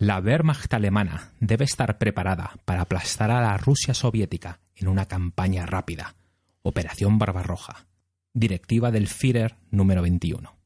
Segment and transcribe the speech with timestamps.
[0.00, 5.66] La Wehrmacht alemana debe estar preparada para aplastar a la Rusia soviética en una campaña
[5.66, 6.14] rápida.
[6.62, 7.88] Operación Barbarroja.
[8.32, 10.57] Directiva del Führer número 21.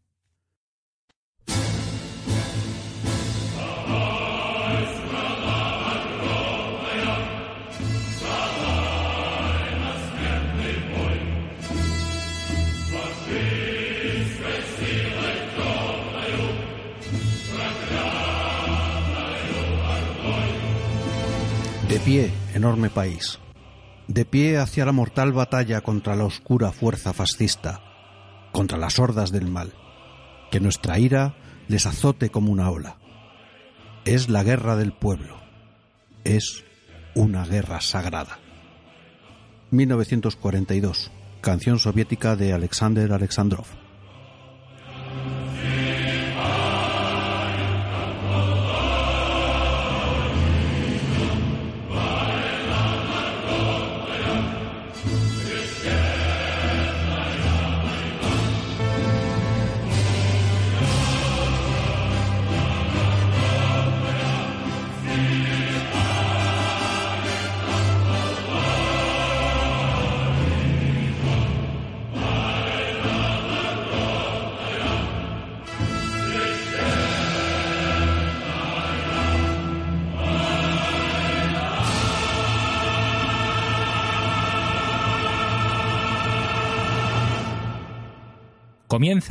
[22.05, 23.39] Pie, enorme país.
[24.09, 27.81] De pie hacia la mortal batalla contra la oscura fuerza fascista,
[28.51, 29.73] contra las hordas del mal.
[30.51, 31.37] Que nuestra ira
[31.69, 32.97] les azote como una ola.
[34.05, 35.39] Es la guerra del pueblo.
[36.25, 36.65] Es
[37.15, 38.39] una guerra sagrada.
[39.71, 41.13] 1942.
[41.41, 43.67] Canción soviética de Alexander Alexandrov.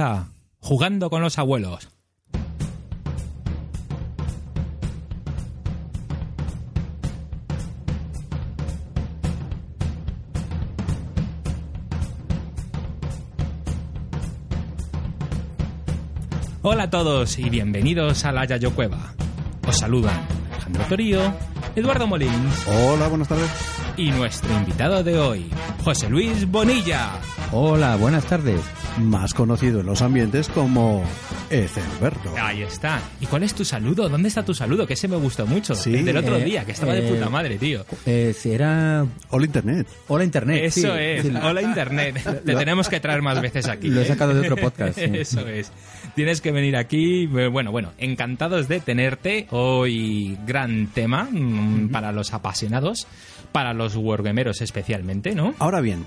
[0.01, 1.87] Comienza jugando con los abuelos.
[16.63, 19.13] Hola a todos y bienvenidos a la Yayo Cueva.
[19.67, 20.19] Os saludan
[20.51, 21.33] Alejandro Torío,
[21.75, 23.49] Eduardo Molins Hola, buenas tardes.
[23.97, 25.45] y nuestro invitado de hoy,
[25.83, 27.11] José Luis Bonilla.
[27.51, 28.61] Hola, buenas tardes.
[28.99, 31.03] Más conocido en los ambientes como
[31.49, 32.33] Ecelberto.
[32.39, 33.01] Ahí está.
[33.19, 34.09] ¿Y cuál es tu saludo?
[34.09, 34.85] ¿Dónde está tu saludo?
[34.85, 35.75] Que ese me gustó mucho.
[35.75, 37.85] Sí, el del otro eh, día, que estaba de eh, puta madre, tío.
[38.05, 39.87] Eh, será Hola Internet.
[40.07, 40.63] Hola Internet.
[40.65, 41.23] Eso sí, es.
[41.23, 42.21] sí, Hola Internet.
[42.45, 43.87] Te tenemos que traer más veces aquí.
[43.87, 44.07] Lo he ¿eh?
[44.07, 44.99] sacado de otro podcast.
[44.99, 45.05] sí.
[45.13, 45.71] Eso es.
[46.13, 47.27] Tienes que venir aquí.
[47.27, 49.47] Bueno, bueno, encantados de tenerte.
[49.51, 53.07] Hoy gran tema mm, para los apasionados,
[53.51, 55.55] para los wargameros especialmente, ¿no?
[55.59, 56.05] Ahora bien,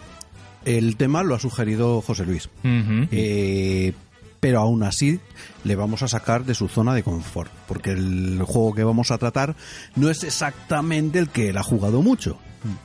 [0.65, 2.49] el tema lo ha sugerido José Luis.
[2.65, 3.93] Eh,
[4.41, 5.21] pero aún así
[5.65, 9.17] le vamos a sacar de su zona de confort, porque el juego que vamos a
[9.19, 9.57] tratar
[9.97, 12.39] no es exactamente el que él ha jugado mucho.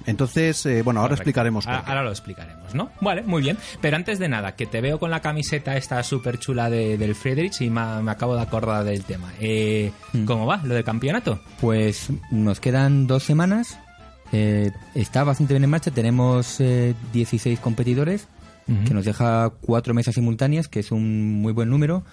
[0.06, 1.22] Entonces, eh, bueno, ahora Correcto.
[1.24, 1.64] explicaremos.
[1.66, 1.92] por Ahora, qué.
[1.92, 2.90] ahora lo explicaremos, ¿no?
[3.00, 3.58] Vale, muy bien.
[3.80, 7.16] Pero antes de nada, que te veo con la camiseta esta súper chula de, del
[7.16, 9.32] Friedrich y me, me acabo de acordar del tema.
[9.40, 10.26] Eh, Mm.
[10.26, 11.40] ¿Cómo va lo del campeonato?
[11.62, 13.78] Pues nos quedan dos semanas.
[14.32, 15.92] Eh, está bastante bien en marcha.
[15.92, 18.28] Tenemos eh, 16 competidores,
[18.86, 22.04] que nos deja cuatro mesas simultáneas, que es un muy buen número.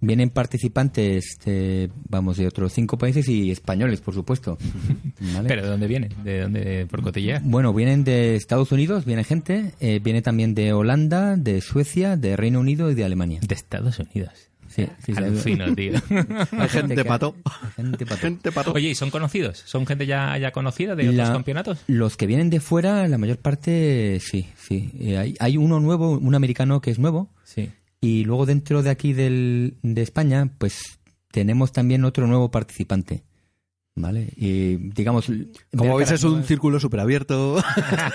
[0.00, 4.58] Vienen participantes, de, vamos, de otros cinco países y españoles, por supuesto.
[5.34, 5.48] ¿Vale?
[5.48, 6.10] ¿Pero de dónde viene?
[6.24, 6.86] ¿De dónde?
[6.90, 7.42] ¿Por cotillear?
[7.44, 12.36] Bueno, vienen de Estados Unidos, viene gente, eh, viene también de Holanda, de Suecia, de
[12.36, 13.40] Reino Unido y de Alemania.
[13.46, 14.50] De Estados Unidos.
[14.74, 15.18] Sí, sí, sí.
[15.22, 15.92] Alucino, tío.
[16.58, 17.36] Hay gente que- pato.
[17.76, 18.16] gente pato.
[18.20, 18.72] Gente pato.
[18.72, 19.62] Oye, ¿y son conocidos?
[19.64, 21.78] ¿Son gente ya, ya conocida de otros La- campeonatos?
[21.86, 24.90] Los que vienen de fuera, la mayor parte, sí, sí.
[24.98, 27.70] Eh, hay, hay uno nuevo, un americano que es nuevo, Sí.
[28.00, 30.98] y luego dentro de aquí del, de España, pues
[31.30, 33.22] tenemos también otro nuevo participante.
[33.96, 34.32] ¿Vale?
[34.36, 35.30] Y digamos.
[35.76, 37.62] Como veis, es un círculo súper abierto.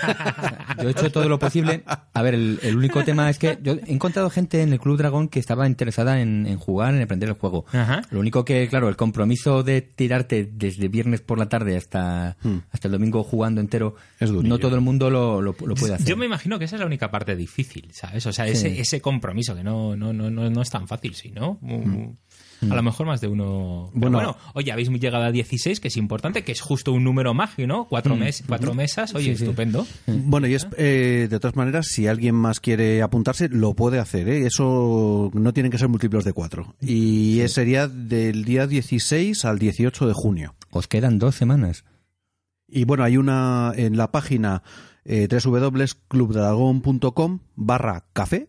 [0.82, 1.82] Yo he hecho todo lo posible.
[1.86, 4.98] A ver, el, el único tema es que yo he encontrado gente en el Club
[4.98, 7.64] Dragón que estaba interesada en, en jugar, en aprender el juego.
[7.72, 8.02] Ajá.
[8.10, 12.36] Lo único que, claro, el compromiso de tirarte desde viernes por la tarde hasta,
[12.70, 16.06] hasta el domingo jugando entero, Es no todo el mundo lo, lo- lo puede hacer.
[16.06, 18.24] Yo me imagino que esa es la única parte difícil, ¿sabes?
[18.26, 18.52] O sea, Sí.
[18.52, 21.30] ese, ese compromiso que no, no, no, no, no es tan fácil, ¿sí?
[21.30, 21.58] ¿no?
[22.60, 22.72] Mm.
[22.72, 23.88] A lo mejor más de uno.
[23.94, 24.18] Pero Bueno.
[24.18, 27.66] bueno, oye, habéis llegado a 16, que es importante, que es justo un número mágico,
[27.66, 27.86] ¿no?
[27.86, 29.44] Cuatro, mes, cuatro mesas, oye, Sí, sí.
[29.44, 29.86] estupendo.
[30.06, 34.28] bueno, y es, eh, de todas maneras, si alguien más quiere apuntarse, lo puede hacer.
[34.28, 34.46] ¿eh?
[34.46, 36.74] Eso no tienen que ser múltiplos de cuatro.
[36.80, 40.54] Y es- sería del día 16 al 18 de junio.
[40.70, 41.84] Os quedan dos semanas.
[42.68, 44.62] Y bueno, hay una en la página
[45.04, 48.48] eh, www.clubdragon.com barra café.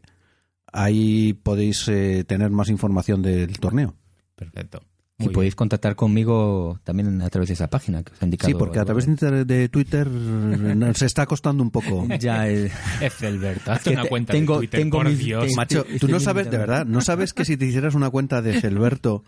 [0.74, 3.96] Ahí podéis eh, tener más información del torneo.
[4.46, 4.82] Perfecto.
[5.20, 8.50] Y Muy podéis contactar conmigo también a través de esa página que os ha indicado.
[8.52, 12.08] Sí, porque a través de, Twitter eh, nos está costando un poco.
[12.20, 12.72] Ya, eh, bien.
[13.02, 15.44] Efelberto, hazte que una cuenta tengo- de Twitter, tengo por mis- Dios.
[15.46, 18.10] tengo- Macho, Estoy- tú no sabes, de verdad, no sabes que si te hicieras una
[18.10, 19.24] cuenta de Gelberto,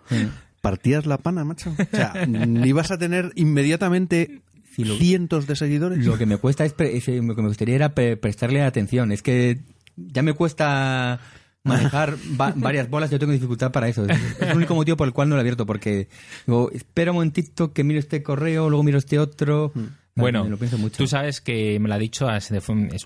[0.61, 1.69] partías la pana, macho.
[1.77, 4.41] O sea, ni vas a tener inmediatamente
[4.75, 6.03] Sí, lo- cientos de seguidores.
[6.03, 9.11] Lo que me cuesta es, eh, lo que me gustaría era pre- prestarle atención.
[9.11, 9.59] Es que
[9.95, 11.19] ya me cuesta
[11.63, 14.05] manejar va- varias bolas, yo tengo dificultad para eso.
[14.05, 16.07] Es es el único motivo por el cual no lo he abierto, porque
[16.45, 19.71] digo, espera un momentito que miro este correo, luego miro este otro.
[20.15, 20.97] Bueno, lo pienso mucho.
[20.97, 22.51] tú sabes que me lo ha dicho, es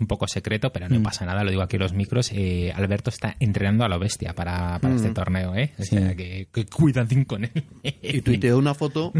[0.02, 0.94] un poco secreto, pero Mm.
[0.94, 2.32] no pasa nada, lo digo aquí en los micros.
[2.34, 5.72] eh, Alberto está entrenando a lo bestia para, para este torneo, ¿eh?
[5.80, 7.52] O sea, que, que cuidadín con él.
[8.02, 9.14] Y tuiteó una foto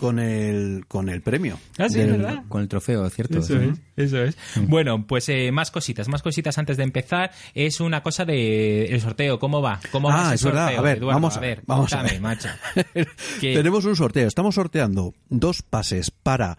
[0.00, 1.58] con el, con el premio.
[1.78, 2.42] Ah, sí, Del- ¿verdad?
[2.48, 3.38] Con el trofeo, ¿cierto?
[3.38, 3.70] Eso Sí.
[3.96, 4.36] es, eso es.
[4.66, 7.30] Bueno, pues eh, más cositas, más cositas antes de empezar.
[7.54, 9.80] Es una cosa de el sorteo, ¿cómo va?
[9.92, 10.62] ¿Cómo va Ah, ese es verdad.
[10.66, 11.14] sorteo, A ver, Eduardo?
[11.20, 12.20] vamos a ver, vamos a cuéntame, ver.
[12.20, 12.48] macho.
[13.40, 14.26] Tenemos un sorteo.
[14.26, 16.58] Estamos sorteando dos pases para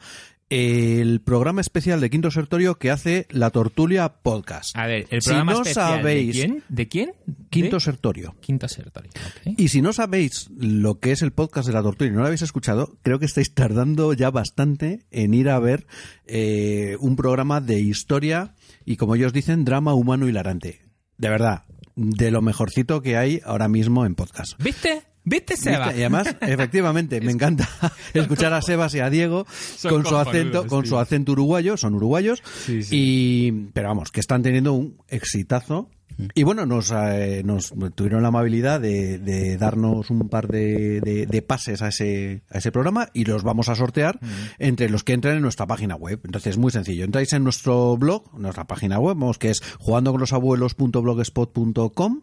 [0.49, 4.75] el programa especial de Quinto Sertorio que hace la Tortulia Podcast.
[4.75, 6.63] A ver, el Si programa no especial, sabéis- ¿de quién?
[6.69, 7.11] ¿De quién?
[7.49, 7.79] Quinto ¿De?
[7.81, 8.35] Sertorio.
[8.41, 9.11] Quinto Sertorio.
[9.57, 12.25] Y si no sabéis lo que es el podcast de la tortuga y no lo
[12.25, 15.85] habéis escuchado, creo que estáis tardando ya bastante en ir a ver
[16.25, 18.55] eh, un programa de historia
[18.85, 20.81] y, como ellos dicen, drama humano hilarante.
[21.17, 21.63] De verdad,
[21.95, 24.53] de lo mejorcito que hay ahora mismo en podcast.
[24.63, 25.03] ¿Viste?
[25.23, 25.85] ¿Viste, Seba?
[25.87, 25.99] ¿Viste?
[25.99, 27.67] Y además, efectivamente, me encanta
[28.13, 31.95] escuchar a Sebas y a Diego Son con su acento, con su acento uruguayo, son
[31.95, 32.95] uruguayos, Sí, sí.
[32.97, 35.89] y pero vamos, que están teniendo un exitazo.
[36.35, 41.25] Y bueno, nos, eh, nos tuvieron la amabilidad de, de darnos un par de, de-
[41.25, 44.19] de pases a ese, a ese programa y los vamos a sortear
[44.57, 46.19] entre los que entran en nuestra página web.
[46.25, 47.05] Entonces, muy sencillo.
[47.05, 52.19] Entráis en nuestro blog, nuestra página web, que es jugandoconlosabuelos.blogspot.com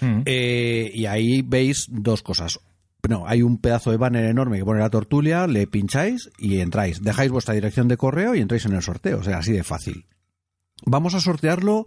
[0.00, 0.22] Mm.
[0.24, 2.58] eh, y ahí veis dos cosas.
[3.08, 7.02] No, hay un pedazo de banner enorme que pone la tortulia, le pincháis y entráis.
[7.02, 9.18] Dejáis vuestra dirección de correo y entráis en el sorteo.
[9.20, 10.06] O sea, así de fácil.
[10.84, 11.86] Vamos a sortearlo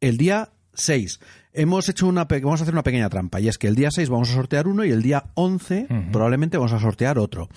[0.00, 1.20] el día 6.
[1.54, 4.10] Hemos hecho una vamos a hacer una pequeña trampa y es que el día 6
[4.10, 6.12] vamos a sortear uno y el día 11 Ujú.
[6.12, 7.48] probablemente vamos a sortear otro.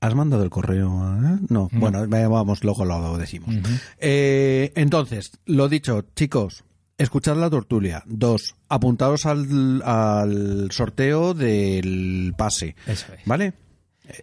[0.00, 0.88] ¿Has mandado el correo?
[0.88, 1.38] eh?
[1.50, 3.54] No, bueno, eh, vamos, luego lo decimos.
[3.98, 6.64] Eh, entonces, lo dicho, chicos,
[7.02, 8.02] escuchad la tortulia.
[8.06, 12.76] Dos, apuntaros al, al sorteo del pase.
[12.86, 13.20] Eso es.
[13.24, 13.54] ¿Vale?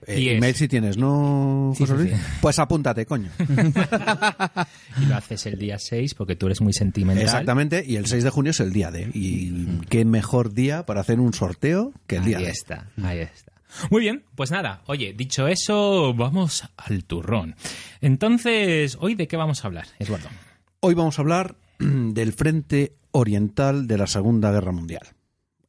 [0.05, 2.13] Eh, Y es- email si tienes, ¿no, Sí, José sí, Luis?
[2.15, 2.21] sí.
[2.41, 3.29] Pues apúntate, coño.
[5.01, 7.23] Y lo haces el día 6 porque tú eres muy sentimental.
[7.23, 9.09] Exactamente, y el 6 de junio es el día de.
[9.13, 12.51] Y qué mejor día para hacer un sorteo que el día Ahí de.
[12.51, 13.53] está, ahí está.
[13.91, 17.55] Muy bien, pues nada, oye, dicho eso, vamos al turrón.
[18.01, 20.29] Entonces, ¿hoy de qué vamos a hablar, Eduardo?
[20.79, 21.55] Hoy vamos a hablar
[22.13, 25.07] del frente oriental de la Segunda Guerra Mundial.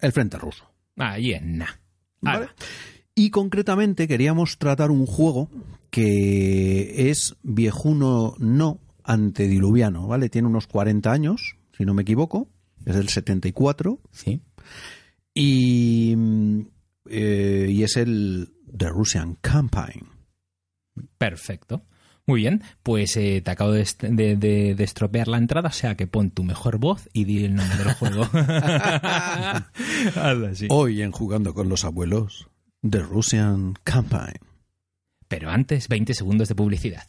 [0.00, 0.64] El frente ruso.
[0.96, 1.80] Ahí en na.
[2.20, 2.48] ¿Vale?
[3.14, 5.50] Y concretamente queríamos tratar un juego
[5.90, 10.28] que es viejuno no antediluviano, ¿vale?
[10.28, 12.48] Tiene unos 40 años, si no me equivoco,
[12.84, 14.42] es del 74 Sí.
[15.34, 16.60] y, mm,
[17.10, 20.08] eh, y es el The Russian Campaign.
[21.16, 21.84] Perfecto.
[22.28, 25.72] Muy bien, pues eh, te acabo de, est- de- de- de estropear la entrada, o
[25.72, 28.24] sea que pon tu mejor voz y di el nombre del juego.
[30.14, 30.66] Hazlo así.
[30.70, 32.46] Hoy en Jugando con los Abuelos,
[32.88, 34.36] The Russian Campaign.
[35.26, 37.04] Pero antes, 20 segundos de publicidad.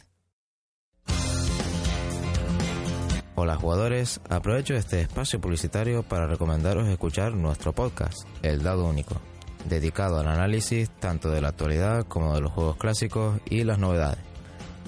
[3.34, 9.20] Hola jugadores, aprovecho este espacio publicitario para recomendaros escuchar nuestro podcast, El Dado Único,
[9.68, 14.29] dedicado al análisis tanto de la actualidad como de los juegos clásicos y las novedades.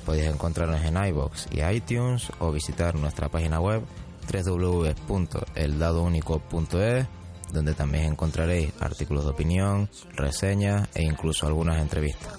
[0.04, 3.82] Podéis encontrarnos en iBox y iTunes o visitar nuestra página web
[4.30, 7.06] www.eldadounico.es
[7.52, 12.32] donde también encontraréis artículos de opinión, reseñas e incluso algunas entrevistas.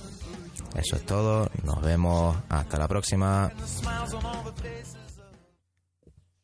[0.76, 3.52] Eso es todo, nos vemos, hasta la próxima.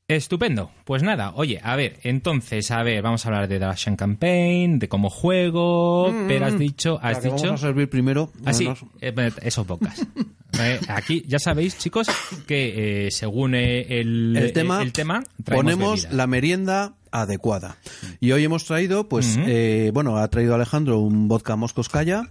[0.10, 0.72] Estupendo.
[0.86, 4.80] Pues nada, oye, a ver, entonces, a ver, vamos a hablar de The Russian Campaign,
[4.80, 7.46] de cómo juego, pero has dicho, has La que dicho...
[7.46, 8.32] Vamos a servir primero.
[8.44, 8.90] Así, Vámonos.
[9.02, 10.06] eh, eso pocas.
[10.60, 12.08] Eh, aquí ya sabéis, chicos,
[12.48, 16.18] que eh, según el, el tema, el tema ponemos bebida.
[16.18, 17.78] la merienda adecuada.
[18.20, 22.24] Y hoy hemos traído, pues, eh, bueno, ha traído Alejandro un vodka Moscoskaya.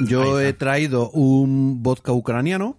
[0.00, 2.76] Yo he traído un vodka ucraniano.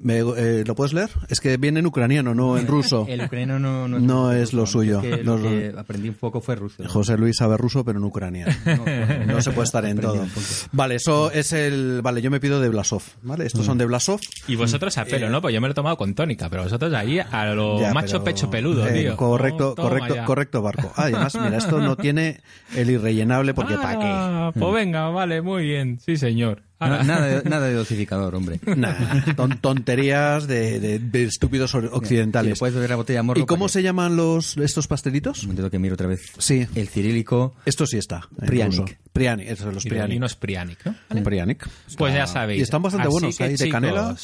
[0.00, 1.10] Me- eh, ¿Lo puedes leer?
[1.28, 3.04] Es que viene en ucraniano, no en ruso.
[3.08, 5.00] El ucraniano no, no, No es lo suyo.
[5.02, 6.82] Es que No lo es que aprendí un poco fue ruso.
[6.88, 8.52] José Luis sabe ruso, pero en ucraniano.
[9.26, 10.24] No, se puede estar en todo.
[10.72, 12.00] Vale, eso es el.
[12.02, 13.02] Vale, yo me pido de Blasov.
[13.22, 13.46] ¿Vale?
[13.46, 14.20] Estos son de Blasov.
[14.46, 15.40] Y vosotros a pelo, ¿no?
[15.42, 18.12] Pues yo me lo he tomado con tónica, pero vosotros ahí a lo Ya, macho
[18.18, 19.16] pero, pecho peludo, eh, tío.
[19.16, 20.24] Correcto, correcto, ya.
[20.24, 20.92] correcto, barco.
[20.96, 22.40] Ah, además, mira, esto no tiene
[22.76, 24.06] el irrellenable porque ¿para qué?
[24.08, 25.98] Ah, Pues venga, vale, muy bien.
[26.00, 26.62] Sí, señor.
[26.80, 28.60] Na- nada, de, nada de dosificador, hombre.
[28.76, 32.58] Nah, ton- tonterías de, de- de estúpidos Si occidentales.
[32.58, 33.40] puedes beber la botella morro.
[33.40, 35.42] ¿Y cómo ¿para se llaman los estos pastelitos?
[35.42, 36.20] Un momento que miro otra vez.
[36.38, 36.66] Sí.
[36.74, 37.54] El cirílico.
[37.64, 38.28] Esto sí está.
[38.46, 38.98] Prianic.
[39.12, 40.16] Prianic, esos son los Y Prianic.
[40.18, 41.22] unos Prianic, ¿no?
[41.24, 41.68] Prianic.
[41.96, 42.60] Pues ya sabéis.
[42.60, 43.40] Y están bastante Así buenos.
[43.40, 44.16] Hay de chicos, canela.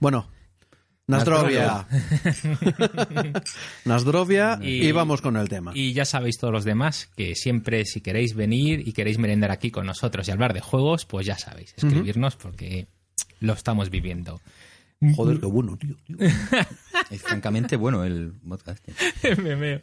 [0.00, 0.26] Bueno.
[1.06, 1.86] Nasdrovia.
[3.84, 5.72] Nasdrovia y, Y- vamos con el tema.
[5.74, 9.70] Y ya sabéis todos los demás que siempre si queréis venir y queréis merendar aquí
[9.70, 12.86] con nosotros y hablar de juegos, pues ya sabéis, escribirnos porque
[13.40, 14.40] lo estamos viviendo.
[15.16, 15.96] Joder, qué bueno, tío.
[16.06, 16.16] tío.
[17.10, 19.34] Es francamente bueno el vodka este.
[19.42, 19.80] Me meo.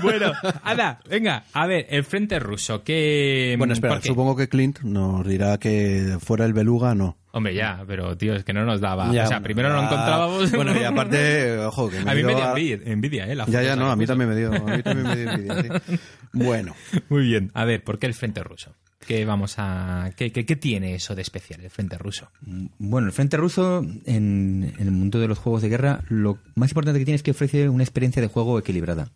[0.00, 3.56] bueno, anda, venga, a ver, el frente ruso, que...
[3.58, 7.16] Bueno, espera, supongo que Clint nos dirá que fuera el beluga, no.
[7.32, 9.12] Hombre, ya, pero tío, es que no nos daba...
[9.12, 10.50] Ya, o sea, primero no lo ah, encontrábamos...
[10.56, 13.34] Bueno, y aparte, ojo, que a mí me dio a- envidia, envidia, ¿eh?
[13.36, 15.82] la Ya, ya, no, a mí también me dio, a mí también me dio envidia,
[15.86, 15.98] sí.
[16.32, 16.74] Bueno,
[17.08, 17.50] Muy bien.
[17.54, 18.74] A ver, ¿por qué el frente ruso?
[19.06, 20.10] ¿Qué vamos a...
[20.16, 22.30] ¿Qué, qué, qué tiene eso de especial, el frente ruso?
[22.78, 26.70] Bueno, el Frente Ruso, en, en el mundo de los juegos de guerra, lo más
[26.70, 29.08] importante que tiene es que ofrece una experiencia de juego equilibrada.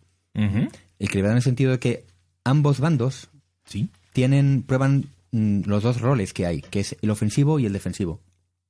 [0.99, 2.03] Equilibrada en el sentido de que
[2.43, 3.29] ambos bandos
[3.65, 3.89] Sí.
[4.13, 5.03] tienen, prueban mm,
[5.65, 8.21] los dos roles que hay, que es el ofensivo y el defensivo.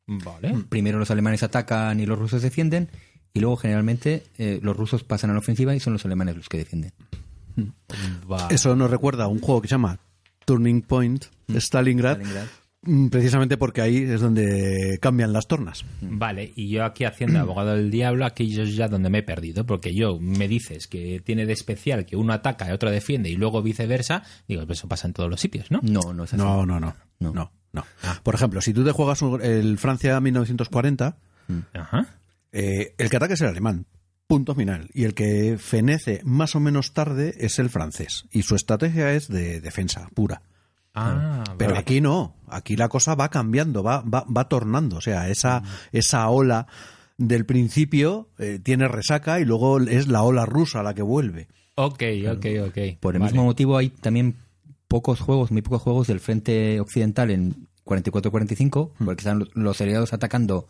[0.07, 0.53] Vale.
[0.69, 2.89] Primero los alemanes atacan y los rusos defienden,
[3.34, 6.50] y luego generalmente eh, los rusos pasan a la ofensiva y son los alemanes los
[6.50, 6.91] que defienden.
[8.29, 10.00] Va- eso nos recuerda a un juego que se llama
[10.45, 12.48] Turning Point, Stalingrad, Stalingrad.
[12.85, 15.85] Mm, precisamente porque ahí es donde cambian las tornas.
[16.01, 19.65] Vale, y yo aquí haciendo abogado del diablo, aquí yo ya donde me he perdido,
[19.65, 23.35] porque yo me dices que tiene de especial que uno ataca y otro defiende y
[23.35, 25.79] luego viceversa, digo, pues eso pasa en todos los sitios, ¿no?
[25.83, 26.41] No, no es así.
[26.41, 27.33] No, no, no, No.
[27.33, 27.85] no, no.
[28.23, 31.17] Por ejemplo, si tú te juegas un- el Francia 1940,
[31.73, 32.07] Ajá.
[32.51, 33.85] eh, el que ataca es el alemán.
[34.27, 34.89] Punto final.
[34.93, 38.25] Y el que fenece más o menos tarde es el francés.
[38.31, 40.41] Y su estrategia es de defensa pura.
[40.95, 41.79] Ah, Pero vale.
[41.81, 44.97] aquí no, aquí la cosa va cambiando, va, va, va tornando.
[44.97, 45.61] O sea, esa,
[45.91, 46.67] esa ola
[47.17, 51.47] del principio eh, tiene resaca y luego es la ola rusa la que vuelve.
[51.75, 52.77] Ok, ok, ok.
[52.99, 53.31] Por el Vale.
[53.31, 54.35] mismo motivo hay también
[54.87, 60.13] pocos juegos, muy pocos juegos del frente occidental en 44-45, porque están los- los aliados
[60.13, 60.67] atacando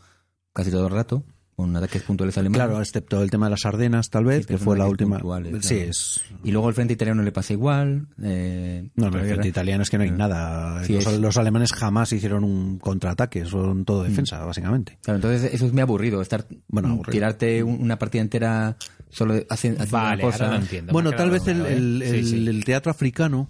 [0.54, 1.24] casi todo el rato,
[1.56, 2.66] con ataques puntuales alemanes.
[2.66, 5.16] Claro, excepto el tema de las Ardenas, tal vez, Sí, que fue la última.
[5.20, 5.90] puntuales, Sí, claro.
[5.90, 6.22] es.
[6.44, 8.08] Y luego el frente italiano le pasa igual.
[8.22, 10.84] eh, No, no, el frente italiano es que no hay nada.
[10.84, 14.98] Sí, los, es- los alemanes jamás hicieron un contraataque, son todo defensa, básicamente.
[15.02, 17.12] Claro, entonces eso es muy aburrido, estar Bueno, aburrido.
[17.12, 18.76] tirarte un- una partida entera
[19.10, 20.46] solo haciendo, haciendo Vale, una cosa.
[20.46, 20.92] ahora lo entiendo.
[20.94, 22.48] Bueno, tal vez el, claro, el- Sí, el- sí.
[22.48, 23.48] el teatro africano.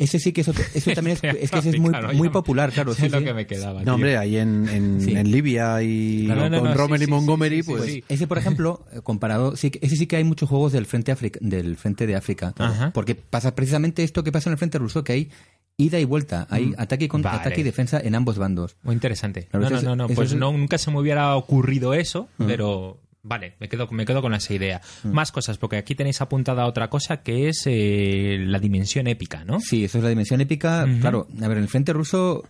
[0.00, 2.72] Ese sí que es otro- eso también es, es que ese es muy, muy popular,
[2.72, 2.94] claro.
[2.94, 3.24] sí, lo sí.
[3.24, 3.80] que me quedaba.
[3.80, 3.94] No, tío.
[3.94, 5.12] hombre, ahí en, en, Sí.
[5.14, 7.84] en Libia y No, no, no, con no, Rommel sí, y Montgomery, sí, sí, pues.
[7.84, 8.04] sí.
[8.08, 11.38] Ese, por ejemplo, eh, comparado, sí, ese sí que hay muchos juegos del frente, Africa,
[11.42, 12.54] del frente de África.
[12.58, 12.90] Ajá.
[12.92, 15.30] Porque pasa precisamente esto que pasa en el frente ruso, que hay
[15.76, 17.40] ida y vuelta, hay ataque y, contra, Vale.
[17.42, 18.76] ataque y defensa en ambos bandos.
[18.82, 19.44] Muy interesante.
[19.50, 21.34] Claro, no, eso no, es- no, no, eso pues es- no, nunca se me hubiera
[21.36, 24.80] ocurrido eso, pero vale, me quedo, me quedo con esa idea.
[25.04, 29.60] Más cosas, porque aquí tenéis apuntada otra cosa que es eh, la dimensión épica, ¿no?
[29.60, 30.86] Sí, eso es la dimensión épica.
[31.00, 32.44] Claro, a ver, en el frente ruso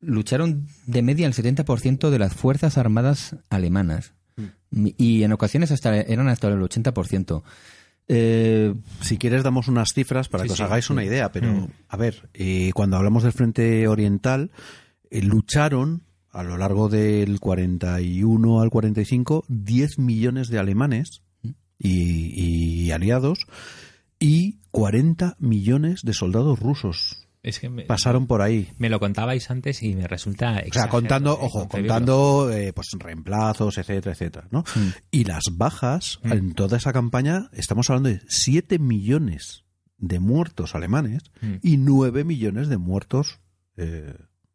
[0.00, 4.14] lucharon de media el 70% de las fuerzas armadas alemanas.
[4.72, 7.42] Y en ocasiones hasta eran hasta el 80%.
[8.08, 10.92] Eh, Si quieres damos unas cifras para Sí, que os sí, hagáis sí.
[10.92, 11.68] una idea, pero Mm.
[11.88, 14.50] a ver, eh, cuando hablamos del frente oriental,
[15.10, 21.22] eh, lucharon a lo largo del 41 al 45 10 millones de alemanes
[21.78, 23.46] y, y aliados
[24.18, 28.68] y 40 millones de soldados rusos Es que me, pasaron por ahí.
[28.78, 32.88] me lo contabais antes y me resulta O sea, contando, eh, ojo, contando eh, pues
[32.98, 34.62] reemplazos, etcétera, etcétera, ¿no?
[35.10, 36.32] Y las bajas Mm.
[36.32, 39.64] en toda esa campaña, estamos hablando de 7 millones
[39.96, 41.54] de muertos alemanes Mm.
[41.62, 43.40] y 9 millones de muertos
[43.78, 44.14] eh,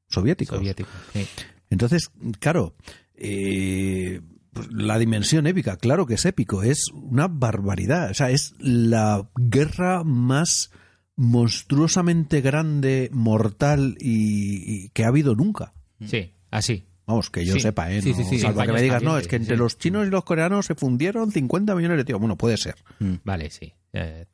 [0.09, 0.57] soviéticos.
[0.59, 0.89] soviético.
[1.13, 1.25] sí.
[1.69, 2.75] Entonces, claro,
[3.15, 4.21] eh,
[4.53, 8.11] pues, la dimensión épica, claro que es épico, es una barbaridad.
[8.11, 10.71] O sea, es la guerra más
[11.15, 15.73] monstruosamente grande, mortal y, y que ha habido nunca.
[16.05, 16.85] Sí, así.
[17.07, 17.59] Vamos, que yo Sí.
[17.61, 18.01] sepa, ¿eh?
[18.01, 18.39] Sí, No, sí, sí.
[18.39, 19.59] salvo que me digas, no, es que entre sí.
[19.59, 22.19] los chinos y los coreanos se fundieron 50 millones de tíos.
[22.19, 22.75] Bueno, puede ser.
[23.23, 23.73] Vale, sí.
[23.93, 24.25] Eh,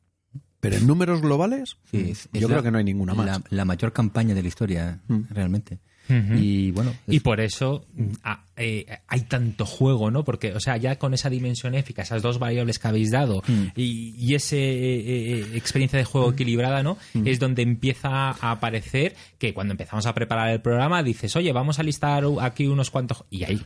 [0.60, 3.26] Pero en números globales, sí, es- es yo la- creo que no hay ninguna más.
[3.26, 5.80] La, la mayor campaña de la historia, realmente.
[6.08, 10.24] Y bueno, Y por eso mm, ah, eh, hay tanto juego, ¿no?
[10.24, 13.42] Porque, o sea, ya con esa dimensión épica, esas dos variables que habéis dado
[13.76, 14.56] y, y esa
[15.56, 16.98] experiencia de juego equilibrada, ¿no?
[17.24, 21.78] Es donde empieza a aparecer que cuando empezamos a preparar el programa dices, oye, vamos
[21.78, 23.24] a listar aquí unos cuantos.
[23.30, 23.60] Y ahí,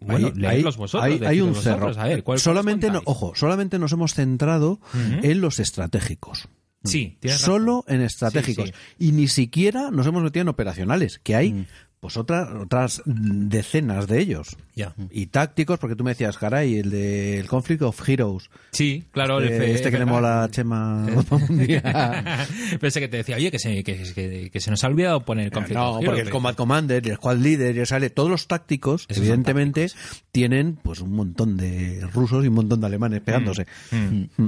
[0.00, 1.02] bueno, Hay- vosotros.
[1.04, 2.02] hay, un vosotros, cerro.
[2.02, 4.80] A ver, ¿cuál- solamente, no, ojo, solamente nos hemos centrado
[5.22, 6.48] en los estratégicos.
[6.86, 7.54] Sí, tienes razón.
[7.60, 8.68] Solo en estratégicos.
[8.68, 9.08] Sí, sí.
[9.08, 11.66] Y ni siquiera nos hemos metido en operacionales, que hay
[11.98, 14.56] pues otras otras decenas de ellos.
[14.76, 14.94] Ya.
[15.10, 18.48] Y tácticos, porque tú me decías, caray, el del Conflict of Heroes.
[18.70, 19.38] Sí, claro.
[19.40, 21.06] el Eh, F- este que le mola Chema
[21.48, 22.46] día.
[22.80, 25.46] Pensé que te decía, oye, que se, que, que- que se nos ha olvidado poner
[25.46, 25.82] el conflicto.
[25.94, 29.88] No, porque el Combat Commander, el Squad Leader, y sale, todos los tácticos, Esos evidentemente,
[30.30, 33.66] tienen pues un montón de rusos y un montón de alemanes pegándose.
[33.90, 34.44] Mm.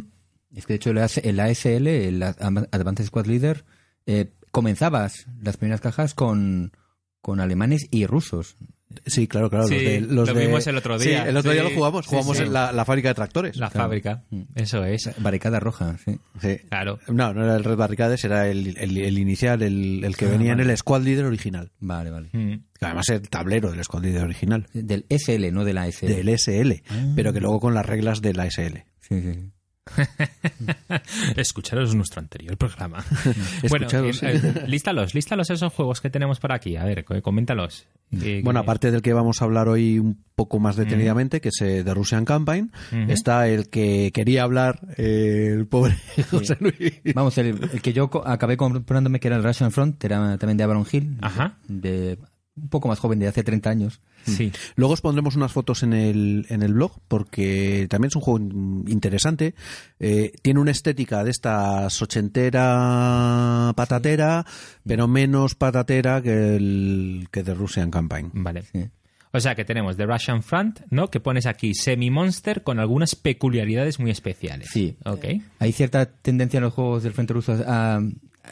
[0.59, 3.65] Es que de hecho el AS el ASL, el Advanced Squad Leader,
[4.07, 6.73] eh, comenzabas las primeras cajas con,
[7.21, 8.57] con alemanes y rusos.
[9.05, 9.69] Sí, claro, claro.
[9.69, 11.29] Sí, los de, los lo de- vimos el otro Sí, día.
[11.29, 12.07] el otro día Sí, lo jugamos.
[12.07, 12.43] sí, Jugamos sí.
[12.45, 13.57] en la, la fábrica de tractores.
[13.59, 14.25] La fábrica.
[14.55, 15.11] Eso es.
[15.19, 16.19] Barricada roja, sí.
[16.41, 16.57] Sí.
[16.71, 16.99] Claro.
[17.07, 20.31] No, no era el Red Barricades, era el, el- el inicial, el, el que Ah,
[20.31, 21.71] venía en el Squad Leader original.
[21.81, 22.31] Vale, vale.
[22.33, 22.55] Mm.
[22.79, 24.67] Que Además, el tablero del Squad Leader original.
[24.73, 26.09] Del SL, no del ASL.
[26.09, 27.13] Del SL, Ah.
[27.15, 28.85] pero que luego con las reglas del ASL.
[29.01, 29.53] Sí, sí, sí.
[31.37, 33.05] Escucharos nuestro anterior programa.
[33.69, 36.77] bueno, eh, eh, lístalos, lístalos esos juegos que tenemos por aquí.
[36.77, 37.87] A ver, co- coméntalos.
[38.23, 41.61] Eh, Bueno, aparte del que vamos a hablar hoy un poco más detenidamente, que es
[41.61, 42.73] eh, de Russian Campaign,
[43.09, 45.97] está el que quería hablar eh, el pobre
[46.31, 47.01] José Luis.
[47.15, 50.65] Vamos, el, el que yo acabé comprándome, que era el Russian Front, era también de
[50.65, 51.19] Avalon Hill.
[51.21, 51.59] Ajá.
[51.67, 52.19] De,
[52.63, 54.01] un poco más joven, de hace 30 años.
[54.27, 54.53] Sí.
[54.77, 58.39] Luego os pondremos unas fotos en el, en el blog porque también es un juego
[58.41, 59.55] in- interesante.
[60.01, 64.45] Eh, tiene una estética de estas ochentera patatera,
[64.87, 68.31] pero menos patatera que el que de Russian Campaign.
[68.35, 68.63] Vale.
[68.73, 68.85] Sí.
[69.31, 71.09] O sea que tenemos The Russian Front, ¿no?
[71.11, 74.69] Que pones aquí Semi-Monster con algunas peculiaridades muy especiales.
[74.73, 74.97] Sí.
[75.05, 75.25] Ok.
[75.59, 78.01] Hay cierta tendencia en los juegos del Frente Ruso a,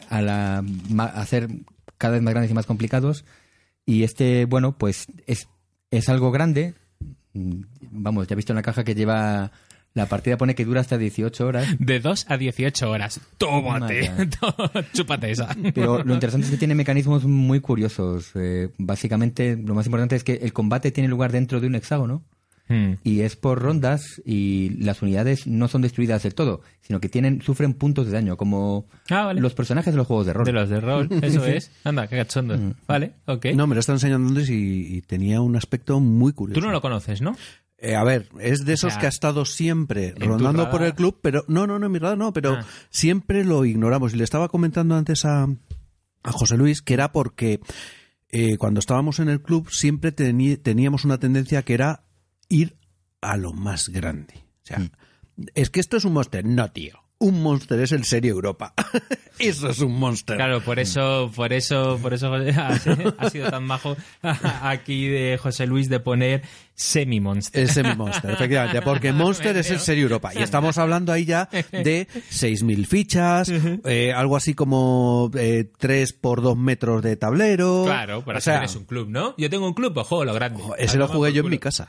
[0.09, 1.47] a, la- ma- a hacer
[1.97, 3.25] cada vez más grandes y más complicados.
[3.87, 5.47] Y este, bueno, pues es,
[5.89, 6.75] es algo grande.
[7.33, 9.51] Mm, Vamos, ya he visto en la caja que lleva.
[9.93, 11.67] La partida pone que dura hasta 18 horas.
[11.79, 13.19] De 2 a 18 horas.
[13.39, 14.11] Tómate.
[14.93, 15.55] Chúpate esa.
[15.73, 18.31] Pero lo interesante es que tiene mecanismos muy curiosos.
[18.35, 22.23] Eh, básicamente, lo más importante es que el combate tiene lugar dentro de un hexágono.
[22.69, 22.95] Hmm.
[23.03, 27.41] y es por rondas y las unidades no son destruidas del todo, sino que tienen
[27.41, 29.39] sufren puntos de daño, como Ah, vale.
[29.39, 30.45] los personajes de los juegos de rol.
[30.45, 31.71] De los de rol, eso es.
[31.85, 32.75] Anda, qué cachondo.
[32.87, 33.45] Vale, ok.
[33.55, 36.59] No, me lo está enseñando Andrés y, y tenía un aspecto muy curioso.
[36.59, 37.37] Tú no lo conoces, ¿no?
[37.79, 41.19] Eh, a ver, es de esos sea, que ha estado siempre rondando por el club,
[41.21, 42.65] pero no, no, no, en mi radar no, pero Ah.
[42.89, 44.13] siempre lo ignoramos.
[44.13, 47.59] Y le estaba comentando antes a, a José Luis que era porque
[48.31, 52.01] eh, cuando estábamos en el club siempre teníamos una tendencia que era
[52.49, 52.75] ir
[53.21, 54.35] a lo más grande.
[54.63, 54.89] O sea, Mm.
[55.55, 56.45] es que esto es un monster.
[56.45, 56.99] No, tío.
[57.19, 58.75] Un monster es el Serie Europa.
[59.39, 60.35] Eso es un monster.
[60.35, 62.31] Claro, por eso, por eso, por eso
[63.17, 63.95] ha sido tan majo
[64.61, 66.43] aquí de José Luis de poner
[66.75, 67.61] semi-monster.
[67.61, 70.31] El semi-monster, efectivamente, porque Monster es el Serie Europa.
[70.35, 73.49] Y estamos hablando ahí ya de 6.000 fichas,
[73.85, 77.83] eh, algo así como eh, 3 por 2 metros de tablero.
[77.85, 79.33] Claro, para o eso sea, tienes un club, ¿no?
[79.37, 80.61] Yo tengo un club, pues juego lo grande.
[80.77, 81.87] ese lo jugué yo en mi casa.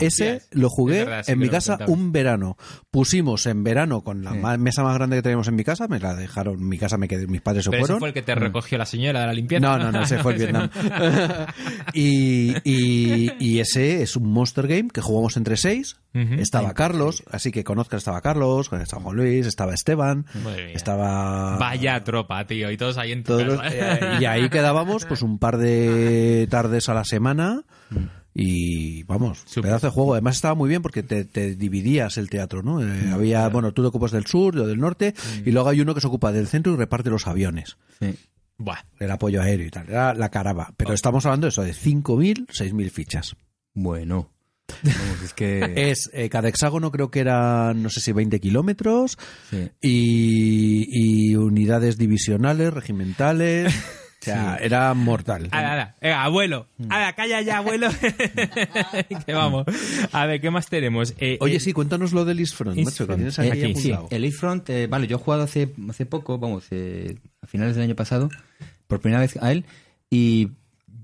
[0.00, 2.56] Ese lo jugué verdad, sí en mi casa un verano.
[2.90, 6.14] Pusimos en verano con la mesa más grande que teníamos en mi casa, me la
[6.14, 7.98] dejaron, en mi casa me quedé, mis padres se Pero ese fueron.
[8.00, 9.60] fue el que te recogió la señora de la limpieza.
[9.66, 10.70] No, no, no, ese fue el Vietnam.
[11.92, 15.96] y, y, y ese es un Monster Game que jugamos entre seis.
[16.14, 20.26] Estaba Carlos, así que conozcas, estaba Carlos, estaba Juan Luis, estaba Esteban,
[20.72, 21.56] estaba...
[21.58, 23.74] Vaya tropa, tío, y todos ahí en tu todos los- casa.
[23.74, 27.62] eh, y ahí quedábamos pues un par de tardes a la semana
[28.34, 30.14] y vamos, pedazo de juego.
[30.14, 32.82] Además estaba muy bien porque te, te dividías el teatro, ¿no?
[32.82, 35.14] Eh, había, bueno, tú te ocupas del sur, yo del norte,
[35.46, 38.14] y luego hay uno que se ocupa del centro y reparte los aviones Sí.
[38.56, 38.78] Buah.
[39.00, 39.88] el apoyo aéreo y tal.
[39.88, 40.74] Era la caraba.
[40.76, 43.36] Pero estamos hablando de eso, de 5.000, 6.000 fichas.
[43.72, 44.30] Bueno.
[44.82, 45.72] Vamos, es que...
[45.90, 49.18] Es, eh, cada hexágono creo que era, no sé si 20 kilómetros
[49.50, 49.70] sí.
[49.80, 53.74] y, y unidades divisionales, regimentales.
[54.32, 55.48] O sea, era mortal.
[55.50, 55.96] Ala, ala.
[56.00, 56.66] Venga, abuelo.
[56.88, 57.88] Ala, calla ya, abuelo.
[59.26, 59.64] que vamos.
[60.12, 61.14] A ver, ¿qué más tenemos?
[61.18, 63.18] Eh, Oye, eh, sí, cuéntanos lo del East Front, East macho, que Front.
[63.18, 66.06] tienes Eh, aquí Aquí, sí, el East Front, eh, vale, yo he jugado hace, hace
[66.06, 68.28] poco, vamos, eh, a finales del año pasado,
[68.86, 69.64] por primera vez a él,
[70.10, 70.50] y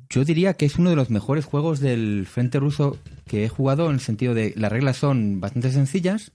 [0.08, 3.86] yo diría que es uno de los mejores juegos del Frente Ruso que he jugado
[3.88, 6.32] en el sentido de las reglas son bastante sencillas,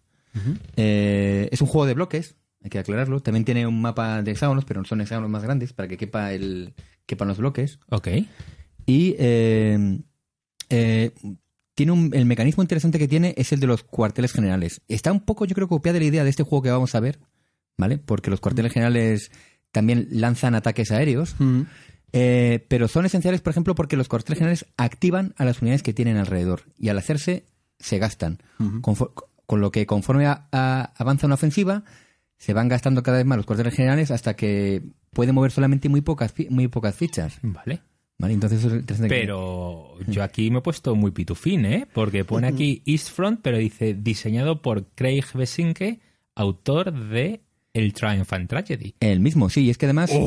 [0.76, 4.66] eh, es un juego de bloques, hay que aclararlo, también tiene un mapa de hexágonos,
[4.66, 6.74] pero no son hexágonos más grandes para que quepa el,
[7.06, 7.80] quepan los bloques.
[7.90, 8.08] Ok.
[8.88, 10.00] Y eh,
[10.70, 11.12] eh,
[11.76, 14.82] tiene un, el mecanismo interesante que tiene es el de los cuarteles generales.
[14.88, 17.00] Está un poco, yo creo, copiada de la idea de este juego que vamos a
[17.00, 17.20] ver,
[17.78, 17.98] ¿vale?
[18.00, 19.32] Porque los cuarteles generales
[19.72, 21.62] también lanzan ataques aéreos, Mm.
[22.14, 25.94] eh, pero son esenciales, por ejemplo, porque los cuarteles generales activan a las unidades que
[25.94, 27.46] tienen alrededor y al hacerse
[27.78, 28.40] se gastan.
[28.82, 29.14] Confo-
[29.46, 31.84] con lo que conforme a- a- avanza una ofensiva,
[32.38, 36.02] se van gastando cada vez más los cuarteles generales hasta que puede mover solamente muy
[36.02, 37.40] pocas, muy pocas fichas.
[37.42, 37.82] Vale.
[38.18, 38.34] ¿Vale?
[38.34, 41.86] Entonces, eso es interesante que- Pero yo aquí me he puesto muy pitufín, ¿eh?
[41.94, 46.00] Porque pone aquí East Front, pero dice diseñado por Craig Besinke,
[46.34, 47.42] autor de
[47.76, 48.96] El Triumphant Tragedy.
[49.02, 50.10] El mismo, sí, y es que además...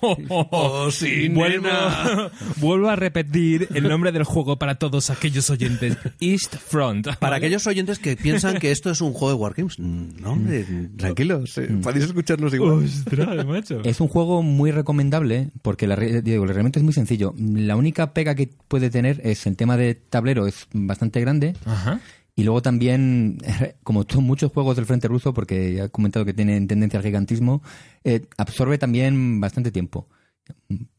[0.00, 1.68] Oh, sí, vuelvo,
[2.56, 5.96] vuelvo a repetir el nombre del juego para todos aquellos oyentes.
[6.20, 7.06] East Front.
[7.06, 7.36] Para ¿vale?
[7.36, 10.64] aquellos oyentes que piensan que esto es un juego de Wargames, mm, no, hombre,
[10.96, 12.84] tranquilos, eh, podéis escucharnos igual.
[12.84, 13.82] Ostras, macho.
[13.82, 17.34] Es un juego muy recomendable porque la digo, el reglamento es muy sencillo.
[17.38, 22.00] La única pega que puede tener es el tema de tablero es bastante grande Ajá.
[22.38, 23.38] Y luego también,
[23.82, 27.04] como to- muchos juegos del Frente Ruso, porque ya he comentado que tienen tendencia al
[27.04, 27.62] gigantismo,
[28.04, 30.08] eh, absorbe también bastante tiempo.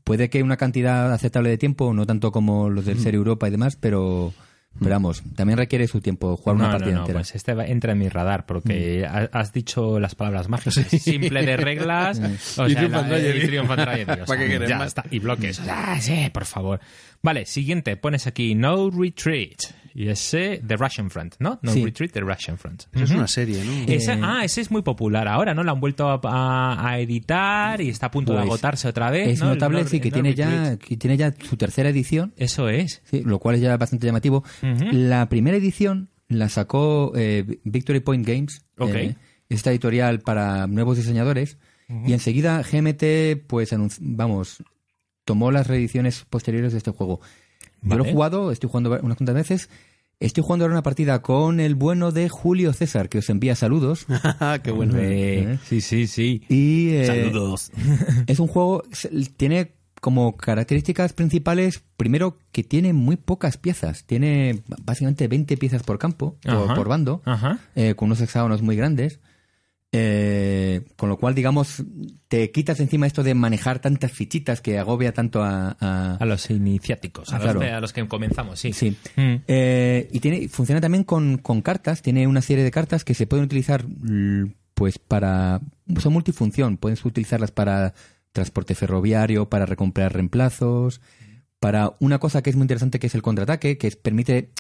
[0.04, 3.52] Puede que una cantidad aceptable de tiempo, no tanto como los del Serie Europa y
[3.52, 4.34] demás, pero,
[4.80, 7.20] pero vamos, también requiere su tiempo jugar una partida no, no, entera.
[7.20, 10.76] pues este va- entra en mi radar porque ha- has dicho las palabras mágicas.
[11.02, 12.20] Simple de reglas.
[12.58, 12.82] o Y sea.
[15.10, 15.60] Y bloques.
[15.60, 16.80] O sea, sí, por favor.
[17.24, 17.96] Vale, siguiente.
[17.98, 19.58] Pones aquí No Retreat.
[20.00, 21.60] Y ese The Russian Front, ¿no?
[21.62, 21.84] No Sí.
[21.84, 22.84] Retreat, The Russian Front.
[22.94, 23.20] Eso es Ujú.
[23.20, 23.72] una serie, ¿no?
[23.94, 25.62] Ese- Eh, ah, ese es muy popular ahora, ¿no?
[25.62, 29.12] Lo han vuelto a, a- a editar y está a punto de Pues, agotarse otra
[29.12, 29.28] vez.
[29.28, 30.64] Es notable, No- sí, que No tiene Retreat.
[30.72, 33.02] ya, que tiene ya su tercera edición Eso es.
[33.12, 34.46] Sí, lo cual es ya bastante llamativo.
[34.62, 38.96] La primera edición la sacó eh, Victory Point Games, Ok.
[38.96, 39.16] eh,
[39.50, 41.58] esta editorial para nuevos diseñadores,
[42.06, 44.64] y enseguida GMT, pues, vamos,
[45.26, 47.20] tomó las reediciones posteriores de este juego.
[47.82, 48.10] Yo lo Vale.
[48.10, 49.70] he jugado, estoy jugando unas cuantas veces.
[50.20, 54.06] Estoy jugando ahora una partida con el bueno de Julio César, que os envía saludos.
[54.64, 54.92] Qué bueno.
[54.92, 56.44] Hombre, sí, sí, sí.
[56.50, 57.72] Y, eh, Saludos.
[58.28, 58.84] es un juego,
[59.38, 64.04] tiene como características principales, primero que tiene muy pocas piezas.
[64.04, 66.76] Tiene básicamente 20 piezas por campo, por, Ajá.
[66.76, 67.22] por bando,
[67.76, 69.22] eh, con unos hexágonos muy grandes.
[69.92, 71.84] Eh, con lo cual, digamos,
[72.28, 75.76] te quitas encima esto de manejar tantas fichitas que agobia tanto a...
[75.80, 77.60] a- A los iniciáticos, a, los, claro.
[77.60, 78.72] de- a los que comenzamos, sí.
[78.72, 78.96] Sí.
[79.16, 79.36] Mm.
[79.48, 82.02] Eh, y tiene, funciona también con, con cartas.
[82.04, 83.84] Tiene una serie de cartas que se pueden utilizar,
[84.76, 85.60] pues, para.
[86.00, 86.78] Son multifunción.
[86.78, 87.94] Puedes utilizarlas para
[88.32, 91.02] transporte ferroviario, para recomprar reemplazos,
[91.60, 94.52] para una cosa que es muy interesante, que es el contraataque, que permite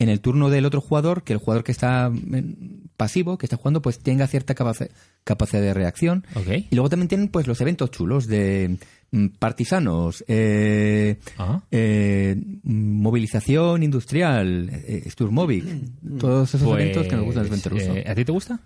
[0.00, 3.56] en el turno del otro jugador que el jugador que está mm, pasivo, que está
[3.56, 4.90] jugando, pues tenga cierta capaci-
[5.24, 6.24] capacidad de reacción.
[6.70, 8.78] Y luego también tienen pues los eventos chulos de
[9.10, 11.62] mm, partisanos, eh, Ah.
[11.72, 15.64] eh, movilización industrial, eh, Sturmovik,
[16.18, 17.96] todos esos eventos que nos gustan frente Pues, ruso.
[17.98, 18.60] eh, ¿A ti te gusta?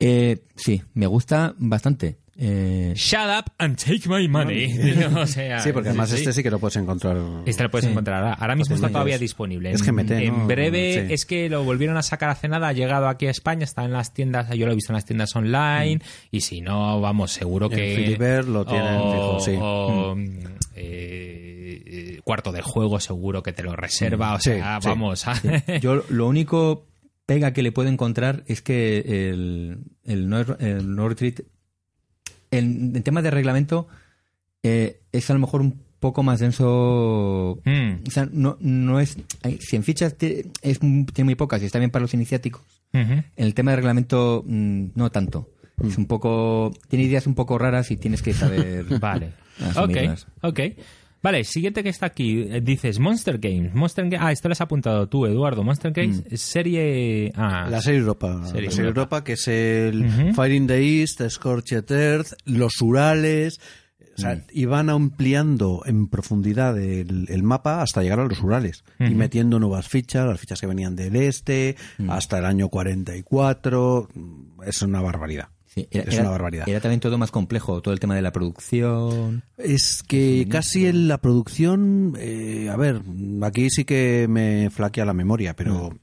[0.00, 2.18] Eh, sí, me gusta bastante.
[2.34, 4.72] Eh, Shut up and take my money.
[5.16, 7.16] o sea, Sí, porque además este sí que lo puedes encontrar.
[7.44, 7.90] Este lo puedes Sí.
[7.90, 8.54] encontrar ahora.
[8.54, 8.92] Mismo está Fácilmente.
[8.92, 9.70] todavía disponible.
[9.72, 10.46] Es En- GMT, En ¿no?
[10.46, 11.12] breve Sí.
[11.14, 12.68] es que lo volvieron a sacar hace nada.
[12.68, 14.48] Ha llegado aquí a España, está en las tiendas.
[14.56, 16.00] Yo lo he visto en las tiendas online.
[16.30, 17.96] Y si no, vamos, seguro que.
[17.96, 19.56] Filiber lo tienen o, fijo, sí.
[19.60, 20.16] o,
[20.74, 24.34] eh, eh, cuarto de juego, seguro que te lo reserva.
[24.34, 24.88] O Sí, sea, sí.
[24.88, 25.24] vamos.
[25.82, 26.86] yo lo único
[27.26, 28.98] pega que le puedo encontrar es que
[29.30, 31.40] el, el, no, el no retreat,
[32.52, 33.88] en, en tema de reglamento,
[34.62, 39.16] eh, es a lo mejor un poco más denso Mm, O sea, no, no es.
[39.60, 42.62] Si en fichas te- es, tiene muy pocas y está bien para los iniciáticos,
[42.92, 45.48] en el tema de reglamento, mm, no tanto.
[45.82, 46.70] Es un poco.
[46.88, 48.84] Tiene ideas un poco raras y tienes que saber.
[49.00, 49.32] Vale.
[49.76, 49.90] ok,
[50.42, 50.60] ok.
[51.22, 52.46] Vale, siguiente que está aquí.
[52.50, 53.74] eh, Dices Monster Games.
[53.74, 55.62] Monster Ga- Ah, esto lo has apuntado tú, Eduardo.
[55.62, 57.32] Monster Games, serie.
[57.36, 58.44] Ah, La serie Europa.
[58.46, 59.00] Serie la serie Europa.
[59.18, 60.34] Europa, que es el Ujú.
[60.34, 63.60] Fire in the East, Scorched Earth, los Urales.
[64.14, 69.14] O sea, iban ampliando en profundidad el, el mapa hasta llegar a los Urales y
[69.14, 71.76] metiendo nuevas fichas, las fichas que venían del este,
[72.08, 74.08] hasta el año 44.
[74.66, 75.48] Es una barbaridad.
[75.74, 76.68] Sí, era, es una barbaridad.
[76.68, 79.42] Era también todo más complejo, todo el tema de la producción.
[79.56, 83.00] Es que casi en la producción, eh, a ver,
[83.42, 85.94] aquí sí que me flaquea la memoria, pero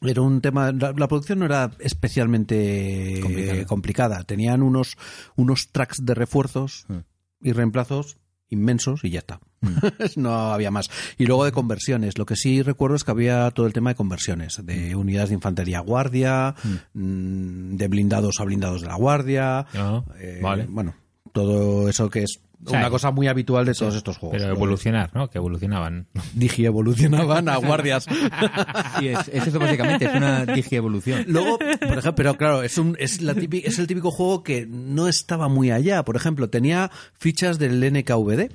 [0.00, 3.64] era un tema, la, la producción no era especialmente Complicada.
[3.66, 4.24] complicada.
[4.24, 4.96] Tenían unos,
[5.36, 6.98] unos tracks de refuerzos Mm.
[7.42, 8.16] y reemplazos
[8.54, 9.40] inmensos y ya está.
[10.16, 10.90] no había más.
[11.18, 12.18] Y luego de conversiones.
[12.18, 15.36] Lo que sí recuerdo es que había todo el tema de conversiones, de unidades de
[15.36, 16.54] infantería a guardia,
[16.94, 19.66] mm, de blindados a blindados de la guardia.
[19.74, 20.66] Ah, Eh, vale.
[20.68, 20.94] Bueno,
[21.32, 24.38] todo eso que es O sea, una cosa muy habitual de todos estos juegos.
[24.38, 25.28] Pero evolucionar, ¿no?
[25.28, 26.06] Que evolucionaban.
[26.34, 28.06] Digi evolucionaban a guardias.
[28.98, 31.24] Sí, es, es eso básicamente, es una digievolución.
[31.28, 34.66] Luego, por ejemplo, pero claro, es, un, es, la típi- es el típico juego que
[34.66, 36.04] no estaba muy allá.
[36.04, 38.50] Por ejemplo, tenía fichas del NKVD.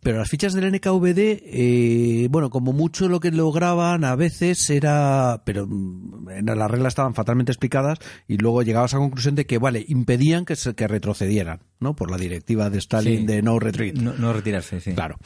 [0.00, 5.42] Pero las fichas del NKVD, eh, bueno, como mucho lo que lograban a veces era,
[5.44, 7.98] pero mm, las reglas estaban fatalmente explicadas
[8.28, 11.96] y luego llegabas a la conclusión de que, vale, impedían que, se, que retrocedieran, ¿no?
[11.96, 13.26] Por la directiva de Stalin Sí.
[13.30, 13.94] De no retreat.
[13.96, 14.92] No, no retirarse, sí.
[14.92, 15.16] Claro.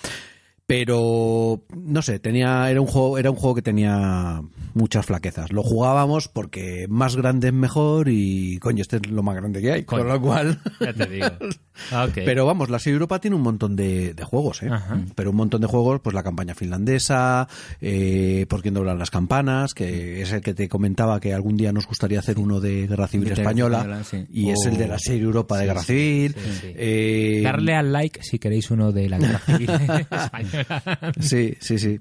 [0.66, 4.40] pero no sé, tenía era un juego era un juego que tenía
[4.72, 5.52] muchas flaquezas.
[5.52, 9.72] Lo jugábamos porque más grande es mejor y coño, este es lo más grande que
[9.72, 11.26] hay, con lo cual Ya te digo.
[11.90, 12.08] Ah.
[12.14, 14.68] Pero vamos, la serie Europa tiene un montón de, de juegos, ¿eh?
[14.70, 15.00] Ajá.
[15.14, 17.48] Pero un montón de juegos, pues la campaña finlandesa,
[17.80, 21.72] eh, Por quién doblan las campanas, que es el que te comentaba que algún día
[21.72, 24.26] nos gustaría hacer uno de Guerra Civil De Española, Española, sí.
[24.32, 26.36] y es el de la serie Europa de Guerra sí, Civil.
[26.76, 29.70] Eh, Darle al like si queréis uno de la guerra civil
[30.10, 31.12] española.
[31.20, 32.00] Sí, sí, sí.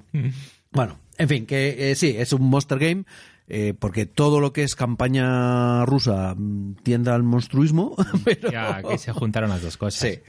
[0.71, 3.03] Bueno, en fin, que eh, sí, es un Monster Game.
[3.49, 8.97] Eh, porque todo lo que es campaña rusa mm, tiende al monstruismo, pero Ya, que
[8.97, 9.99] se juntaron las dos cosas.
[9.99, 10.19] Sí.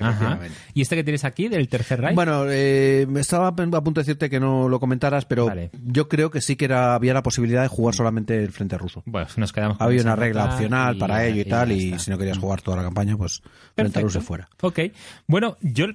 [0.74, 2.14] ¿Y este que tienes aquí, del tercer Reich?
[2.14, 5.70] Bueno, eh, estaba a punto de decirte que no lo comentaras, pero Vale.
[5.84, 9.02] yo creo que sí que era, había la posibilidad de jugar solamente el frente ruso.
[9.06, 12.10] Bueno, nos quedamos con Había una regla opcional y para ello y tal, y si
[12.10, 14.00] no querías jugar toda la campaña, pues frente Perfecto.
[14.00, 14.48] ruso fuera.
[14.60, 14.80] Ok.
[15.26, 15.86] Bueno, yo,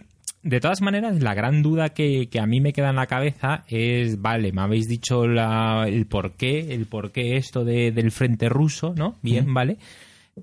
[0.44, 3.64] de todas maneras, la gran duda que, que a mí me queda en la cabeza
[3.68, 8.12] es, vale, me habéis dicho la- el por qué, el por qué esto de- del
[8.12, 9.18] frente ruso, ¿no?
[9.22, 9.78] Bien, vale.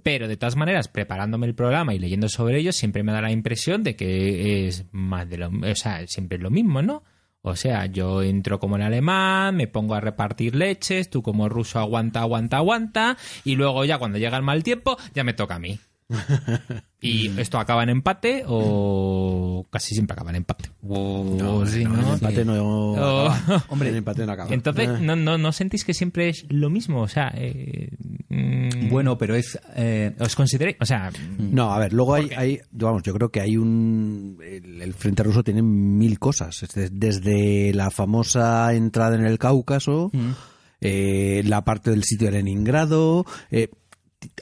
[0.03, 3.33] Pero de todas maneras, preparándome el programa y leyendo sobre ello, siempre me da la
[3.33, 7.03] impresión de que es más de lo, o sea, siempre es lo mismo, ¿no?
[7.41, 11.79] O sea, yo entro como en alemán, me pongo a repartir leches, tú como ruso
[11.79, 15.59] aguanta, aguanta, aguanta, y luego ya cuando llega el mal tiempo, ya me toca a
[15.61, 15.79] mí.
[17.01, 20.71] ¿Y esto acaba en empate o casi siempre acaba en empate?
[20.89, 23.29] O si No, no- el empate no, Oh.
[23.29, 23.65] acaba.
[23.69, 24.53] Hombre, empate no acaba.
[24.55, 27.03] Entonces, ¿no, no, ¿no sentís que siempre es lo mismo?
[27.03, 27.91] O sea, eh,
[28.29, 29.59] mm, Bueno, pero es...
[29.77, 30.77] eh, ¿os consideréis?
[30.81, 34.81] O sea, No, a ver, luego hay, hay, vamos, yo creo que hay un, el,
[34.83, 40.11] el frente ruso tiene mil cosas, Es de- desde la famosa entrada en el Cáucaso,
[40.81, 43.69] eh, la parte del sitio de Leningrado, eh,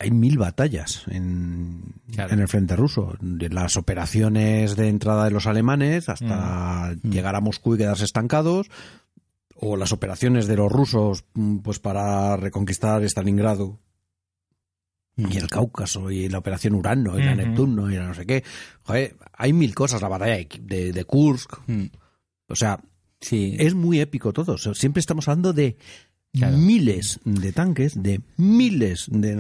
[0.01, 2.33] hay mil batallas en, Claro.
[2.35, 7.41] en el frente ruso, de las operaciones de entrada de los alemanes hasta llegar a
[7.41, 8.69] Moscú y quedarse estancados,
[9.57, 13.79] o las operaciones de los rusos, mm, pues para reconquistar Stalingrado
[15.17, 17.35] y el Cáucaso y la operación Urano y la.
[17.37, 18.43] Neptuno y la no sé qué.
[18.83, 21.57] Joder, hay mil cosas, la batalla de, de, Kursk.
[21.69, 21.85] mm,
[22.49, 22.81] O sea,
[23.21, 23.57] sí.
[23.59, 24.59] es muy épico todo.
[24.59, 25.77] Siempre estamos hablando de
[26.37, 26.59] Claro.
[26.59, 29.37] miles de tanques, de miles de,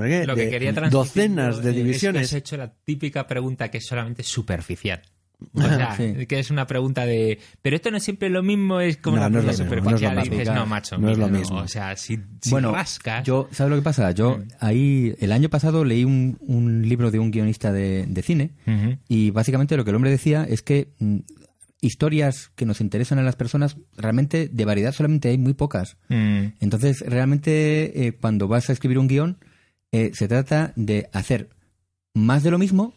[0.48, 2.22] que docenas de eh, es que divisiones.
[2.28, 5.02] has hecho la típica pregunta que es solamente superficial.
[5.52, 6.26] O sea, Sí.
[6.26, 7.38] que es una pregunta de.
[7.60, 9.74] Pero esto no es siempre lo mismo, es como No, una no es pregunta lo
[9.74, 10.54] mismo, no es lo superficial y dices, mismo.
[10.54, 10.98] no, macho.
[10.98, 11.56] No es lo mismo.
[11.58, 13.24] O sea, si, si bueno, rascas.
[13.26, 14.12] yo, ¿sabes lo que pasa?
[14.12, 18.52] Yo ahí, el año pasado leí un, un libro de un guionista de, de cine
[19.08, 21.18] y básicamente lo que el hombre decía es que mm,
[21.84, 25.96] historias que nos interesan a las personas, realmente de variedad solamente hay muy pocas.
[26.08, 26.46] Mm.
[26.60, 29.38] Entonces, realmente, eh, cuando vas a escribir un guion,
[29.92, 31.50] eh, se trata de hacer
[32.14, 32.94] más de lo mismo,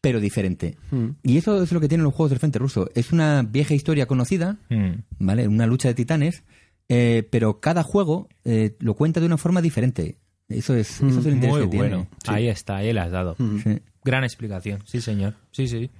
[0.00, 0.76] pero diferente.
[0.90, 1.08] Mm.
[1.22, 2.90] Y eso es lo que tienen los juegos del Frente Ruso.
[2.94, 4.90] Es una vieja historia conocida, Mm.
[5.18, 5.48] ¿vale?
[5.48, 6.44] Una lucha de titanes,
[6.88, 10.18] eh, pero cada juego eh, lo cuenta de una forma diferente.
[10.48, 11.88] Eso es, eso es el interés Muy que tiene.
[11.88, 12.06] bueno.
[12.26, 13.36] Ahí está, ahí le has dado.
[13.36, 13.78] Sí.
[14.02, 15.34] Gran explicación, sí, señor.
[15.50, 15.90] Sí, sí.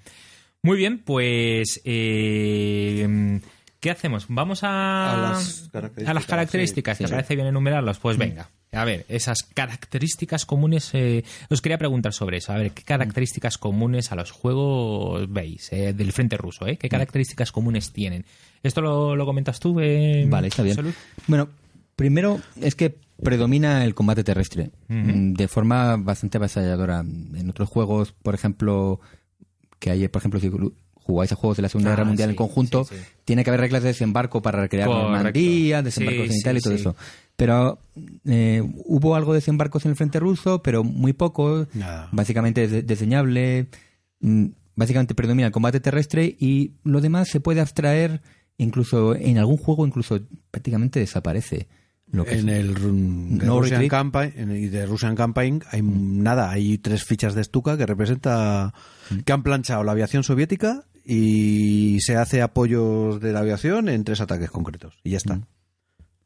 [0.62, 1.80] Muy bien, pues.
[1.84, 3.40] eh,
[3.80, 4.26] ¿Qué hacemos?
[4.28, 6.98] Vamos a, A las características, a las características.
[6.98, 7.14] sí, ¿Te sí.
[7.14, 7.98] parece bien enumerarlos?
[8.00, 8.50] Pues venga.
[8.72, 10.90] A ver, esas características comunes.
[10.94, 12.52] eh, os quería preguntar sobre eso.
[12.52, 16.66] A ver, ¿qué características comunes a los juegos veis eh, del frente ruso?
[16.66, 16.76] Eh?
[16.76, 18.26] ¿Qué características comunes tienen?
[18.62, 19.78] ¿Esto lo, lo comentas tú?
[19.80, 20.74] eh, Vale, está bien.
[20.74, 20.92] Salud?
[21.28, 21.48] Bueno,
[21.94, 27.00] primero es que predomina el combate terrestre de forma bastante avasalladora.
[27.00, 29.00] En otros juegos, por ejemplo,
[29.78, 30.50] que hay, por ejemplo, si
[30.94, 33.02] jugáis a juegos de la Segunda Ah, Guerra Mundial sí, en conjunto, sí, sí.
[33.24, 35.10] tiene que haber reglas de desembarco para recrear Correcto.
[35.10, 36.96] Normandía, desembarco sí, y todo eso.
[37.36, 37.78] Pero
[38.26, 41.66] eh, hubo algo de desembarcos en el frente ruso, pero muy poco.
[41.74, 42.08] Nada.
[42.12, 43.68] Básicamente es diseñable.
[44.20, 48.22] mm, Básicamente predomina el combate terrestre y lo demás se puede abstraer
[48.58, 50.20] incluso en algún juego incluso
[50.52, 51.66] prácticamente desaparece.
[52.10, 52.74] Lo que En es- el
[53.38, 53.90] No Russian retreat.
[53.90, 57.84] Campaign en el- y de Russian Campaign hay nada, hay tres fichas de Stuka que
[57.86, 58.72] representa
[59.26, 64.20] que han planchado la aviación soviética y se hace apoyos de la aviación en tres
[64.20, 65.40] ataques concretos y ya está.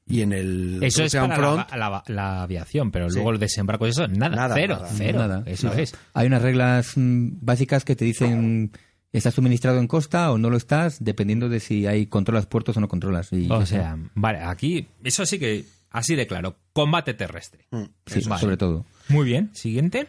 [0.06, 3.14] Y en el Eso es para Front la, la- la aviación, pero Sí.
[3.16, 4.88] luego el desembarco, eso, nada, Nada, cero, nada.
[4.92, 5.18] cero.
[5.20, 5.42] Nada.
[5.46, 5.80] eso Nada.
[5.80, 5.94] es.
[6.14, 8.72] Hay unas reglas mm, básicas que te dicen
[9.18, 12.80] estás suministrado en costa o no lo estás, dependiendo de si hay controlas puertos o
[12.80, 13.32] no controlas.
[13.32, 17.66] Y O sea, vale, aquí, eso sí que, así de claro, combate terrestre.
[17.70, 18.20] está.
[18.20, 18.40] Sí, Vale.
[18.40, 18.86] sobre todo.
[19.08, 20.08] Muy bien, siguiente.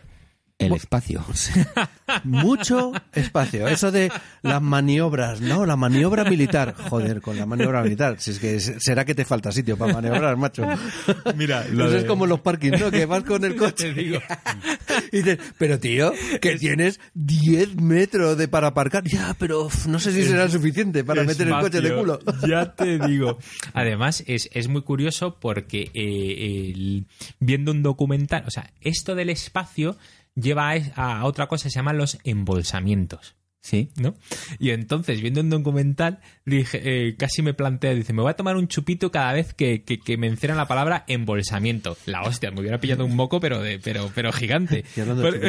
[0.60, 1.26] El espacio.
[2.24, 3.68] Mucho espacio.
[3.68, 4.12] Eso de
[4.44, 5.66] las maniobras, ¿no?
[5.66, 6.76] La maniobra militar.
[6.90, 8.16] Joder, con la maniobra militar.
[8.20, 10.66] Si es que será que te falta sitio para maniobrar, macho.
[11.36, 12.92] Mira, Eso es como los parkings, ¿no?
[12.92, 13.94] Que vas con el coche.
[15.12, 19.04] y dices, pero tío, que tienes 10 metros de para aparcar.
[19.06, 22.20] Ya, pero uf, no sé si será suficiente para meter el coche de culo.
[22.48, 23.40] Ya te digo.
[23.74, 27.06] Además, es, es muy curioso porque eh, el-
[27.40, 29.98] viendo un documental, o sea, esto del espacio
[30.36, 33.36] lleva a, a otra cosa, se llaman los embolsamientos.
[33.66, 33.92] Sí.
[33.96, 34.14] ¿no?
[34.60, 38.58] Y entonces, viendo un documental, dije, eh, casi me plantea, dice, me voy a tomar
[38.58, 41.96] un chupito cada vez que, que, que mencionan la palabra embolsamiento.
[42.06, 44.84] La hostia, me hubiera pillado un moco, pero de, pero, pero gigante.
[44.96, 45.40] Pero-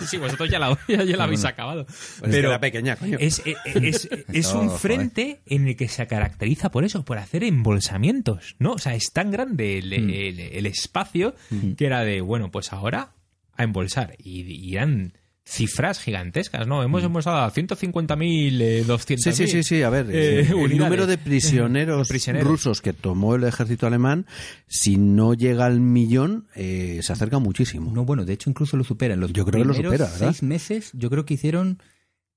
[0.06, 1.86] sí, vosotros ya la, ya, ya la habéis acabado.
[2.20, 3.16] Pues era pequeña, coño.
[3.18, 4.78] Es, es, es- es un joder.
[4.80, 8.72] frente en el que se caracteriza por eso, por hacer embolsamientos, ¿no?
[8.72, 11.34] O sea, es tan grande el, el- el espacio
[11.78, 13.14] que era de, bueno, pues ahora
[13.56, 14.14] a embolsar.
[14.18, 15.12] Y, y eran
[15.46, 16.82] cifras gigantescas, ¿no?
[16.82, 19.16] Hemos embolsado a 150.000, eh, 200.000.
[19.18, 19.82] Sí, sí, sí, sí.
[19.82, 22.48] A ver, eh, eh, el número de prisioneros, Prisioneros.
[22.48, 24.24] rusos que tomó el ejército alemán,
[24.66, 27.92] si no llega al millón, eh, se acerca muchísimo.
[27.92, 29.20] No, bueno, de hecho incluso lo superan.
[29.20, 30.14] Los Yo creo que lo supera, ¿verdad?
[30.16, 31.78] seis meses, yo creo que hicieron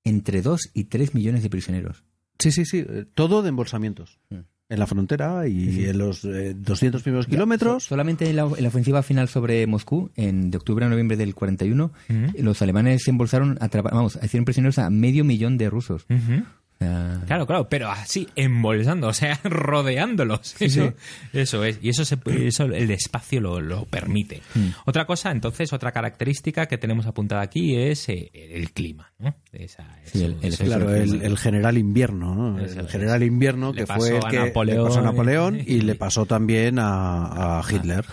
[0.04, 2.04] entre 2 y 3 millones de prisioneros.
[2.38, 2.84] Sí, sí, sí.
[2.86, 4.18] eh, Todo de embolsamientos.
[4.28, 4.36] Mm.
[4.70, 7.84] En la frontera y en los eh, 200 primeros kilómetros.
[7.84, 11.16] So- solamente en la, en la ofensiva final sobre Moscú, en, de octubre a noviembre
[11.16, 12.42] del 41, Ujú.
[12.42, 16.04] los alemanes se embolsaron, atrapa- vamos, hicieron prisioneros a medio millón de rusos.
[16.10, 20.56] O sea, Claro, claro, pero así, embolsando, o sea, rodeándolos.
[20.60, 20.94] Eso,
[21.32, 21.78] eso es.
[21.82, 24.40] Y eso, se, eso el espacio lo, lo permite.
[24.54, 24.68] Mm.
[24.86, 29.34] Otra cosa, entonces, otra característica que tenemos apuntada aquí es eh, el clima, ¿no?
[29.52, 34.38] Esa, Sí, el- Claro, el, el general invierno, el general invierno que fue el que
[34.38, 34.78] Napoleón.
[34.78, 38.04] le pasó a Napoleón y le pasó también a, a Hitler.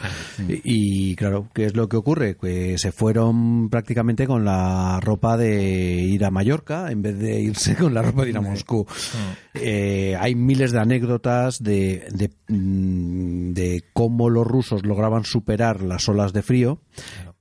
[0.48, 2.36] Y, y, claro, ¿qué es lo que ocurre?
[2.38, 7.76] Que se fueron prácticamente con la ropa de ir a Mallorca en vez de irse
[7.76, 8.86] con la ropa de ir a Moscú.
[9.54, 16.08] Eh, hay miles de anécdotas de, de, mm, de cómo los rusos lograban superar las
[16.10, 16.80] olas de frío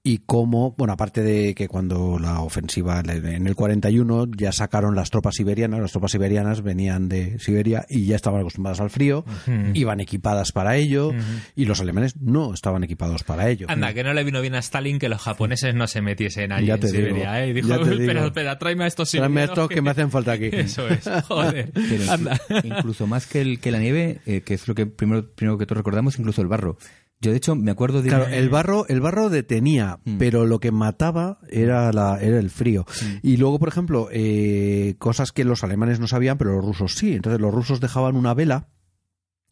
[0.06, 5.08] y cómo, bueno, aparte de que cuando la ofensiva en el 41 ya sacaron las
[5.08, 9.24] tropas siberianas, las tropas siberianas venían de Siberia y ya estaban acostumbradas al frío,
[9.72, 11.12] iban equipadas para ello
[11.56, 13.66] y los alemanes no estaban equipados para ello.
[13.70, 16.66] Anda, que no le vino bien a Stalin que los japoneses no se metiesen allí
[16.66, 17.48] Ya en te Siberia, digo, ¿eh?
[17.48, 18.26] Y dijo, ya te espera, digo.
[18.26, 20.46] espera, tráeme a estos Tráeme siberianos estos que me hacen falta aquí.
[20.52, 21.72] Eso es, joder.
[21.72, 22.38] Pero Anda.
[22.50, 25.56] inclu- incluso más que, el, que la nieve, eh, que es lo que primero, primero
[25.56, 26.76] que todos recordamos, incluso el barro.
[27.24, 28.08] Yo, de hecho, me acuerdo de...
[28.10, 30.18] Claro, el barro, el barro detenía, Mm.
[30.18, 32.84] pero lo que mataba era, la, era el frío.
[33.22, 37.14] Y luego, por ejemplo, eh, cosas que los alemanes no sabían, pero los rusos sí.
[37.14, 38.68] Entonces los rusos dejaban una vela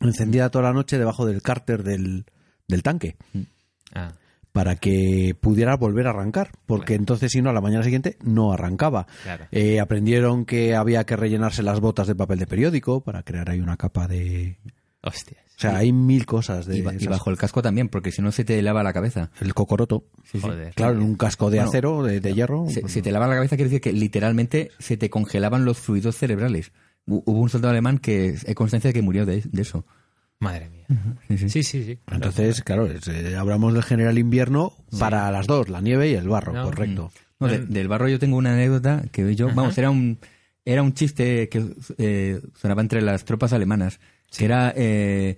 [0.00, 2.26] encendida toda la noche debajo del cárter del,
[2.68, 3.16] del tanque
[3.94, 4.12] Ah,
[4.52, 8.52] para que pudiera volver a arrancar, porque entonces si no, a la mañana siguiente no
[8.52, 9.06] arrancaba.
[9.22, 9.46] claro.
[9.50, 13.60] Eh, aprendieron que había que rellenarse las botas de papel de periódico para crear ahí
[13.60, 14.58] una capa de...
[15.02, 15.40] Hostias.
[15.68, 16.78] O sea, hay mil cosas de...
[16.78, 17.08] y, ba- y esas.
[17.08, 19.30] bajo el casco también, porque si no se te lava la cabeza.
[19.40, 20.04] El cocoroto.
[20.24, 20.40] Sí, sí.
[20.40, 20.74] Joder.
[20.74, 22.66] Claro, en un casco de Bueno, acero, de, de hierro.
[22.68, 26.16] Se, se te lava la cabeza quiere decir que literalmente se te congelaban los fluidos
[26.16, 26.72] cerebrales.
[27.06, 29.84] Hu- Hubo un soldado alemán que hay constancia de que murió de, de eso.
[30.38, 30.86] Madre mía.
[31.28, 31.48] Sí, sí.
[31.48, 31.96] Sí, sí, sí.
[32.04, 32.16] claro.
[32.26, 36.28] Entonces, claro, es, eh, hablamos del general invierno para las dos, la nieve y el
[36.28, 36.64] barro, No.
[36.64, 37.12] correcto.
[37.38, 40.18] No, de- del barro yo tengo una anécdota que yo, vamos, era un
[40.64, 43.98] era un chiste que eh, sonaba entre las tropas alemanas,
[44.36, 45.36] que era eh,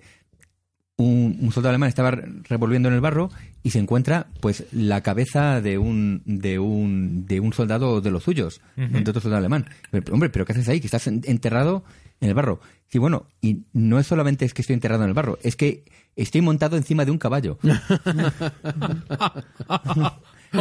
[0.97, 3.29] un, un soldado alemán estaba re- revolviendo en el barro
[3.63, 8.23] y se encuentra pues la cabeza de un de un de un soldado de los
[8.23, 9.65] suyos, de otro soldado alemán.
[9.91, 10.79] Pero, hombre, pero ¿qué haces ahí?
[10.79, 11.83] Que estás en- enterrado
[12.21, 12.61] en el barro.
[12.87, 15.83] Sí, bueno, y no es solamente es que estoy enterrado en el barro, es que
[16.15, 17.57] estoy montado encima de un caballo.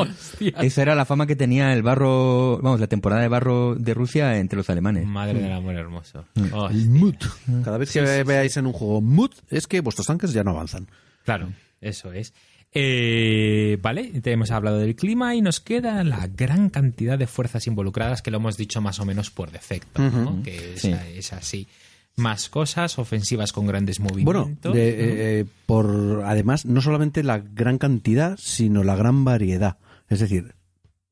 [0.03, 0.53] Hostia.
[0.61, 4.39] Esa era la fama que tenía el barro, vamos, la temporada de barro de Rusia
[4.39, 5.07] entre los alemanes.
[5.07, 6.25] Madre del amor hermoso.
[6.35, 6.91] El Hostia.
[6.91, 7.25] MUT.
[7.65, 10.89] Cada vez que veáis en un juego MUT, es que vuestros tanques ya no avanzan.
[11.25, 11.49] Claro,
[11.81, 12.33] eso es.
[12.77, 17.67] Eh, vale, te hemos hablado del clima y nos queda la gran cantidad de fuerzas
[17.69, 20.43] involucradas que lo hemos dicho más o menos por defecto, ¿no?
[20.43, 20.93] que es, Sí.
[21.15, 21.69] es así.
[22.17, 24.75] Más cosas, ofensivas con grandes Bueno, movimientos.
[24.75, 24.95] de, eh,
[25.41, 29.77] eh, por además, no solamente la gran cantidad, sino la gran variedad.
[30.09, 30.55] Es decir,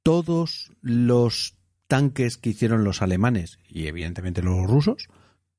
[0.03, 1.55] todos los
[1.87, 5.09] tanques que hicieron los alemanes y evidentemente los rusos,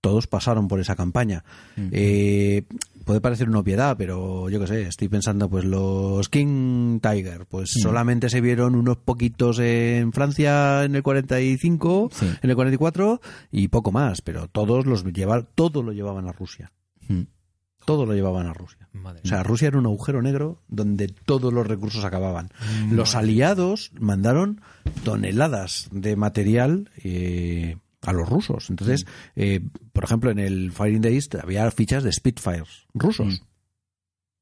[0.02, 1.46] todos pasaron por esa campaña.
[1.78, 2.63] Eh,
[3.06, 7.72] puede parecer una obviedad, pero yo qué sé, estoy pensando, pues los King Tiger, pues
[7.82, 12.26] solamente se vieron unos poquitos en Francia en el 45, Sí.
[12.41, 16.72] en el 44 y poco más, pero todos los llevar, todo lo llevaban a Rusia.
[17.86, 18.88] Todo lo llevaban a Rusia.
[18.93, 22.49] Madre O sea, Rusia era un agujero negro donde todos los recursos acababan.
[22.91, 24.61] Los aliados mandaron
[25.03, 28.69] toneladas de material eh, a los rusos.
[28.69, 29.05] Entonces,
[29.36, 29.61] eh,
[29.91, 33.43] por ejemplo, en el the East había fichas de Spitfires rusos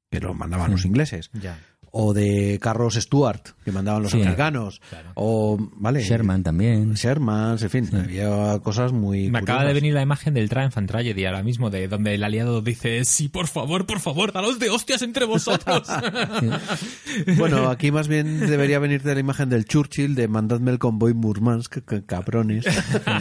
[0.09, 1.29] que los mandaban los ingleses.
[1.33, 1.57] Ya.
[1.93, 4.21] O de carros Stuart que mandaban los Sí.
[4.21, 4.81] americanos.
[4.89, 5.11] Claro.
[5.15, 6.01] O, vale.
[6.01, 6.93] Sherman también.
[6.93, 9.29] Sherman, en fin, había cosas muy.
[9.29, 12.23] Me acaba de venir la imagen del Triumph and Tragedy ahora mismo, de donde el
[12.23, 15.87] aliado dice, sí, por favor, por favor, daros de hostias entre vosotros.
[17.37, 21.79] Bueno, aquí más bien debería venirte la imagen del Churchill de mandadme el convoy Murmansk,
[22.05, 22.65] cabrones.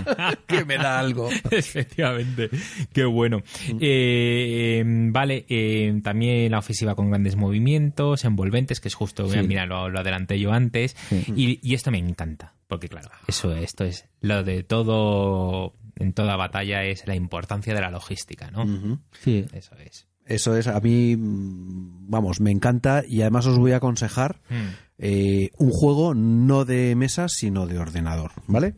[0.46, 1.28] que me da algo.
[1.50, 2.50] Efectivamente,
[2.92, 3.38] qué bueno.
[3.80, 8.24] Eh, eh, vale, eh, también la ofensiva con grandes movimientos,
[8.61, 9.38] envolventes, que es justo, Sí.
[9.46, 11.24] mira, lo, lo adelanté yo antes, Sí.
[11.36, 16.36] y, y esto me encanta, porque claro, eso, esto es lo de todo, en toda
[16.36, 18.98] batalla es la importancia de la logística, ¿no?
[19.22, 19.44] Sí.
[19.52, 20.06] Eso es.
[20.26, 24.54] Eso es, a mí, vamos, me encanta y además os voy a aconsejar Mm.
[24.98, 28.74] eh, un juego no de mesa, sino de ordenador, ¿vale?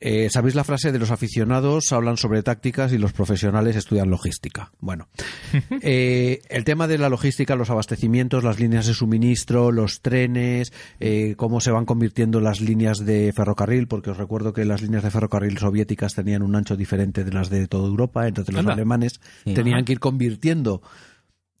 [0.00, 4.70] Eh, ¿Sabéis la frase de los aficionados hablan sobre tácticas y los profesionales estudian logística?
[4.78, 5.08] Bueno,
[5.82, 11.34] eh, el tema de la logística, los abastecimientos, las líneas de suministro, los trenes, eh,
[11.36, 15.10] cómo se van convirtiendo las líneas de ferrocarril, porque os recuerdo que las líneas de
[15.10, 18.74] ferrocarril soviéticas tenían un ancho diferente de las de toda Europa, entonces los Anda.
[18.74, 19.54] alemanes Sí.
[19.54, 19.84] tenían Ajá.
[19.86, 20.82] que ir convirtiendo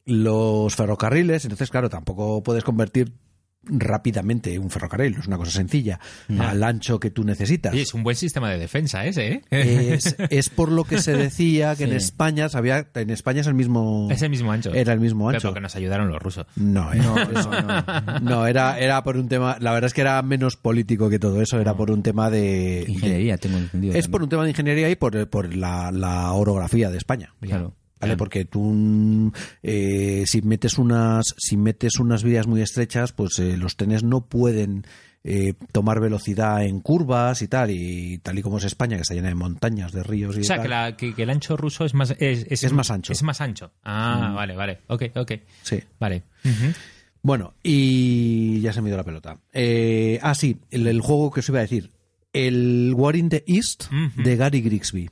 [0.04, 3.12] los ferrocarriles, entonces claro, tampoco puedes convertir
[3.68, 5.98] rápidamente un ferrocarril, es una cosa sencilla,
[6.38, 7.72] al ancho que tú necesitas.
[7.72, 9.42] Oye, es un buen sistema de defensa ese, ¿eh?
[9.50, 11.92] Es, es por lo que se decía que en.
[11.92, 14.72] España sabía, en España es el mismo es el mismo ancho.
[14.74, 15.48] era el mismo Pero ancho.
[15.48, 16.46] porque nos ayudaron los rusos.
[16.56, 18.46] No, eh, No, eso- no, no.
[18.46, 21.60] era era por un tema, la verdad es que era menos político que todo eso,
[21.60, 23.94] era por un tema de Ingeniería, tengo entendido.
[23.94, 27.32] es por un tema de ingeniería y por, por la, la orografía de España.
[27.40, 27.74] Claro.
[28.00, 28.16] ¿Vale?
[28.16, 29.32] Porque tú,
[29.62, 34.26] eh, si metes unas, si metes unas vías muy estrechas, pues eh, los trenes no
[34.26, 34.84] pueden
[35.24, 39.14] eh, tomar velocidad en curvas y tal, y tal y como es España, que está
[39.14, 40.62] llena de montañas, de ríos y O sea, tal.
[40.64, 42.14] que, la- que- que el ancho ruso es más...
[42.18, 43.12] Es, Es más ancho.
[43.12, 43.72] Es más ancho.
[43.82, 44.80] Ah, vale, vale.
[44.88, 45.32] Ok, ok.
[45.62, 45.80] Sí.
[45.98, 46.22] Vale.
[47.22, 49.38] Bueno, y ya se me dio la pelota.
[49.52, 51.90] Eh, ah, sí, el, el juego que os iba a decir.
[52.32, 53.84] El War in the East
[54.16, 55.08] de Gary Grigsby.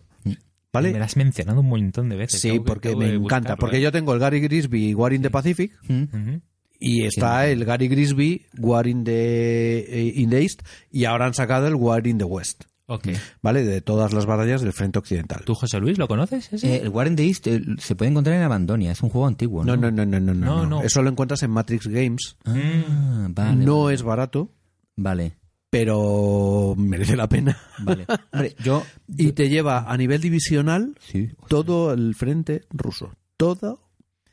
[0.75, 0.93] ¿Vale?
[0.93, 2.41] Me lo has mencionado un montón de veces.
[2.41, 3.21] Sí, que- porque me encanta.
[3.53, 3.81] buscarlo, Porque ¿eh?
[3.81, 6.37] yo tengo el Gary Grigsby War in the Pacific Mm.
[6.81, 10.61] Y está el Gary Grigsby War in the, eh, in the East
[10.91, 12.65] y ahora han sacado el War in the West.
[12.87, 13.09] Ok.
[13.41, 13.65] ¿Vale?
[13.65, 15.43] De todas las batallas del frente occidental.
[15.47, 16.53] ¿Tú, José Luis, lo conoces?
[16.53, 16.75] ese?
[16.75, 19.27] Eh, el War in the East eh, se puede encontrar en Abandonia, es un juego
[19.27, 19.65] antiguo.
[19.65, 20.67] No, No, no, no, no, no, no, No, no.
[20.67, 20.83] no.
[20.83, 22.37] Eso lo encuentras en Matrix Games.
[22.45, 23.65] Ah, vale.
[23.65, 24.51] no vale, es barato,
[24.97, 25.33] Vale,
[25.75, 27.59] pero merece la pena.
[27.81, 28.07] vale.
[28.33, 28.85] Hombre, yo.
[29.09, 31.31] Y te lleva a nivel divisional Sí.
[31.49, 33.11] todo el frente ruso.
[33.37, 33.81] Todo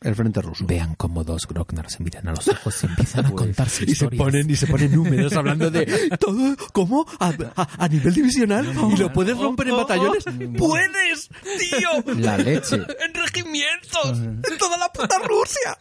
[0.02, 0.66] el frente ruso.
[0.68, 3.96] Vean cómo dos Grognard se miran a los ojos y empiezan a Pues, contarse Y
[3.96, 7.08] se ponen, y se ponen húmedos hablando de todo, ¿cómo?
[7.20, 8.68] ¿A, a- a nivel divisional?
[8.94, 10.24] ¿Y lo puedes romper en batallones?
[10.60, 11.30] ¡Puedes,
[11.60, 12.16] tío!
[12.18, 12.76] La leche.
[13.04, 14.20] ¡En regimientos!
[14.20, 15.78] ¡En toda la puta Rusia!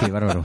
[0.00, 0.44] Qué bárbaro.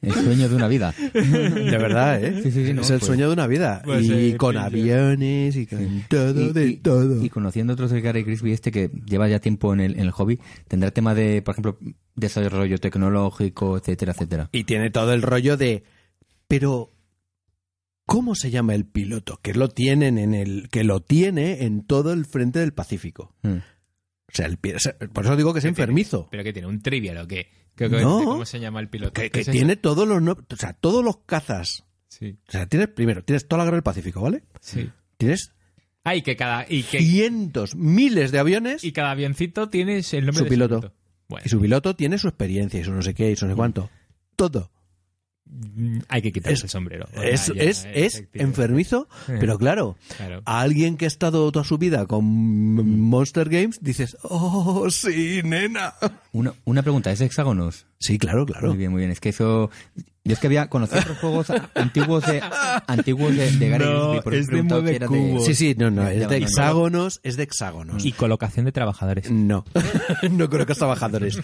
[0.00, 0.94] El sueño de una vida.
[1.12, 2.40] De verdad, ¿eh?
[2.42, 3.82] Sí, sí, sí, no, es el pues- sueño de una vida.
[3.84, 7.24] Pues, y eh, con aviones y con todo, Y- de y- todo.
[7.24, 10.10] Y conociendo otros de Gary Grisby, este que lleva ya tiempo en el, en el
[10.12, 10.38] hobby,
[10.68, 11.78] tendrá tema de, por ejemplo,
[12.14, 14.48] desarrollo tecnológico, etcétera, etcétera.
[14.52, 15.82] Y tiene todo el rollo de.
[16.46, 16.92] Pero.
[18.06, 19.38] ¿Cómo se llama el piloto?
[19.42, 20.68] Que lo tienen en el.
[20.70, 23.34] que lo tiene en todo el frente del Pacífico.
[23.42, 23.56] Mm.
[23.56, 24.56] O sea, el
[25.12, 26.28] por eso digo que es enfermizo.
[26.30, 26.68] ¿Pero que tiene?
[26.68, 27.48] ¿Un trivial o qué?
[27.78, 28.24] ¿Qué- qué- No.
[28.24, 29.12] ¿Cómo se llama el piloto?
[29.12, 30.20] Que, tiene todos los.
[30.22, 31.84] o sea, todos los cazas.
[32.08, 32.88] Sí, O sea, tienes.
[32.88, 34.42] Primero, tienes toda la guerra del Pacífico, ¿vale?
[34.60, 34.90] sí.
[35.16, 35.52] Tienes
[36.04, 36.64] Ah, y que cada...
[36.68, 38.82] Y, que, cientos, miles de aviones.
[38.84, 40.74] y cada avioncito tienes el nombre Su de piloto.
[40.76, 40.96] su piloto.
[41.28, 43.52] Bueno, Y su piloto tiene su experiencia y su no sé qué y su no
[43.52, 43.90] sé cuánto.
[44.36, 44.70] Todo.
[46.08, 47.06] Hay que quitarse Es- el sombrero.
[47.22, 47.86] Es, Ya, ya, es, es
[48.16, 48.42] efectivamente.
[48.42, 50.42] enfermizo, pero claro, Claro.
[50.44, 55.94] a alguien que ha estado toda su vida con Monster Games, dices, oh, sí, nena.
[56.32, 57.86] Una, una pregunta, ¿es hexágonos?
[57.98, 58.68] Sí, claro, claro.
[58.68, 59.10] Muy bien, muy bien.
[59.10, 59.70] Es que eso...
[60.24, 62.42] Yo es que había conocido otros juegos antiguos de,
[62.86, 65.46] antiguos de, de Gary No, Grisby, por es de cubos.
[65.46, 68.04] Sí, sí, no, no, de es de hexágonos, es de hexágonos.
[68.04, 69.30] Y colocación de trabajadores.
[69.30, 69.64] No,
[70.30, 71.40] no creo que es trabajadores.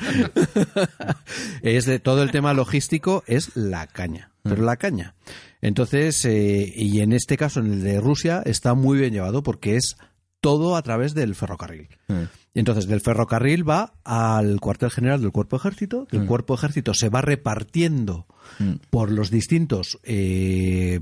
[1.63, 5.15] es de todo el tema logístico, es la caña, pero la caña.
[5.63, 9.77] Entonces, eh, y en este caso, en el de Rusia, está muy bien llevado porque
[9.77, 9.97] es
[10.45, 11.89] todo a través del ferrocarril.
[12.09, 12.23] Mm.
[12.55, 17.09] Y entonces, del ferrocarril va al cuartel general del cuerpo ejército, el cuerpo ejército se
[17.09, 18.27] va repartiendo
[18.59, 18.75] Mm.
[18.91, 21.01] por los distintos eh,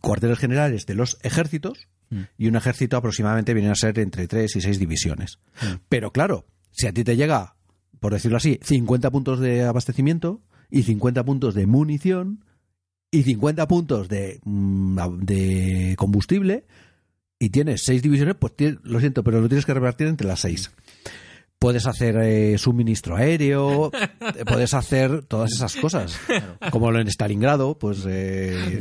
[0.00, 1.86] cuarteles generales de los ejércitos,
[2.38, 5.40] y un ejército aproximadamente viene a ser entre tres y seis divisiones.
[5.90, 7.54] Pero claro, si a ti te llega
[8.00, 12.44] por decirlo así, 50 puntos de abastecimiento y 50 puntos de munición
[13.10, 16.66] y 50 puntos de, mm, de combustible
[17.38, 20.40] y tienes seis divisiones, pues tienes- lo siento, pero lo tienes que repartir entre las
[20.40, 20.70] seis.
[21.60, 23.90] Puedes hacer eh, suministro aéreo,
[24.46, 26.16] puedes hacer todas esas cosas.
[26.70, 28.04] Como lo en Stalingrado, pues...
[28.08, 28.80] eh,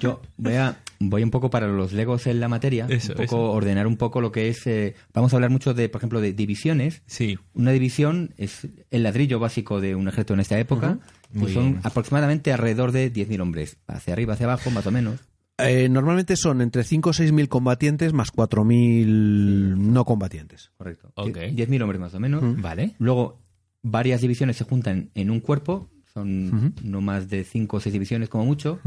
[0.00, 3.24] Yo voy a voy un poco para los legos en la materia, Eso, un poco
[3.24, 3.40] eso.
[3.52, 4.66] ordenar un poco lo que es.
[4.66, 7.00] eh, vamos a hablar mucho de, por ejemplo, de divisiones.
[7.06, 7.38] Sí.
[7.54, 10.98] Una división es el ladrillo básico de un ejército en esta época.
[11.32, 11.80] Muy y son bien.
[11.84, 13.78] aproximadamente alrededor de 10.000 hombres.
[13.86, 15.20] Hacia arriba, hacia abajo, más o menos.
[15.68, 20.70] Eh, normalmente son entre 5 o 6 mil combatientes más 4 mil no combatientes.
[20.76, 21.12] Correcto.
[21.14, 21.36] Ok.
[21.36, 22.42] 10.000 hombres más o menos.
[22.60, 22.94] Vale.
[22.98, 23.40] Luego,
[23.82, 25.88] varias divisiones se juntan en un cuerpo.
[26.12, 28.80] Son no más de 5 o 6 divisiones como mucho.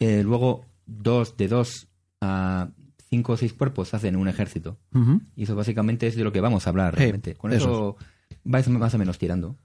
[0.00, 1.88] Eh, luego, dos de dos
[2.20, 2.68] a
[3.08, 4.78] cinco o seis cuerpos hacen un ejército.
[5.36, 7.34] Y eso básicamente es de lo que vamos a hablar Sí, realmente.
[7.34, 7.96] Con eso,
[8.44, 9.56] vais más o menos tirando.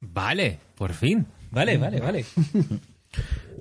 [0.00, 1.26] Vale, por fin.
[1.50, 2.24] Vale, vale, vale.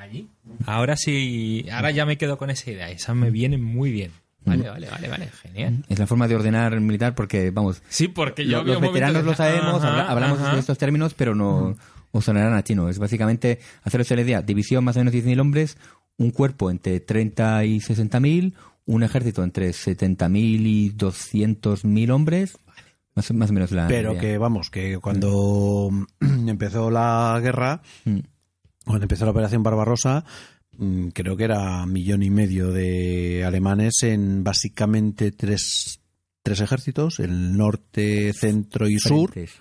[0.00, 0.28] Allí.
[0.66, 2.90] Ahora sí, ahora ya me quedo con esa idea.
[2.90, 4.10] Esa me viene muy bien.
[4.44, 5.28] Vale, vale, vale, vale.
[5.42, 5.84] Genial.
[5.88, 9.34] Es la forma de ordenar militar porque, vamos, Sí, porque yo lo- los veteranos lo
[9.34, 10.54] sabemos, ajá, habla- hablamos ajá.
[10.54, 11.76] de estos términos, pero no
[12.12, 12.88] os sonarán a chino.
[12.88, 15.76] Es básicamente haceros la idea, división más o menos 10.000 hombres,
[16.16, 18.54] un cuerpo entre 30 y 60.000,
[18.86, 22.56] un ejército entre 70.000 y 200.000 hombres,
[23.14, 24.20] más, más o menos la Pero idea.
[24.22, 25.90] que vamos, que cuando
[26.20, 28.20] empezó la guerra, Mm.
[28.90, 30.24] Cuando empezó la operación Barbarosa,
[30.78, 36.00] mm, creo que era millón y medio de alemanes en básicamente tres,
[36.42, 39.30] tres ejércitos, el norte, centro y sur.
[39.32, 39.54] Frentes.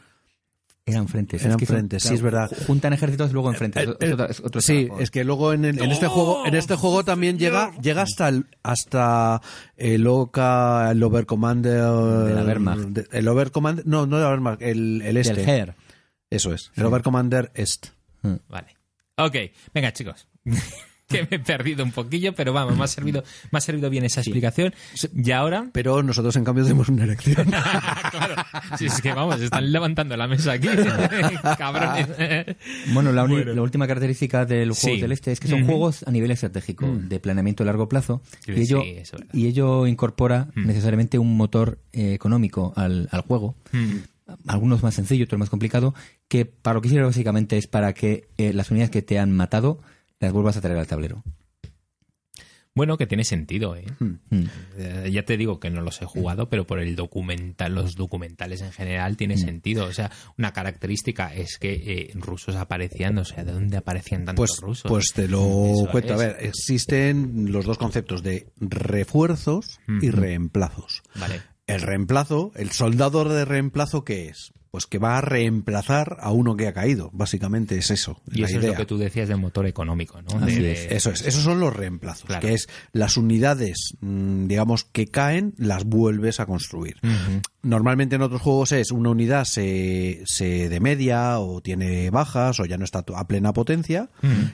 [0.86, 1.42] Eran frentes.
[1.44, 2.50] Eran Es que son- frentes, sí, es verdad.
[2.66, 3.88] Juntan ejércitos luego en frentes.
[3.88, 5.02] Eh, Es eh, otro- es otro sí, trabajo.
[5.04, 8.28] es que luego en, el- en este juego en este juego también llega llega hasta
[8.30, 9.40] el, hasta
[9.78, 12.80] el OCA, el Overcommander De la Wehrmacht.
[12.90, 15.76] de- el Overcommander no no de la Wehrmacht, el, el este Del Heer.
[16.32, 17.90] eso es el Overcommander Est
[18.24, 18.76] Vale.
[19.20, 19.36] Ok,
[19.74, 20.28] venga chicos.
[21.09, 24.05] que me he perdido un poquillo, pero vamos, me ha servido, me ha servido bien
[24.05, 24.76] esa explicación.
[25.15, 27.47] Y ahora, pero nosotros en cambio tenemos una elección
[28.11, 28.36] claro,
[28.78, 30.67] si es que vamos, están levantando la mesa aquí,
[31.57, 32.07] cabrones.
[32.93, 33.53] Bueno, la, Bueno.
[33.55, 35.01] la última característica de los juegos Sí.
[35.01, 38.51] del Este es que son juegos a nivel estratégico, de planeamiento a largo plazo, Sí,
[38.55, 43.55] y, ello, es y ello incorpora necesariamente un motor eh, económico al, al juego.
[44.48, 45.94] Algunos más sencillo, otros más complicado,
[46.28, 49.32] que para lo que sirve básicamente es para que eh, las unidades que te han
[49.32, 49.82] matado
[50.20, 51.24] las vuelvas a traer al tablero.
[52.76, 53.86] Bueno, que tiene sentido, ¿eh?
[54.00, 54.44] Mm.
[54.78, 58.62] Eh, ya te digo que no los he jugado, pero por el documental, los documentales
[58.62, 59.86] en general tiene sentido.
[59.86, 64.52] O sea, una característica es que eh, rusos aparecían, o sea, ¿de dónde aparecían tantos
[64.52, 64.90] pues rusos?
[64.90, 71.02] pues te lo Eso cuento a ver existen los dos conceptos de refuerzos y reemplazos
[71.16, 71.42] Vale.
[71.76, 76.55] El reemplazo el soldado de reemplazo qué es pues que va a reemplazar a uno
[76.55, 79.28] que ha caído básicamente es eso Y la eso idea es lo que tú decías
[79.28, 80.45] del motor económico, ¿no?
[80.45, 80.89] Así De- es.
[80.89, 82.41] de- Eso es, esos son los reemplazos, Claro.
[82.45, 86.97] que es las unidades, mm, digamos, que caen, las vuelves a construir.
[87.63, 92.65] Normalmente en otros juegos es una unidad se, se de media o tiene bajas o
[92.65, 94.09] ya no está a plena potencia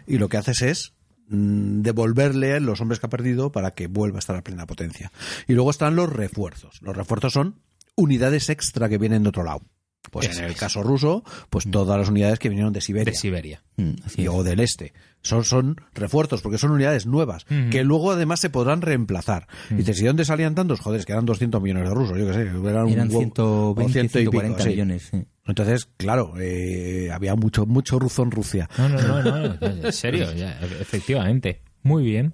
[0.08, 0.94] y lo que haces es
[1.30, 5.12] devolverle los hombres que ha perdido para que vuelva a estar a plena potencia.
[5.48, 6.82] Y luego están los refuerzos.
[6.82, 7.60] Los refuerzos son
[7.96, 9.62] unidades extra que vienen de otro lado.
[10.12, 10.58] Pues Eso en el es.
[10.60, 13.64] caso ruso, pues todas las unidades que vinieron de Siberia De Siberia.
[13.78, 14.94] Mm, y- o del este.
[15.24, 19.48] Son, son refuerzos, porque son unidades nuevas, que luego además se podrán reemplazar.
[19.72, 20.80] Y dices, ¿y dónde salían tantos?
[20.80, 22.42] Joder, es que eran 200 millones de rusos, yo qué sé.
[22.42, 22.56] Eran,
[22.86, 24.70] un Eran huevo- 120, o ciento y pico, 140 sí.
[24.70, 25.08] millones.
[25.10, 25.26] sí.
[25.48, 28.70] Entonces, claro, eh, había mucho, mucho ruso en Rusia.
[28.78, 31.62] No, no, no, no, en serio, ya, efectivamente.
[31.84, 32.34] Muy bien.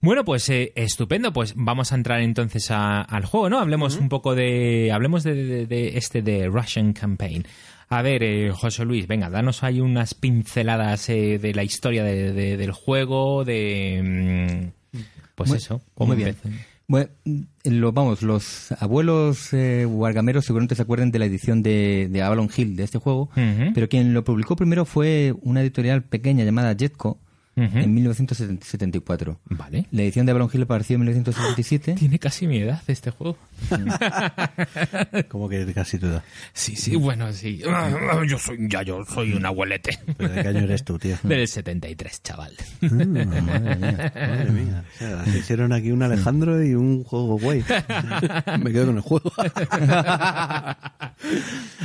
[0.00, 1.32] Bueno, pues eh, estupendo.
[1.34, 3.58] Pues vamos a entrar entonces a- al juego, ¿no?
[3.60, 4.90] Hablemos un poco de.
[4.92, 7.46] Hablemos de, de- de este de Russian Campaign.
[7.90, 12.32] A ver, eh, José Luis, venga, danos ahí unas pinceladas eh, de la historia de-
[12.32, 14.70] de- del juego, de.
[14.94, 14.98] mm,
[15.34, 16.36] Pues Muy- eso, cómo muy bien.
[16.90, 17.08] Bueno,
[17.62, 22.50] lo, vamos, los abuelos eh, wargameros seguramente se acuerdan de la edición de, de Avalon
[22.54, 23.30] Hill de este juego,
[23.74, 27.20] pero quien lo publicó primero fue una editorial pequeña llamada Jetco
[27.56, 27.78] Ujú.
[27.78, 29.38] en 1974.
[29.50, 29.86] Vale.
[29.92, 31.94] La edición de Avalon Hill apareció en 1977.
[31.94, 33.36] Tiene casi mi edad este juego.
[35.28, 36.22] Como que casi toda.
[36.52, 37.62] Sí, sí, bueno, sí.
[38.28, 39.98] Yo soy, ya yo soy un abuelete.
[40.16, 41.16] ¿Pero ¿De qué año eres tú, tío?
[41.22, 42.52] Del 73, chaval.
[42.80, 44.12] madre mía.
[44.14, 44.84] Madre mía.
[44.94, 47.64] O sea, se hicieron aquí un Alejandro y un juego guay.
[48.62, 49.32] Me quedo con el juego.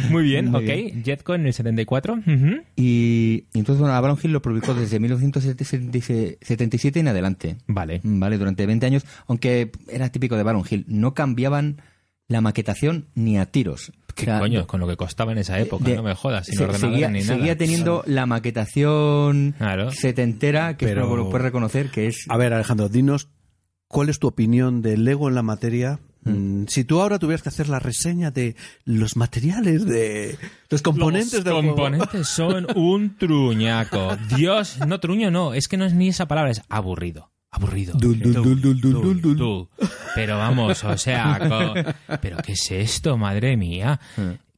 [0.10, 0.66] Muy bien, Muy ok.
[0.68, 1.04] bien.
[1.04, 2.14] Jetco en el 74.
[2.14, 2.62] ujú.
[2.76, 7.58] Y, y entonces bueno, Avalon Hill lo publicó desde 1977 en adelante.
[7.68, 8.02] Vale.
[8.04, 11.65] Vale, durante 20 años, aunque era típico de Avalon Hill, no cambiaban
[12.28, 13.92] la maquetación ni a tiros.
[14.16, 14.66] ¿Qué O sea, coño?
[14.66, 17.10] Con lo que costaba en esa época, de- no me jodas, sin se- ordenador seguía,
[17.10, 17.36] ni nada.
[17.36, 19.92] seguía teniendo la maquetación Claro.
[19.92, 22.26] setentera, que Pero- puedes reconocer, que es...
[22.30, 23.30] A ver, Alejandro, dinos
[23.88, 26.00] cuál es tu opinión de Lego en la materia.
[26.24, 28.56] Mm, Si tú ahora tuvieras que hacer la reseña de
[28.86, 30.38] los materiales, de
[30.72, 31.68] los componentes Los del juego.
[31.76, 34.18] componentes son un truñaco.
[34.36, 37.30] Dios, no truño, no, es que no es ni esa palabra, es aburrido.
[37.56, 37.94] Aburrido.
[37.98, 38.20] Dul,
[39.22, 39.68] dul, dul.
[40.14, 43.18] Pero vamos, o sea, co- ¿pero qué es esto?
[43.18, 44.00] Madre mía.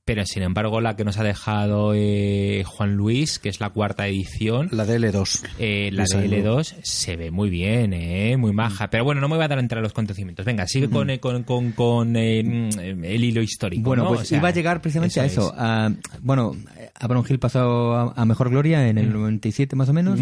[0.07, 4.07] Pero sin embargo, la que nos ha dejado eh, Juan Luis, que es la cuarta
[4.07, 5.43] edición, La de L2.
[5.59, 6.59] eh, la de no.
[6.61, 8.89] L2 se ve muy bien, eh, muy maja.
[8.89, 10.45] Pero bueno, no me voy a dar a entrar a los acontecimientos.
[10.45, 13.83] Venga, sigue con, eh, con, con, con, eh, mm, el hilo histórico.
[13.83, 14.09] Bueno, ¿no?
[14.11, 15.53] pues O sea, iba a llegar precisamente a eso.
[15.57, 15.91] a-
[16.21, 16.55] bueno,
[16.95, 20.21] Abraham Hill pasó a, a Mejor Gloria en el 97 más o menos.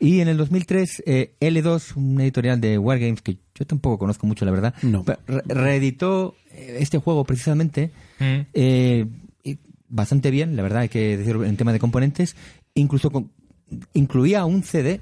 [0.00, 4.44] Y en el 2003, eh, L2, una editorial de Wargames que yo tampoco conozco mucho,
[4.44, 5.04] la verdad, No.
[5.06, 8.40] re- reeditó este juego precisamente Mm.
[8.54, 9.06] eh,
[9.88, 12.36] bastante bien, la verdad, hay que decirlo en tema de componentes.
[12.74, 13.30] Incluso con-
[13.94, 15.00] incluía un CD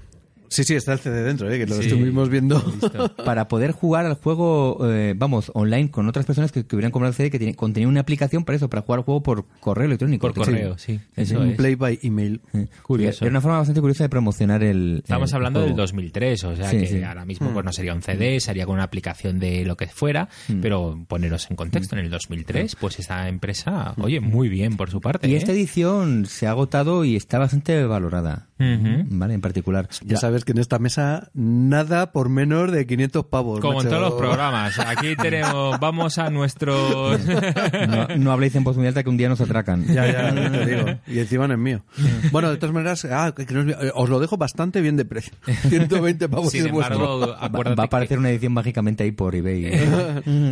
[0.48, 1.58] Sí, sí, está el CD dentro, ¿eh?
[1.58, 1.88] que lo Sí.
[1.88, 2.60] estuvimos viendo.
[3.24, 7.10] para poder jugar al juego, eh, vamos, online con otras personas que, que hubieran comprado
[7.10, 9.86] el CD que tiene- contenía una aplicación para eso, para jugar al juego por correo
[9.86, 10.32] electrónico.
[10.32, 10.50] Por Sí.
[10.52, 11.00] correo, sí.
[11.16, 11.56] Eso un es.
[11.56, 12.40] play by email.
[12.82, 13.24] Curioso.
[13.24, 14.98] Era una forma bastante curiosa de promocionar el.
[15.04, 15.82] Estamos el hablando del juego.
[15.82, 17.02] 2003, o sea Sí, que sí.
[17.02, 20.28] ahora mismo pues no sería un CD, sería con una aplicación de lo que fuera,
[20.62, 25.00] pero poneros en contexto, en el 2003, pues esa empresa, oye, muy bien por su
[25.00, 25.28] parte.
[25.28, 25.36] Y ¿eh?
[25.38, 28.46] esta edición se ha agotado y está bastante valorada.
[28.58, 29.34] ¿Vale?
[29.34, 29.88] En particular.
[30.04, 33.60] Ya sabes que en esta mesa nada por menos de 500 pavos.
[33.60, 37.20] Como en todos los programas, aquí tenemos, vamos a nuestros...
[37.88, 39.84] no, no habléis en voz muy alta que un día nos atracan.
[39.86, 40.86] Ya, ya, te digo.
[41.06, 41.84] Y encima no es mío.
[42.32, 43.76] Bueno, de todas maneras, ah, que no es mío.
[43.80, 45.32] Eh, os lo dejo bastante bien de precio.
[45.68, 46.94] 120 pavos Sin es vuestro.
[46.96, 49.70] embargo, Va, acuérdate va a que- aparecer una edición mágicamente ahí por eBay.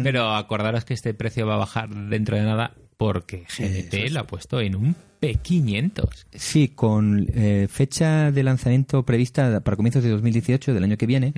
[0.02, 4.26] pero acordaros que este precio va a bajar dentro de nada porque GDT lo ha
[4.26, 6.08] puesto en un P500.
[6.34, 11.32] Sí, con eh, fecha de lanzamiento prevista para comienzos de 2018, del año que viene.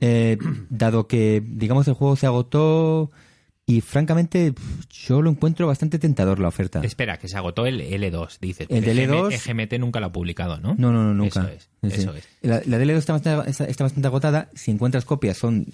[0.00, 0.36] Eh,
[0.68, 3.10] dado que, digamos, el juego se agotó
[3.68, 4.52] y francamente
[4.90, 6.80] yo lo encuentro bastante tentador la oferta.
[6.84, 8.66] Espera, que se agotó el L2, dices.
[8.70, 10.74] El porque del GM- L2 GMT nunca lo ha publicado, ¿no?
[10.78, 11.40] No, no, no, nunca.
[11.40, 12.00] Eso es, Sí, sí.
[12.02, 12.28] eso es.
[12.42, 14.50] La, la DL2 está bastante, está- bastante agotada.
[14.54, 15.66] Si encuentras copias, son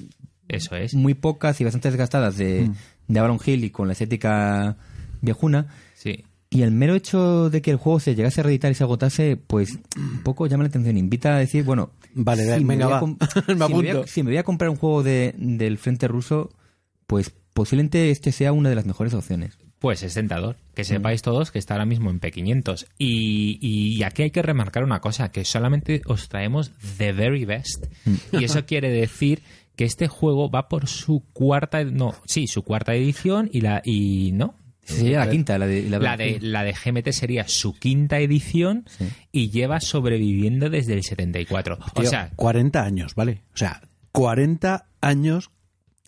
[0.48, 0.94] Eso es.
[0.94, 2.70] muy pocas y bastante desgastadas de,
[3.08, 4.76] de Aaron Hill y con la estética
[5.22, 5.68] viejuna.
[5.94, 6.24] Sí.
[6.50, 9.38] Y el mero hecho de que el juego se llegase a reeditar y se agotase,
[9.38, 10.98] pues un poco llama la atención.
[10.98, 13.00] Invita a decir, bueno, Vale, venga, va.
[13.06, 16.50] Me si, me a, si me voy a comprar un juego de, del Frente Ruso,
[17.06, 19.58] pues posiblemente este sea una de las mejores opciones.
[19.78, 20.56] Pues es tentador.
[20.74, 22.86] Que sepáis todos que está ahora mismo en P500.
[22.98, 27.86] Y, y aquí hay que remarcar una cosa, que solamente os traemos the very best.
[28.30, 29.42] Y eso quiere decir
[29.74, 34.30] que este juego va por su cuarta, no, sí, su cuarta edición y la, y
[34.32, 34.54] no.
[34.84, 38.84] Sería la quinta, la de la, La de, la de GMT sería su quinta edición
[38.98, 39.04] Sí.
[39.30, 41.78] y lleva sobreviviendo desde el 74.
[41.94, 43.42] o Tío, sea, 40 años, ¿vale?
[43.54, 43.80] O sea,
[44.10, 45.50] 40 años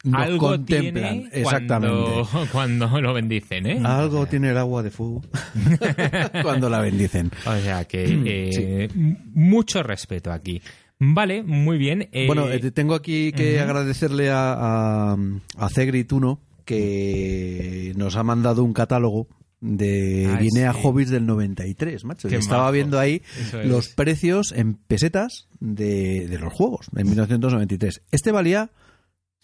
[0.02, 1.30] nos algo contemplan.
[1.30, 1.96] tiene Exactamente.
[1.96, 3.80] Cuando, cuando lo bendicen, ¿eh?
[3.84, 5.22] Algo tiene el agua de fuego
[6.42, 7.30] cuando la bendicen.
[7.46, 8.88] O sea que eh,
[9.32, 10.60] mucho respeto aquí.
[10.98, 12.08] Vale, muy bien.
[12.12, 14.52] eh, Bueno, eh, tengo aquí que agradecerle a,
[15.12, 15.16] a,
[15.58, 19.28] a Cegrit 1 que nos ha mandado un catálogo
[19.60, 20.80] de Ah, Guinea sí.
[20.82, 22.28] Hobbies del 93, macho.
[22.28, 22.72] Qué Y estaba majo.
[22.72, 23.66] viendo ahí es.
[23.66, 28.02] los precios en pesetas de, de los juegos en 1993.
[28.10, 28.70] Este valía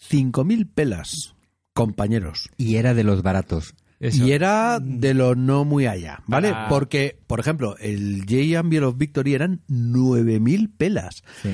[0.09, 1.33] 5.000 pelas,
[1.73, 2.49] compañeros.
[2.57, 3.73] Y era de los baratos.
[3.99, 4.23] eso.
[4.25, 6.51] Y era de lo no muy allá, ¿vale?
[6.51, 11.23] Para- Porque, por ejemplo, el J Ambiel of Victory eran 9.000 pelas.
[11.41, 11.49] Sí.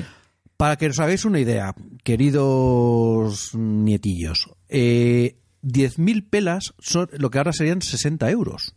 [0.58, 5.36] Para que os hagáis una idea, queridos nietillos, eh,
[5.68, 8.74] 10.000 pelas son lo que ahora serían 60 euros.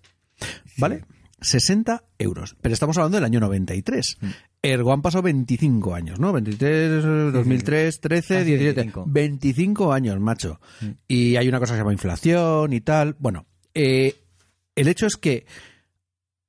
[0.78, 1.06] ¿Vale?
[1.42, 2.56] 60 euros.
[2.62, 4.18] Pero estamos hablando del año 93.
[4.62, 6.32] Ergo han pasado 25 años, ¿no?
[6.32, 8.74] 23, 2003, 13, Casi 17.
[8.76, 9.06] 25.
[9.08, 10.60] 25 años, macho.
[11.08, 13.16] Y hay una cosa que se llama inflación y tal.
[13.18, 14.16] Bueno, eh,
[14.76, 15.46] el hecho es que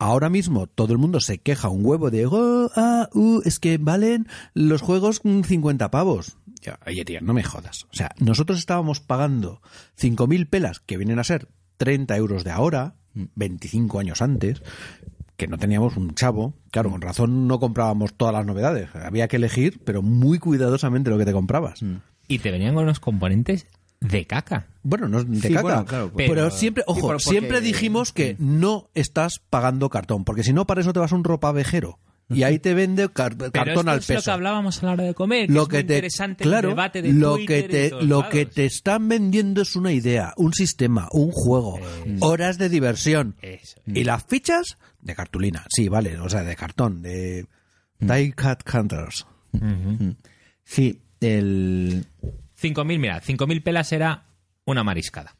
[0.02, 3.78] ahora mismo todo el mundo se queja un huevo de "Oh, ah, uh, es que
[3.78, 6.36] valen los juegos mm, 50 pavos.
[6.60, 7.86] Ya, oye, tío, no me jodas.
[7.90, 9.60] O sea, nosotros estábamos pagando
[9.98, 14.62] 5.000 pelas, que vienen a ser 30 euros de ahora, 25 años antes,
[15.36, 16.54] que no teníamos un chavo.
[16.70, 18.94] Claro, con razón no comprábamos todas las novedades.
[18.94, 21.80] Había que elegir, pero muy cuidadosamente lo que te comprabas.
[22.28, 23.66] Y te venían con unos componentes
[24.08, 24.66] de caca.
[24.82, 25.62] Bueno, no es de Sí, caca.
[25.62, 29.88] bueno, claro, pero, pero- siempre, ojo, Sí, por- porque- siempre dijimos que no estás pagando
[29.90, 31.98] cartón, porque si no, para eso te vas a un ropavejero
[32.28, 34.24] y ahí te vende car- Pero cartón esto al es lo peso.
[34.24, 36.68] que hablábamos a la hora de comer, que lo es que muy te interesante claro,
[36.70, 40.32] el debate de lo Twitter que te lo que te están vendiendo es una idea,
[40.36, 41.78] un sistema, un juego,
[42.20, 43.80] horas de diversión Eso.
[43.86, 45.64] y las fichas de cartulina.
[45.68, 47.46] Sí, vale, o sea, de cartón, de
[48.00, 49.26] die cut counters.
[50.64, 52.06] Sí, el...
[52.62, 54.26] 5.000, mira, 5.000 pelas era
[54.64, 55.36] una mariscada.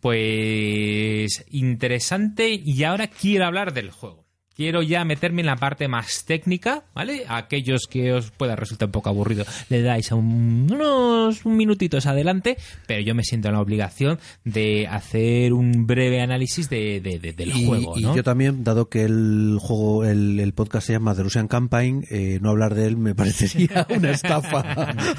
[0.00, 4.27] Pues interesante y ahora quiero hablar del juego.
[4.58, 7.22] Quiero ya meterme en la parte más técnica, ¿vale?
[7.28, 12.06] A aquellos que os pueda resultar un poco aburrido, le dais a un- unos minutitos
[12.06, 12.56] adelante,
[12.88, 17.32] pero yo me siento en la obligación de hacer un breve análisis de, de- de-
[17.34, 21.14] del y, juego, y yo también, dado que el juego, el, el podcast se llama
[21.14, 24.64] The Russian Campaign, eh, no hablar de él me parecería una estafa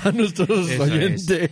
[0.04, 1.50] a nuestros Eso oyentes.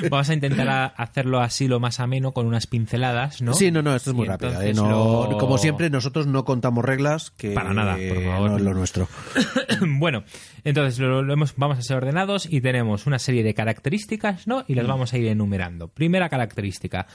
[0.10, 3.52] Vamos a intentar a- hacerlo así lo más ameno con unas pinceladas, ¿no?
[3.52, 4.62] Sí, no, no, esto es muy rápido.
[4.62, 8.50] eh, no- lo- Como siempre, nosotros no contamos reglas que Para nada, por favor.
[8.50, 9.08] no es lo nuestro.
[9.98, 10.24] bueno,
[10.64, 14.64] entonces lo, lo hemos, vamos a ser ordenados y tenemos una serie de características, ¿no?
[14.68, 14.76] Y Mm.
[14.76, 15.88] las vamos a ir enumerando.
[15.88, 17.06] Primera característica.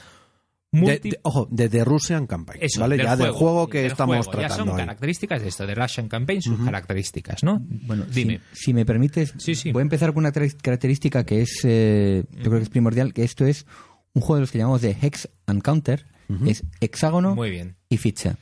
[0.74, 2.96] De- multi- de- ojo, de The Russian Campaign, Eso, ¿vale?
[2.96, 4.32] ya del juego que del estamos juego.
[4.40, 4.86] Ya tratando son ahí.
[4.86, 7.58] características de esto, de Russian Campaign, sus características, ¿no?
[7.60, 8.40] Bueno, dime.
[8.52, 9.70] Si, si me permites, Sí, sí.
[9.70, 13.22] voy a empezar con una característica que es, eh, yo creo que es primordial, que
[13.22, 13.66] esto es
[14.14, 16.06] un juego de los que llamamos de Hex and Counter,
[16.46, 18.36] es hexágono Muy bien, y ficha.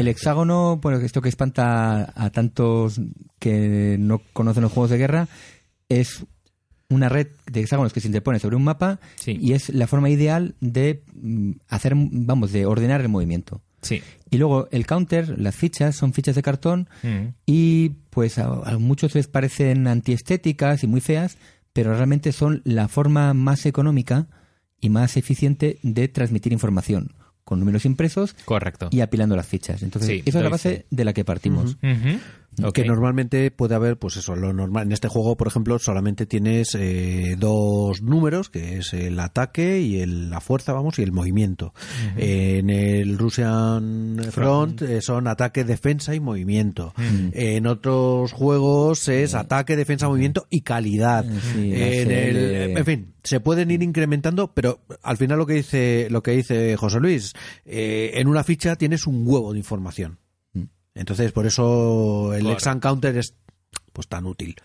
[0.00, 3.00] El hexágono, bueno, esto que espanta a tantos
[3.38, 5.28] que no conocen los juegos de guerra,
[5.88, 6.24] es
[6.90, 9.38] una red de hexágonos que se interpone sobre un mapa Sí.
[9.40, 13.62] y es la forma ideal de mm, hacer, vamos, de ordenar el movimiento.
[13.82, 14.02] Sí.
[14.30, 17.28] Y luego el counter, las fichas, son fichas de cartón Mm.
[17.46, 21.36] y pues a, a muchos les parecen antiestéticas y muy feas,
[21.72, 24.26] pero realmente son la forma más económica
[24.80, 27.12] y más eficiente de transmitir información,
[27.44, 28.88] con números impresos Correcto.
[28.90, 29.82] y apilando las fichas.
[29.82, 31.76] Entonces, Sí, esa es la base de la que partimos.
[32.62, 32.72] Ok.
[32.74, 34.86] Que normalmente puede haber, pues eso, lo normal.
[34.86, 40.00] En este juego, por ejemplo, solamente tienes eh, dos números, que es el ataque y
[40.00, 41.74] el- la fuerza, vamos, y el movimiento.
[42.16, 46.94] En el Russian Front eh, son ataque, defensa y movimiento.
[47.32, 51.24] En otros juegos es ataque, defensa, movimiento y calidad.
[51.54, 56.08] Sí, en, el, en fin, se pueden ir incrementando, pero al final lo que dice,
[56.10, 57.32] lo que dice José Luis,
[57.64, 60.18] eh, en una ficha tienes un huevo de información.
[60.94, 62.52] Entonces, por eso el Correcto.
[62.52, 63.34] Exam Counter es
[63.92, 64.56] pues tan útil.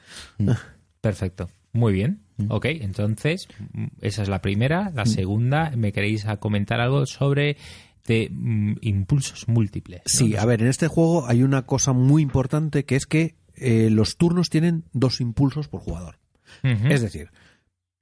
[1.01, 1.49] Perfecto.
[1.71, 2.21] Muy bien.
[2.47, 4.91] Ok, entonces, mm, esa es la primera.
[4.95, 7.57] La segunda, ¿me queréis comentar algo sobre
[8.05, 10.01] de mm, impulsos múltiples?
[10.05, 10.09] ¿no?
[10.09, 13.89] Sí, a ver, en este juego hay una cosa muy importante que es que eh,
[13.89, 16.17] los turnos tienen dos impulsos por jugador.
[16.63, 17.29] Es decir,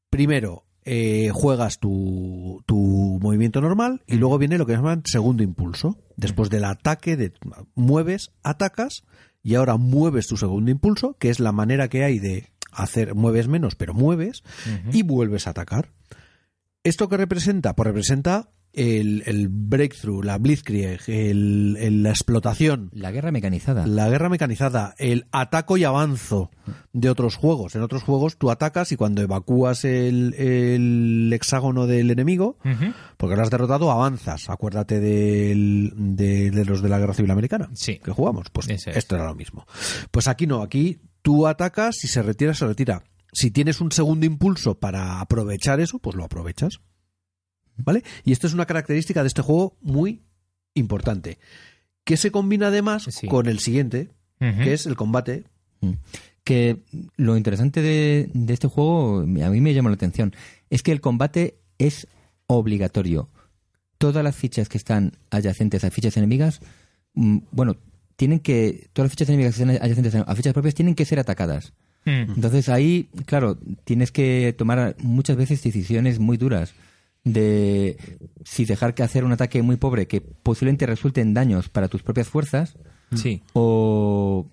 [0.09, 5.97] primero eh, juegas tu, tu movimiento normal y luego viene lo que llaman segundo impulso.
[6.15, 7.33] Después del ataque, de,
[7.75, 9.03] mueves, atacas
[9.43, 13.49] y ahora mueves tu segundo impulso, que es la manera que hay de hacer, mueves
[13.49, 14.43] menos, pero mueves
[14.93, 15.91] y vuelves a atacar.
[16.85, 17.75] ¿Esto qué representa?
[17.75, 23.85] Pues representa el, el breakthrough, la blitzkrieg, el- el- la explotación, La guerra mecanizada.
[23.87, 26.51] la guerra mecanizada, el ataco y avanzo
[26.93, 27.75] de otros juegos.
[27.75, 32.57] En otros juegos tú atacas y cuando evacúas el, el hexágono del enemigo,
[33.17, 34.49] porque lo has derrotado, avanzas.
[34.49, 37.99] Acuérdate del- de, de los de la Guerra Civil Americana Sí.
[38.03, 38.47] que jugamos.
[38.51, 38.87] Pues es.
[38.87, 39.65] esto era lo mismo.
[40.11, 43.03] Pues aquí no, aquí tú atacas, si se retira, se retira.
[43.33, 46.79] Si tienes un segundo impulso para aprovechar eso, pues lo aprovechas.
[47.77, 48.03] ¿Vale?
[48.25, 50.21] Y esto es una característica de este juego muy
[50.73, 51.37] importante.
[52.03, 53.27] Que se combina además Sí.
[53.27, 54.09] con el siguiente,
[54.39, 55.43] que es el combate.
[56.43, 56.77] Que
[57.17, 60.33] lo interesante de, de este juego, a mí me llama la atención,
[60.69, 62.07] es que el combate es
[62.47, 63.29] obligatorio.
[63.97, 66.61] Todas las fichas que están adyacentes a fichas enemigas,
[67.15, 67.75] mm, bueno,
[68.15, 71.19] tienen que, todas las fichas enemigas que están adyacentes a fichas propias tienen que ser
[71.19, 71.73] atacadas.
[72.05, 72.31] Mm.
[72.35, 76.73] Entonces ahí, claro, tienes que tomar muchas veces decisiones muy duras
[77.33, 77.97] de
[78.43, 82.03] si dejar que hacer un ataque muy pobre que posiblemente resulte en daños para tus
[82.03, 82.77] propias fuerzas
[83.15, 83.41] Sí.
[83.53, 84.51] o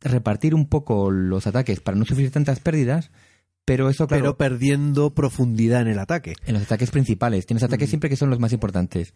[0.00, 3.10] repartir un poco los ataques para no sufrir tantas pérdidas,
[3.64, 6.34] pero eso claro, pero perdiendo profundidad en el ataque.
[6.46, 9.12] en los ataques principales, tienes ataques siempre que son los más importantes.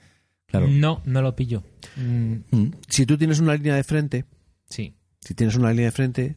[0.47, 0.67] Claro.
[0.69, 1.63] No, no lo pillo.
[1.97, 2.71] Mm, Mm.
[2.89, 4.25] Si tú tienes una línea de frente,
[4.69, 4.97] sí.
[5.21, 6.37] si tienes una línea de frente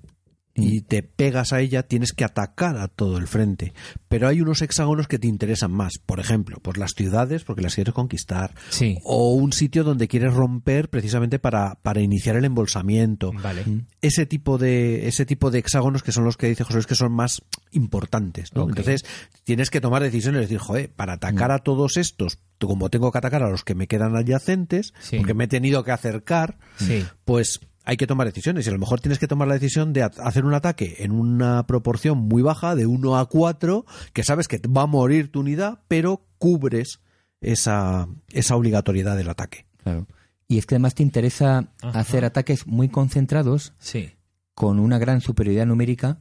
[0.56, 3.74] y te pegas a ella, tienes que atacar a todo el frente.
[4.08, 5.93] Pero hay unos hexágonos que te interesan más.
[6.06, 8.54] Por ejemplo, pues las ciudades, porque las quieres conquistar.
[8.70, 8.97] Sí.
[9.04, 13.32] O un sitio donde quieres romper precisamente para, para iniciar el embolsamiento.
[13.34, 13.64] Vale.
[14.01, 16.95] Ese tipo de, ese tipo de hexágonos que son los que dice José Luis que
[16.95, 17.41] son más
[17.72, 18.51] importantes.
[18.54, 19.04] Entonces,
[19.43, 23.41] tienes que tomar decisiones, decir, joder, para atacar a todos estos, como tengo que atacar
[23.43, 25.18] a los que me quedan adyacentes, Sí.
[25.18, 27.04] porque me he tenido que acercar, Sí.
[27.26, 30.04] pues hay que tomar decisiones y a lo mejor tienes que tomar la decisión de
[30.04, 34.48] ha- hacer un ataque en una proporción muy baja, de 1 a 4, que sabes
[34.48, 37.00] que va a morir tu unidad, pero cubres
[37.42, 39.66] esa, esa obligatoriedad del ataque.
[39.84, 40.08] Claro.
[40.48, 42.00] Y es que además te interesa Ajá.
[42.00, 44.12] hacer ataques muy concentrados Sí.
[44.54, 46.20] con una gran superioridad numérica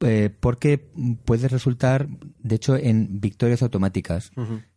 [0.00, 0.78] eh, porque
[1.24, 2.08] puede resultar,
[2.40, 4.32] de hecho, en victorias automáticas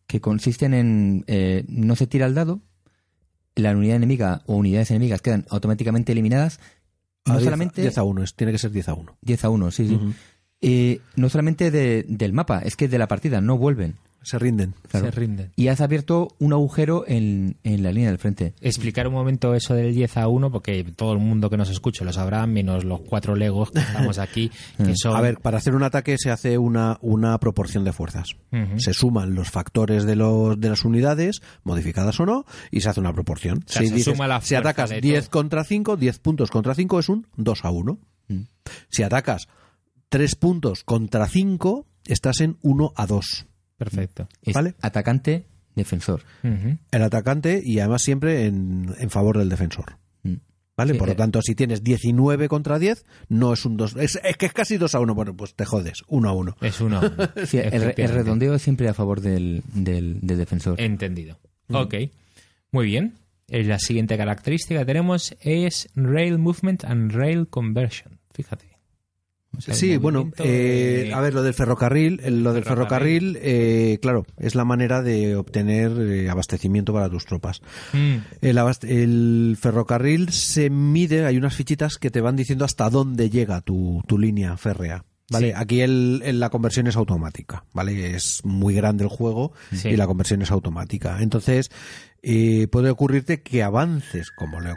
[0.07, 2.61] que consisten en eh, no se tira el dado,
[3.61, 6.59] la unidad enemiga o unidades enemigas quedan automáticamente eliminadas,
[7.25, 9.17] A no 10 solamente 10 a 1, es- tiene que ser 10 a 1.
[9.21, 9.95] 10 a 1, sí, sí.
[9.95, 10.13] Ujú.
[10.61, 13.95] Eh, no solamente de- del mapa, es que de la partida no vuelven.
[14.27, 14.75] Se rinden.
[14.89, 15.05] Claro.
[15.05, 15.53] Se rinden.
[15.55, 18.53] Y has abierto un agujero en, en la línea del frente.
[18.59, 22.03] Explicar un momento eso del 10 a 1, porque todo el mundo que nos escuche
[22.03, 25.15] lo sabrá, menos los cuatro legos que estamos aquí, que son...
[25.15, 28.35] A ver, para hacer un ataque se hace una, una proporción de fuerzas.
[28.51, 28.77] Ujú.
[28.79, 32.99] Se suman los factores de, los, de las unidades, modificadas o no, y se hace
[32.99, 33.63] una proporción.
[33.65, 35.31] sea, se suma la si atacas de 10 todo.
[35.31, 37.99] contra 5, 10 puntos contra 5 es un 2 a 1.
[38.27, 38.41] Mm.
[38.89, 39.47] Si atacas
[40.09, 43.47] 3 puntos contra 5, estás en 1 a 2.
[43.77, 44.27] Perfecto.
[44.41, 44.73] Es Vale.
[44.81, 46.23] atacante, defensor.
[46.43, 46.77] Ujú.
[46.91, 49.97] El atacante y además siempre en, en favor del defensor.
[50.23, 50.33] Mm.
[50.75, 50.93] ¿Vale?
[50.93, 51.17] Sí, Por lo eh.
[51.17, 53.95] tanto, si tienes 19 contra 10, no es un 2.
[53.97, 55.15] Es, es que es casi 2 a 1.
[55.15, 56.03] Bueno, pues te jodes.
[56.07, 56.57] 1 a 1.
[56.61, 57.01] Es uno.
[57.45, 60.79] Sí, el, el redondeo es siempre a favor del, del, del defensor.
[60.81, 61.39] Entendido.
[61.71, 61.95] Ok.
[62.71, 63.13] Muy bien.
[63.47, 68.19] Eh, La siguiente característica que tenemos es Rail Movement and Rail Conversion.
[68.33, 68.66] Fíjate.
[69.59, 73.37] Sí, bueno, eh, de- a ver, lo del ferrocarril, el- lo del Ferrocarril.
[73.41, 77.61] eh, claro, es la manera de obtener eh, abastecimiento para tus tropas.
[77.93, 83.61] Mm, El, ferrocarril se mide, hay unas fichitas que te van diciendo hasta dónde llega
[83.61, 85.05] tu, tu línea férrea.
[85.29, 85.47] ¿Vale?
[85.49, 85.53] Sí.
[85.57, 88.15] Aquí el, el- la conversión es automática, ¿vale?
[88.15, 89.89] Es muy grande el juego Sí.
[89.89, 91.17] y la conversión es automática.
[91.21, 91.69] Entonces,
[92.21, 94.75] eh, puede ocurrirte que avances, como le,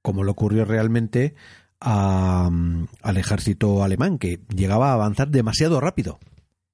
[0.00, 1.34] como le ocurrió realmente
[1.80, 6.18] a, mm, al ejército alemán, que llegaba a avanzar demasiado rápido.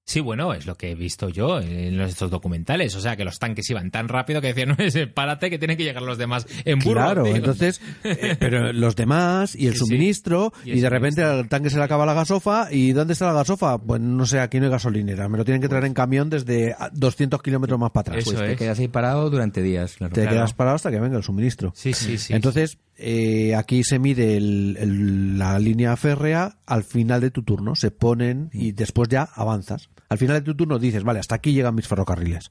[0.04, 2.94] Sí, bueno, es lo que he visto yo en estos documentales.
[2.96, 5.76] O sea, que los tanques iban tan rápido que decían, no, es párate que tienen
[5.76, 6.94] que llegar los demás en burro.
[7.00, 7.36] Claro, tío".
[7.36, 9.84] entonces, eh, pero los demás y el Sí, sí.
[9.86, 13.12] suministro, Y y, el de repente al tanque se le acaba la gasofa, ¿y dónde
[13.12, 13.78] está la gasofa?
[13.78, 16.72] Pues no sé, aquí no hay gasolinera, me lo tienen que traer en camión desde
[16.72, 18.18] a 200 kilómetros más para atrás.
[18.26, 18.58] Eso Pues te es.
[18.58, 19.94] quedas ahí parado durante días.
[19.96, 20.12] Claro.
[20.14, 20.36] Te claro.
[20.36, 21.72] quedas parado hasta que venga el suministro.
[21.76, 22.34] Sí, sí, sí.
[22.34, 27.76] Entonces, eh, aquí se mide el- el- la línea férrea al final de tu turno,
[27.76, 29.88] se ponen y después ya avanzas.
[30.08, 32.50] Al final de tu turno dices, vale, hasta aquí llegan mis ferrocarriles.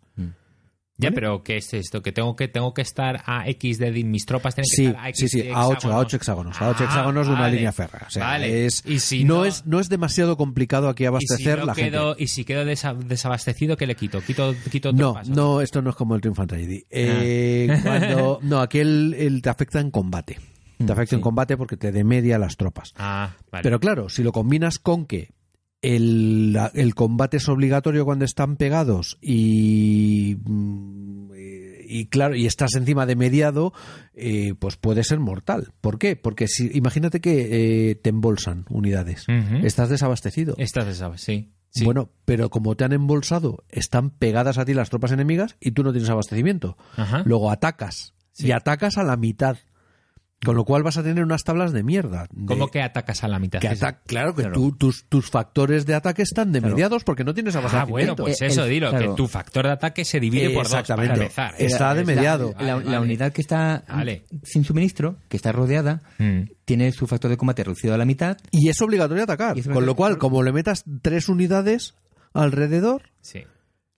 [0.98, 1.16] Ya, ¿Vale?
[1.16, 2.02] pero ¿qué es esto?
[2.04, 5.04] Que tengo que tengo que estar a X de mis tropas tienen que Sí, estar
[5.06, 6.06] a X sí, sí, de a 8, a hexágonos.
[6.06, 8.04] 8 hexágonos, a 8 Ah, hexágonos de una línea férrea.
[8.08, 8.66] O sea, Vale.
[8.66, 11.66] es, Y si no, no- es, no es demasiado complicado aquí Y si abastecer no
[11.66, 11.92] la gente.
[11.92, 14.22] quedo, y si quedo desa- desabastecido, ¿qué le quito?
[14.22, 16.84] Quito, quito No, tropas, ¿o no, esto no es como el Triumph and Tragedy.
[16.90, 17.80] Eh, Ah.
[17.84, 20.38] cuando, no, aquí el, el te afecta en combate.
[20.86, 22.94] Te afecta en combate porque te demedia las tropas.
[22.98, 23.64] Ah, vale.
[23.64, 25.30] Pero claro, si lo combinas con que
[25.82, 30.38] el, el combate es obligatorio cuando están pegados y,
[31.88, 33.74] y claro, y estás encima de mediado,
[34.14, 35.74] eh, pues puede ser mortal.
[35.82, 36.16] ¿Por qué?
[36.16, 39.26] Porque si, imagínate que eh, te embolsan unidades.
[39.64, 40.56] Estás desabastecido.
[40.58, 41.52] Estás desab- sí.
[41.70, 41.84] sí.
[41.86, 45.84] Bueno, pero como te han embolsado, están pegadas a ti las tropas enemigas y tú
[45.84, 46.78] no tienes abastecimiento.
[46.96, 47.24] Ajá.
[47.26, 48.14] Luego atacas.
[48.34, 48.48] Sí.
[48.48, 49.58] Y atacas a la mitad.
[50.44, 52.28] Con lo cual vas a tener unas tablas de mierda.
[52.32, 53.60] de- ¿Cómo que atacas a la mitad?
[53.60, 53.86] que Eso.
[53.86, 54.56] ata- claro que Claro.
[54.56, 56.74] tú- tus, tus factores de ataque están de Claro.
[56.76, 57.92] mediados porque no tienes Ah, abastecimiento.
[57.92, 59.12] bueno, pues Eh, eso, el- dilo, claro.
[59.12, 61.54] que tu factor de ataque se divide por dos para empezar.
[61.60, 62.56] Está de La- mediado.
[62.60, 63.00] La, Vale, la vale.
[63.00, 64.24] unidad que está Vale.
[64.44, 66.42] sin suministro, que está rodeada, Mm.
[66.66, 68.38] tiene su factor de combate reducido a la mitad.
[68.50, 69.56] Y es obligatorio atacar.
[69.62, 71.94] Con lo cual, como le metas tres unidades
[72.34, 73.44] alrededor, Sí.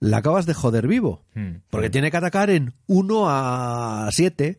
[0.03, 1.23] La acabas de joder vivo.
[1.33, 1.57] Mm.
[1.69, 4.57] Porque tiene que atacar en 1 a 7.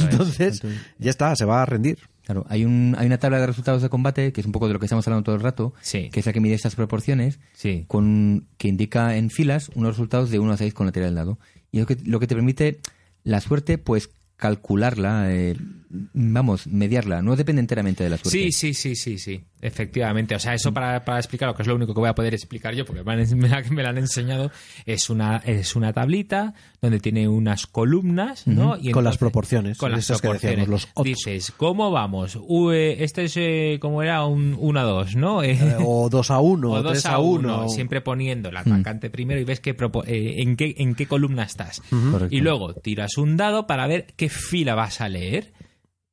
[0.00, 0.62] Entonces,
[0.98, 1.98] ya está, se va a rendir.
[2.24, 4.74] Claro, hay, un, hay una tabla de resultados de combate, que es un poco de
[4.74, 6.10] lo que estamos hablando todo el rato, Sí.
[6.10, 7.84] que es la que mide estas proporciones, Sí.
[7.88, 11.16] con, que indica en filas unos resultados de 1 a 6 con la tirada del
[11.16, 11.38] dado.
[11.72, 12.80] Y lo que, lo que te permite
[13.24, 15.56] la suerte, pues calcularla, eh,
[15.90, 17.22] vamos, mediarla.
[17.22, 18.30] No depende enteramente de la suerte.
[18.38, 19.40] Sí, sí, sí, sí, sí.
[19.60, 20.34] Efectivamente.
[20.34, 22.34] O sea, eso para, para explicar lo que es lo único que voy a poder
[22.34, 24.50] explicar yo, porque me, la, me la han enseñado,
[24.86, 28.76] es una, es una tablita donde tiene unas columnas, ¿no?
[28.80, 30.58] Y Con las proporciones, Con las que proporciones.
[30.68, 31.04] decíamos, los.
[31.04, 32.36] Dices, ¿cómo vamos?
[32.40, 35.42] U- eh, este es, eh, como era, un 1 a 2, ¿no?
[35.42, 37.68] Eh, Eh, O 2 a 1, o o 2 3 a a 1, 1.
[37.70, 41.82] siempre poniendo el atacante primero y ves eh, en, qué, en qué columna estás.
[42.30, 45.52] Y luego tiras un dado para ver qué fila vas a leer.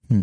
[0.09, 0.21] Mm.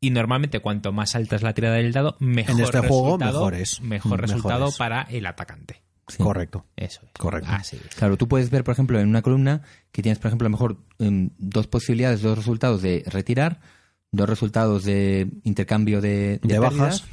[0.00, 3.38] Y normalmente cuanto más alta es la tirada del dado, mejor En este juego, resultado-
[3.38, 3.80] mejor es.
[3.80, 4.76] Mejor Mm, resultado mejor es.
[4.78, 5.82] para el atacante.
[6.08, 6.22] Sí.
[6.22, 6.66] Correcto.
[6.76, 7.12] Eso es.
[7.18, 7.48] Correcto.
[7.50, 7.94] Así es.
[7.94, 10.56] Claro, tú puedes ver, por ejemplo, en una columna que tienes, por ejemplo, a lo
[10.56, 13.60] mejor em, dos posibilidades, dos resultados de retirar,
[14.12, 17.00] dos resultados de intercambio de, De bajas.
[17.00, 17.04] pérdidas,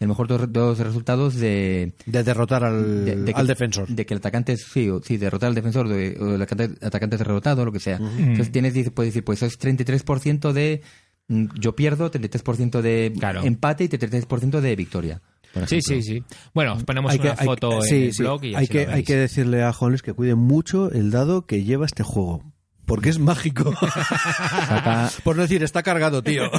[0.00, 3.46] y a lo mejor dos, dos resultados de, De derrotar al, de- de que- al
[3.46, 3.86] defensor.
[3.86, 6.84] De que el atacante es, sí, o- sí, derrotar al defensor de- o el atacante,
[6.84, 7.98] atacante es derrotado, lo que sea.
[7.98, 11.09] Entonces tienes, dice- puedes decir, pues es 33% de mm,
[11.58, 13.42] yo pierdo, 33% de Claro.
[13.44, 15.22] empate y 33% de victoria.
[15.54, 16.22] por Sí, sí, sí.
[16.54, 18.22] Bueno, os ponemos Hay una que- hay- foto en sí, el sí.
[18.22, 21.10] blog y hay así que, lo hay que decirle a Jones que cuide mucho el
[21.10, 22.42] dado que lleva este juego.
[22.86, 23.72] Porque es mágico.
[24.68, 26.50] Saca, Por no decir, está cargado, tío.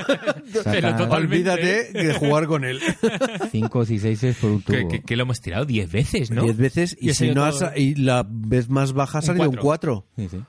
[0.54, 1.04] Totalmente.
[1.04, 2.80] Olvídate de jugar con él.
[3.52, 4.76] 5 y 6 por un tubo.
[4.78, 6.44] Que, que- que lo hemos tirado 10 veces, ¿no?
[6.44, 9.26] Diez veces y, ha si no todo- has- y la vez más baja ha Un
[9.28, 10.06] salido un cuatro.
[10.16, 10.30] 4.
[10.30, 10.44] Sí, sí.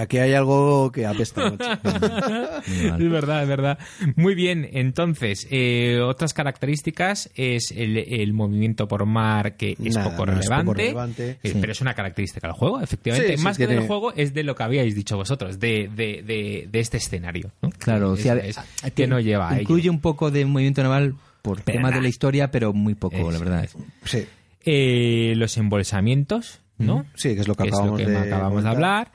[0.00, 1.52] Aquí hay algo que apesta.
[2.66, 3.78] Es verdad, es verdad.
[4.16, 10.10] Muy bien, entonces, eh, otras características es el, el movimiento por mar, que es Nada,
[10.10, 11.30] poco no, es relevante, poco relevante.
[11.42, 11.58] eh, Sí.
[11.60, 13.32] pero es una característica del juego, efectivamente.
[13.32, 15.90] Sí, sí, Más que tiene- del juego, es de lo que habíais dicho vosotros, de,
[15.94, 17.50] de, de, de este escenario.
[17.62, 17.70] ¿no?
[17.70, 18.64] Claro, o Es- sea, es- a-
[18.94, 19.92] que no lleva a Incluye ello.
[19.92, 23.38] un poco de movimiento naval por Pero temas de la historia, pero muy poco, la
[23.38, 23.68] verdad.
[24.04, 24.24] Sí,
[24.66, 27.04] Eh, los embolsamientos, ¿no?
[27.14, 29.12] sí, que es lo que que es lo acabamos que de acabamos de hablar.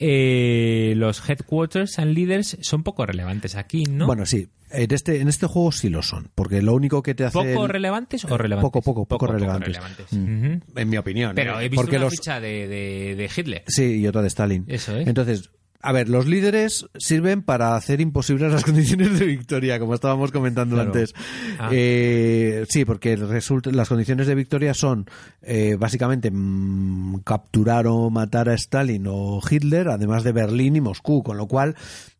[0.00, 4.06] Eh, los headquarters and leaders son poco relevantes aquí, ¿no?
[4.06, 4.48] Bueno, sí.
[4.70, 6.30] En este, en este juego sí lo son.
[6.34, 7.32] Porque lo único que te hace.
[7.38, 8.70] ¿Poco el- relevantes o relevantes?
[8.70, 9.78] Poco, poco, poco relevantes.
[10.12, 10.60] Ujú.
[10.76, 11.32] En mi opinión.
[11.34, 11.64] Pero ¿eh?
[11.64, 13.64] he visto porque una los, ficha de, de, de Hitler.
[13.66, 14.64] Sí, y otra de Stalin.
[14.68, 15.08] Eso es.
[15.08, 15.50] Entonces,
[15.80, 20.74] a ver, los líderes sirven para hacer imposibles las condiciones de victoria, como estábamos comentando
[20.76, 20.90] Claro.
[20.90, 21.14] antes.
[21.58, 21.70] Ah.
[21.72, 25.06] Eh, sí, porque resulta- las condiciones de victoria son
[25.42, 31.22] eh, básicamente mm, capturar o matar a Stalin o Hitler, además de Berlín y Moscú,
[31.22, 31.76] con lo cual,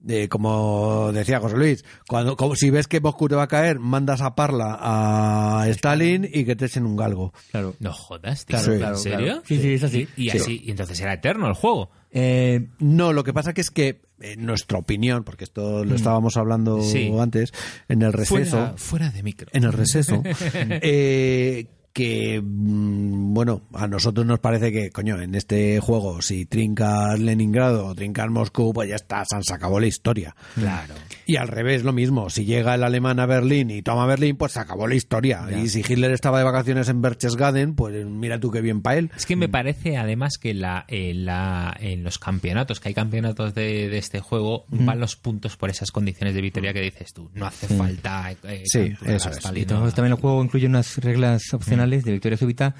[0.06, 3.80] eh, como decía José Luis, cuando como, si ves que Moscú te va a caer,
[3.80, 7.32] mandas a Parla a Stalin y que te echen un galgo.
[7.50, 7.74] Claro.
[7.80, 8.56] No jodas, tío.
[8.56, 9.42] Claro, ¿En claro, serio?
[9.44, 10.09] Sí, sí, es así.
[10.16, 10.38] Y, Sí.
[10.38, 11.90] así, y entonces era eterno el juego.
[12.12, 16.36] Eh, No, lo que pasa que es que, en nuestra opinión, porque esto lo estábamos
[16.36, 16.82] hablando Mm.
[16.82, 17.12] Sí.
[17.20, 17.52] antes,
[17.88, 19.48] en el receso, Fuera, fuera de micro.
[19.52, 20.22] en el receso,
[20.54, 21.66] eh,
[21.99, 27.86] que, mm, bueno, a nosotros nos parece que, coño, en este juego, si trincas Leningrado
[27.86, 30.36] o trincas Moscú, pues ya está, se acabó la historia.
[30.55, 30.94] Claro.
[31.26, 34.53] Y al revés, lo mismo, si llega el alemán a Berlín y toma Berlín, pues
[34.53, 35.44] se acabó la historia.
[35.61, 39.11] Y si Hitler estaba de vacaciones en Berchtesgaden, pues mira tú qué bien para él.
[39.16, 43.55] Es que me parece además que la, en, la, en los campeonatos, que hay campeonatos
[43.55, 47.28] de, de este juego, van los puntos por esas condiciones de victoria que dices tú.
[47.34, 48.30] No hace falta.
[48.44, 49.38] eh, Sí, eso es.
[49.57, 52.74] Y también el juego incluye unas reglas opcionales de victoria súbita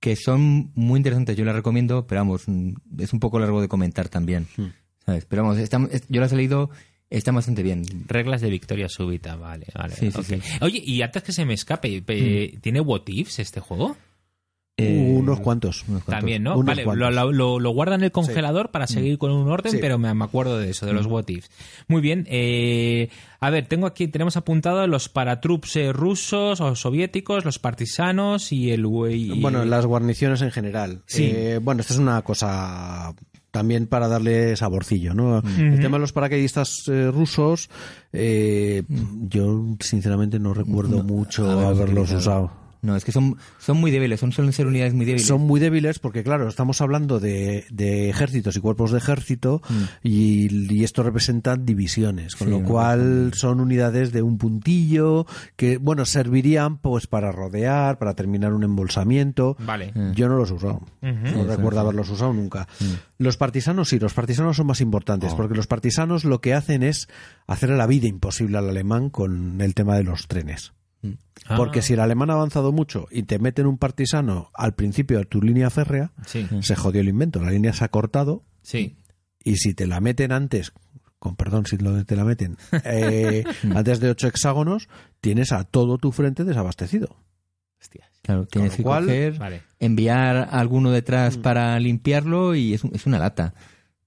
[0.00, 1.36] que son muy interesantes.
[1.36, 4.46] Yo las recomiendo, pero vamos, mm, es un poco largo de comentar también.
[5.06, 5.24] ¿sabes?
[5.26, 5.58] Pero vamos,
[6.08, 6.70] yo las he leído,
[7.10, 7.84] están bastante bien.
[8.08, 9.94] Reglas de victoria súbita, vale, vale.
[9.94, 10.26] Sí, sí, ok.
[10.26, 10.58] sí.
[10.60, 13.96] Oye, y antes que se me escape, pe- ¿tiene what ifs este juego?
[14.78, 15.84] Eh, unos cuantos.
[15.86, 16.20] unos cuantos.
[16.20, 16.54] También, ¿no?
[16.54, 17.14] Unos Vale, lo, cuantos.
[17.14, 19.78] lo, lo- lo guardan en el congelador para seguir con un orden, Sí.
[19.80, 21.50] pero me, me acuerdo de eso, de los what ifs.
[21.88, 22.26] Muy bien.
[22.30, 28.50] eh, a ver, tengo aquí, tenemos apuntado los paratroops eh, rusos o soviéticos, los partisanos
[28.50, 28.86] y el...
[29.10, 31.02] y- Bueno, las guarniciones en general.
[31.06, 31.30] Sí.
[31.34, 33.14] Eh, bueno, esta es una cosa
[33.50, 35.42] también para darle saborcillo, ¿no?
[35.58, 37.68] El tema de los paracaidistas eh, rusos,
[38.14, 42.44] eh, yo sinceramente no recuerdo mucho haberlos haberlos utilizado.
[42.46, 42.61] usado.
[42.82, 45.26] No, es que son, son muy débiles, son, suelen ser unidades muy débiles.
[45.26, 49.62] Son muy débiles porque, claro, estamos hablando de, de ejércitos y cuerpos de ejército
[50.02, 55.76] y, y esto representa divisiones, con Sí, lo cual son unidades de un puntillo que,
[55.78, 59.56] bueno, servirían pues para rodear, para terminar un embolsamiento.
[59.60, 59.92] Vale.
[60.16, 60.80] Yo no los he usado.
[61.00, 62.66] No recuerdo haberlos usado nunca.
[63.18, 67.08] Los partisanos sí, los partisanos son más importantes, porque los partisanos lo que hacen es
[67.46, 70.72] hacerle la vida imposible al alemán con el tema de los trenes.
[71.46, 75.18] Ah, Porque si el alemán ha avanzado mucho y te meten un partisano al principio
[75.18, 77.40] de tu línea férrea, Sí, se jodió el invento.
[77.40, 78.96] La línea se ha cortado sí.
[79.42, 80.72] y si te la meten antes,
[81.18, 83.42] con perdón si te la meten, eh,
[83.74, 84.88] antes de ocho hexágonos,
[85.20, 87.16] tienes a todo tu frente desabastecido.
[87.80, 88.08] Hostias.
[88.22, 89.62] Claro, tienes lo que cual- coger, Vale.
[89.80, 91.42] enviar a alguno detrás Mm.
[91.42, 93.54] para limpiarlo y es una lata.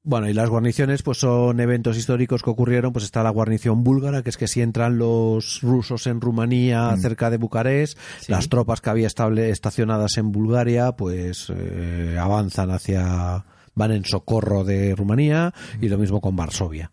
[0.08, 4.22] Bueno, y las guarniciones pues son eventos históricos que ocurrieron, pues está la guarnición búlgara,
[4.22, 7.98] que es que si entran los rusos en Rumanía cerca de Bucarest,
[8.28, 14.64] las tropas que había estable, estacionadas en Bulgaria pues eh, avanzan hacia van en socorro
[14.64, 16.92] de Rumanía y lo mismo con Varsovia.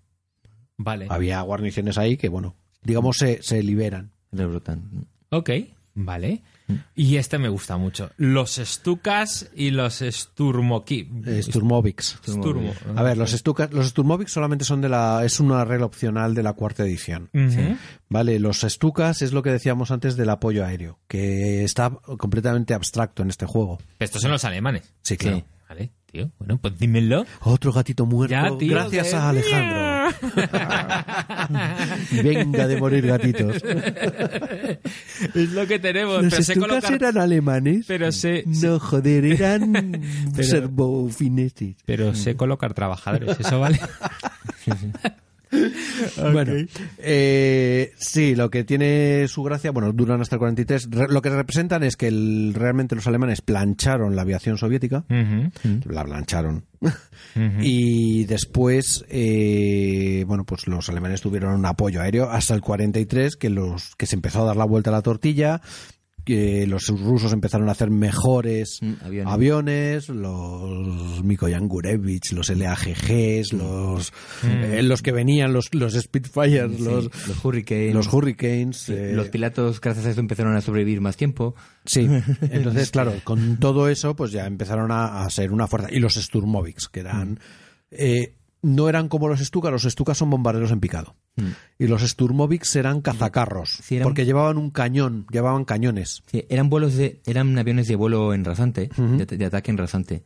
[0.79, 1.07] Vale.
[1.11, 4.11] Había guarniciones ahí que bueno, digamos se, se liberan.
[4.33, 5.07] Rebrotan.
[5.29, 5.51] Ok,
[5.95, 6.41] vale.
[6.95, 8.11] Y este me gusta mucho.
[8.17, 11.09] Los Stukas y los Sturmoki.
[11.27, 12.19] Eh, Sturmoviks.
[12.27, 12.73] Sturmo.
[12.97, 16.43] A ver, los Stukas, los Sturmoviks solamente son de la es una regla opcional de
[16.43, 17.31] la cuarta edición.
[18.09, 23.23] Vale, los Stukas es lo que decíamos antes del apoyo aéreo, que está completamente abstracto
[23.23, 23.79] en este juego.
[23.99, 24.93] Estos son los alemanes.
[25.03, 25.45] Sí, claro.
[25.69, 26.31] Vale, tío.
[26.39, 27.25] Bueno, pues dímelo.
[27.41, 28.33] Otro gatito muerto.
[28.33, 29.92] Ya, tío, gracias a Alejandro.
[32.23, 33.63] Venga de morir gatitos.
[35.35, 36.23] es lo que tenemos.
[36.23, 37.85] ¿Los pero colocar, eran alemanes?
[37.87, 40.01] pero sé, No, joder, eran
[40.43, 41.77] serbofineses.
[41.85, 43.39] pero sé colocar trabajadores.
[43.41, 43.81] Eso vale.
[46.33, 46.53] Bueno,
[46.99, 50.89] eh, sí, lo que tiene su gracia, bueno, duran hasta el 43.
[50.91, 55.05] Re- lo que representan es que el- realmente los alemanes plancharon la aviación soviética,
[55.87, 56.65] la plancharon.
[57.63, 63.49] Y después, eh, bueno, pues los alemanes tuvieron un apoyo aéreo hasta el 43, que,
[63.51, 65.61] los, que se empezó a dar la vuelta a la tortilla,
[66.25, 69.33] que los rusos empezaron a hacer mejores Mm, aviones.
[69.33, 74.13] aviones, los Mikoyan Gurevich, los LAGGs, los,
[74.43, 74.47] Mm.
[74.49, 77.95] eh, los que venían, los, los Spitfires, Sí, los, los Hurricanes.
[77.95, 78.89] los Hurricanes.
[78.89, 81.55] eh, Los pilotos, gracias a eso, empezaron a sobrevivir más tiempo.
[81.85, 82.09] Sí,
[82.51, 85.89] entonces, claro, con todo eso, pues ya empezaron a, a ser una fuerza.
[85.91, 87.39] Y los Sturmoviks, que eran.
[87.91, 91.17] eh, no eran como los Stuka, los Stuka son bombarderos en picado.
[91.37, 91.47] Mm.
[91.81, 96.23] Y los Sturmoviks eran cazacarros, Sí, eran- porque llevaban un cañón, llevaban cañones.
[96.27, 100.25] Sí, eran vuelos de, eran aviones de vuelo en rasante, de, de ataque en rasante.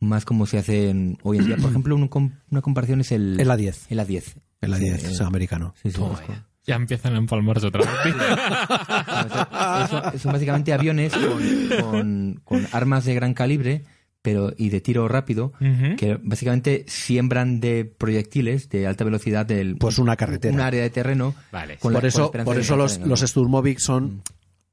[0.00, 1.56] Más como se hacen hoy en día.
[1.56, 2.08] Por ejemplo, un
[2.50, 3.86] una comparación es el, El A-10.
[3.88, 4.34] El A10.
[4.60, 5.74] El A-10 Sí, es eh, americano.
[5.80, 6.46] sí, sí, Toma es- ya.
[6.64, 7.90] Ya empiezan a empalmarse otra vez.
[9.84, 13.82] Eso- son básicamente aviones con, con- con armas de gran calibre
[14.22, 15.52] pero y de tiro rápido
[15.98, 20.54] que básicamente siembran de proyectiles de alta velocidad del Pues una carretera.
[20.54, 21.76] un área de terreno Vale.
[21.78, 23.26] con por la eso, por eso los, los algo.
[23.26, 24.22] Sturmoviks son.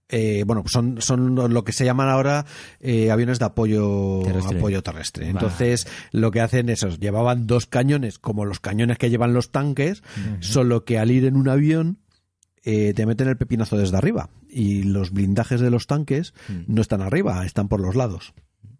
[0.07, 2.45] eh, bueno, son, son lo que se llaman ahora
[2.79, 4.57] eh, aviones de apoyo Terrestre.
[4.57, 5.25] apoyo terrestre.
[5.25, 5.31] Vale.
[5.31, 9.51] Entonces, lo que hacen es, os llevaban dos cañones, como los cañones que llevan los
[9.51, 10.03] tanques,
[10.41, 11.97] solo que al ir en un avión
[12.63, 14.29] eh, te meten el pepinazo desde arriba.
[14.49, 16.33] Y los blindajes de los tanques
[16.67, 18.33] no están arriba, están por los lados.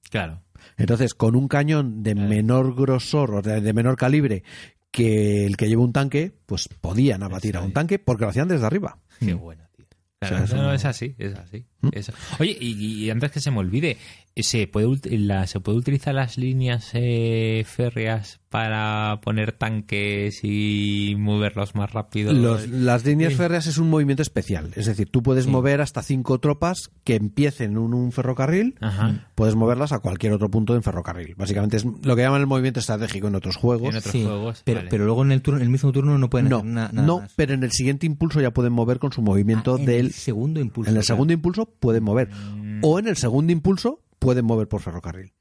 [0.10, 0.42] Claro.
[0.78, 4.44] Entonces, con un cañón de menor grosor o de, de menor calibre
[4.92, 8.48] que el que lleva un tanque, pues podían abatir a un tanque porque lo hacían
[8.48, 8.98] desde arriba.
[9.20, 9.86] Qué bueno, tío.
[10.20, 11.66] Claro, O sea, no es así, es así.
[11.92, 12.12] Eso.
[12.40, 12.74] Oye, y,
[13.06, 13.98] y antes que se me olvide,
[14.36, 21.76] ¿se puede, la, ¿se puede utilizar las líneas eh, férreas para poner tanques y moverlos
[21.76, 22.34] más rápido?
[22.34, 23.38] Los- las líneas Sí.
[23.38, 24.72] férreas es un movimiento especial.
[24.76, 29.30] Es decir, tú puedes mover hasta cinco tropas que empiecen en un ferrocarril, Ajá.
[29.36, 31.36] puedes moverlas a cualquier otro punto en ferrocarril.
[31.36, 33.92] Básicamente es lo que llaman el movimiento estratégico en otros juegos.
[33.92, 34.62] En otros Sí, juegos.
[34.66, 34.90] pero, vale.
[34.90, 37.08] pero luego en el, turno, en el mismo turno no pueden No, hacer na- nada
[37.08, 37.32] no, más.
[37.38, 40.12] pero en el siguiente impulso ya pueden mover con su movimiento Ah, en del el
[40.14, 41.16] segundo impulso en el claro.
[41.16, 42.82] segundo impulso pueden mover Mm.
[42.84, 45.34] o en el segundo impulso pueden mover por ferrocarril.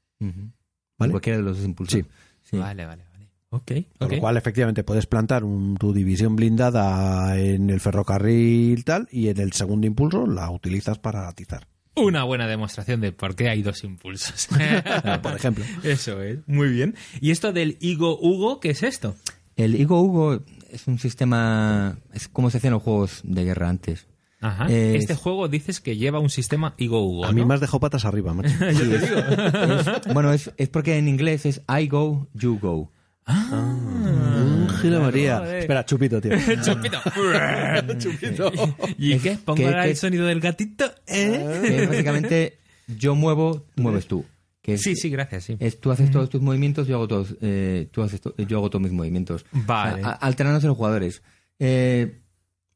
[0.97, 1.11] ¿Vale?
[1.11, 2.05] cualquiera de los dos impulsos Sí.
[2.43, 2.57] Sí.
[2.57, 3.29] Vale, vale, vale.
[3.51, 9.07] Ok, Con lo cual, efectivamente, puedes plantar un- tu división blindada en el ferrocarril tal
[9.11, 11.67] y en el segundo impulso la utilizas para atizar.
[11.95, 14.47] Una buena demostración de por qué hay dos impulsos.
[15.23, 15.65] Por ejemplo.
[15.83, 16.95] Eso es, muy bien.
[17.21, 19.15] ¿Y esto del Igo Hugo, qué es esto?
[19.55, 24.07] el Igo Hugo es un sistema es como se hacían los juegos de guerra antes
[24.41, 24.67] Ajá.
[24.67, 27.25] Es- Este juego dices que lleva un sistema Igo Hugo.
[27.25, 27.47] A mí ¿no?
[27.47, 28.49] me has dejado patas arriba, macho.
[28.65, 32.91] Es- bueno es, es porque en inglés es I go you go
[33.27, 35.59] Mm, Gila María.
[35.59, 36.31] Espera, chupito, tío.
[36.65, 36.97] Chupito.
[37.99, 38.51] chupito.
[38.97, 39.37] ¿Y qué?
[39.43, 40.85] ¿Pongo ¿Qué- ahora el sonido del gatito?
[41.07, 41.61] ¿Eh?
[41.63, 44.25] que es básicamente yo muevo mueves tú
[44.61, 45.57] que es- Sí, sí, gracias, sí.
[45.59, 48.69] es tú haces todos tus movimientos yo hago todos eh, tú haces to- yo hago
[48.71, 50.01] todos mis movimientos Vale.
[50.03, 51.21] A- alternándose los jugadores
[51.59, 52.21] eh,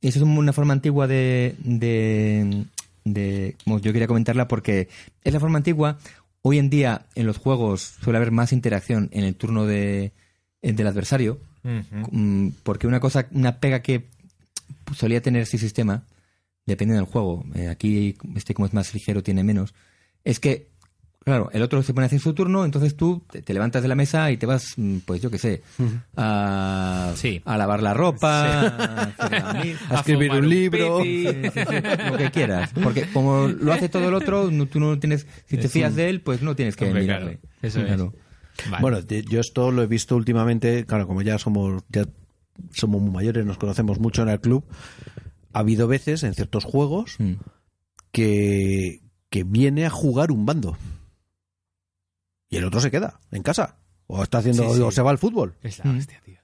[0.08, 2.66] eso es una forma antigua de, de,
[3.06, 4.90] de- como yo quería comentarla porque
[5.24, 5.98] es la forma antigua
[6.42, 10.12] hoy en día en los juegos suele haber más interacción en el turno de,
[10.62, 11.40] del adversario.
[12.12, 14.10] Mm, porque una cosa, una pega que
[14.94, 16.04] solía tener ese sistema,
[16.66, 19.74] depende del juego, eh, aquí este como es más ligero tiene menos,
[20.26, 20.68] es que,
[21.24, 23.96] claro, el otro se pone a hacer su turno, entonces tú te, levantas de la
[23.96, 25.62] mesa y te vas, mm, pues yo qué sé,
[26.16, 27.42] a, Sí.
[27.46, 31.00] a lavar la ropa, a, escribir un libro.
[31.00, 31.28] pipi.
[31.28, 32.72] Sí, sí, sí, lo que quieras.
[32.84, 36.10] Porque como lo hace todo el otro, no- tú no tienes, si te fías de
[36.10, 37.38] él, pues no tienes que Hombre, mirarle.
[37.40, 37.86] claro, eso es.
[37.88, 38.14] Claro.
[38.70, 38.82] Vale.
[38.82, 39.00] Bueno,
[39.30, 42.06] yo esto lo he visto últimamente, claro, como ya somos, ya
[42.72, 44.64] somos muy mayores, nos conocemos mucho en el club,
[45.54, 47.34] ha habido veces en ciertos juegos Mm.
[48.12, 50.78] que, que viene a jugar un bando
[52.54, 53.78] y el otro se queda en casa
[54.08, 54.82] o está haciendo Sí, sí.
[54.82, 55.56] o se va al fútbol.
[55.64, 55.98] Es la Mm.
[55.98, 56.40] hostia, tío.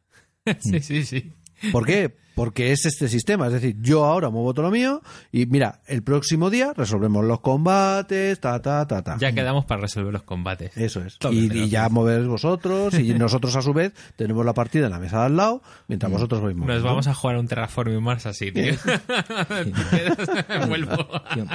[0.59, 1.33] sí, sí, sí.
[1.71, 2.15] ¿Por qué?
[2.39, 5.01] Porque es este sistema, es decir, yo ahora muevo todo lo mío
[5.31, 9.17] y mira, el próximo día resolvemos los combates, ta, ta, ta, ta.
[9.19, 10.75] Ya quedamos para resolver los combates.
[10.77, 11.17] Eso es.
[11.31, 15.19] Y, ya moveréis vosotros y nosotros a su vez tenemos la partida en la mesa
[15.19, 16.85] de al lado mientras vosotros vais Nos moviendo.
[16.87, 18.73] vamos a jugar un Terraforming Mars así, tío.
[20.67, 21.07] Vuelvo.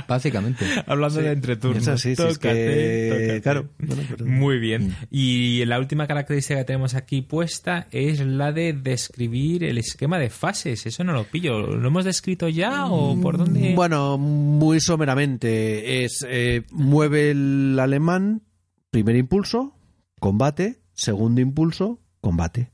[0.08, 0.64] Básicamente.
[0.86, 1.82] Hablando de entre turnos.
[1.82, 3.40] Es así, sí, es Tócate, que- tócate.
[3.42, 3.68] claro.
[3.78, 4.94] Bueno, pero- Muy bien.
[5.10, 10.30] Y la última característica que tenemos aquí puesta es la de describir el esquema de
[10.30, 10.73] fases.
[10.86, 11.60] Eso no lo pillo.
[11.76, 13.72] ¿Lo hemos descrito ya o por dónde?
[13.72, 16.04] Mm, Bueno, muy someramente.
[16.04, 18.42] Es eh, mueve el alemán,
[18.90, 19.74] primer impulso,
[20.20, 22.70] combate, segundo impulso, combate.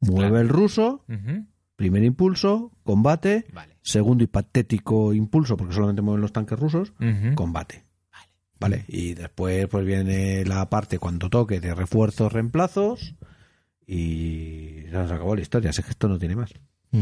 [0.00, 0.40] Mueve Claro.
[0.40, 1.04] el ruso,
[1.76, 3.76] primer impulso, combate, Vale.
[3.82, 6.92] segundo y patético impulso, porque solamente mueven los tanques rusos,
[7.34, 7.84] combate.
[8.60, 13.14] Vale, y después pues viene la parte cuando toque de refuerzos, reemplazos
[13.86, 16.52] y ya nos acabó la historia, así que esto no tiene más.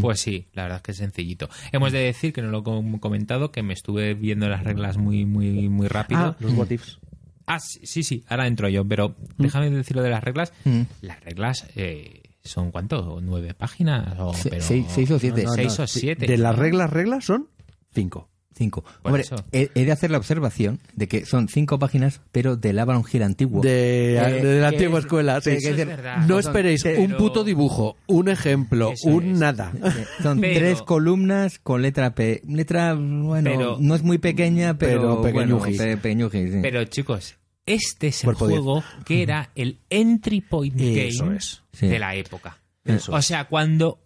[0.00, 1.48] Pues sí, la verdad es que es sencillito.
[1.72, 5.24] Hemos de decir que no lo he comentado, que me estuve viendo las reglas muy,
[5.24, 6.20] muy, muy rápido.
[6.20, 6.98] Ah, los what ifs.
[7.46, 10.52] Ah, sí, sí, sí, ahora entro yo, pero déjame decirlo de las reglas.
[10.64, 10.80] Mm.
[11.02, 15.44] Las reglas eh, son cuánto, nueve páginas o pero- seis- seis o siete.
[15.44, 16.26] no, No, seis no, o siete.
[16.26, 17.48] De las reglas, reglas son
[17.94, 18.28] cinco.
[18.56, 18.82] Cinco.
[18.82, 19.36] Por Hombre, eso.
[19.52, 23.22] he, he de hacer la observación de que son cinco páginas, pero del Avalon Hill
[23.22, 23.60] antiguo.
[23.60, 25.40] De, Eh, de la antigua es- escuela.
[25.42, 25.50] sí.
[25.50, 26.16] que Eso es decir, verdad.
[26.26, 29.38] No son- esperéis pero- un puto dibujo, un ejemplo, un es.
[29.38, 29.72] nada.
[29.74, 32.40] Eh, Son Pero- tres columnas con letra P.
[32.48, 36.58] Letra, bueno, Pero- no es muy pequeña, pero, bueno, pe- pequeñuji, sí.
[36.62, 41.62] Pero chicos, este es el juego que era el entry point Eso game es.
[41.74, 41.88] Sí.
[41.88, 42.58] de la época.
[42.86, 44.00] Eso o sea, cuando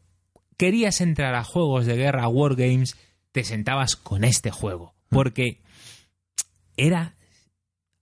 [0.57, 2.97] querías entrar a juegos de guerra, wargames,
[3.33, 4.95] te sentabas con este juego.
[5.09, 5.61] Porque
[6.77, 7.15] era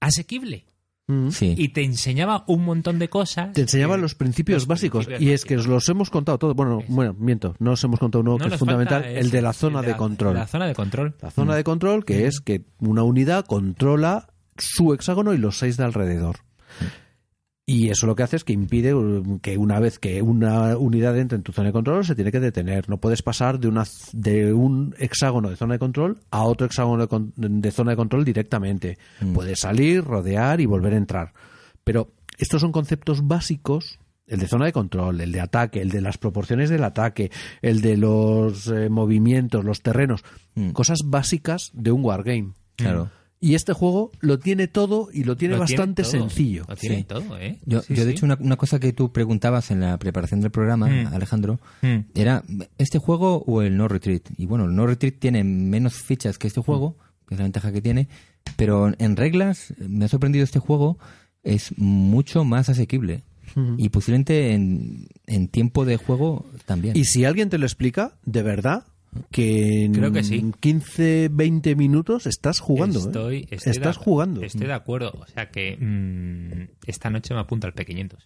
[0.01, 0.65] asequible
[1.11, 1.31] Mm.
[1.31, 1.55] Sí.
[1.57, 3.53] y te enseñaba un montón de cosas.
[3.55, 6.37] Te enseñaban que- los principios los básicos principios y es que os los hemos contado
[6.39, 6.55] todos.
[6.55, 9.55] Bueno, bueno, miento, no os hemos contado uno No que es fundamental, el de la
[9.55, 10.35] zona de la- control.
[10.35, 11.17] La zona de control.
[11.23, 14.29] La zona de control que es que una unidad controla
[14.59, 16.41] su hexágono y los seis de alrededor.
[17.71, 21.19] Y eso lo que hace es que impide um, que una vez que una unidad
[21.19, 22.89] entre en tu zona de control se tiene que detener.
[22.89, 23.85] No puedes pasar de, una,
[24.15, 28.25] de un hexágono de zona de control a otro hexágono de, de zona de control
[28.25, 28.97] directamente.
[29.35, 31.35] Puedes salir, rodear y volver a entrar.
[31.85, 32.09] Pero
[32.39, 33.99] estos son conceptos básicos.
[34.27, 37.31] El de zona de control, el de ataque, el de las proporciones del ataque,
[37.61, 40.25] el de los eh, movimientos, los terrenos.
[40.55, 40.71] Mm.
[40.71, 42.53] Cosas básicas de un wargame.
[42.77, 43.11] Claro.
[43.41, 46.65] Y este juego lo tiene todo y lo tiene Lo bastante todo, sencillo.
[46.69, 47.05] Lo tiene Sí.
[47.05, 47.59] todo, ¿eh?
[47.65, 48.17] Yo, Sí, yo de sí.
[48.17, 51.07] hecho, una, una cosa que tú preguntabas en la preparación del programa, Mm.
[51.15, 51.99] Alejandro, Mm.
[52.17, 52.43] era
[52.79, 54.23] ¿este juego o el No Retreat?
[54.37, 56.97] Y bueno, el No Retreat tiene menos fichas que este juego,
[57.29, 58.09] que es la ventaja que tiene,
[58.57, 60.99] pero en reglas me ha sorprendido este juego,
[61.45, 63.23] es mucho más asequible.
[63.79, 66.97] Y posiblemente en, en tiempo de juego también.
[66.97, 68.85] Y si alguien te lo explica, de verdad,
[69.31, 70.53] que en Creo que sí.
[70.61, 72.99] 15, 20 minutos estás jugando.
[72.99, 73.03] ¿eh?
[73.07, 74.43] Estoy, estás de, jugando.
[74.43, 75.13] Estoy de acuerdo.
[75.21, 78.17] O sea que mm, esta noche me apunta al P500.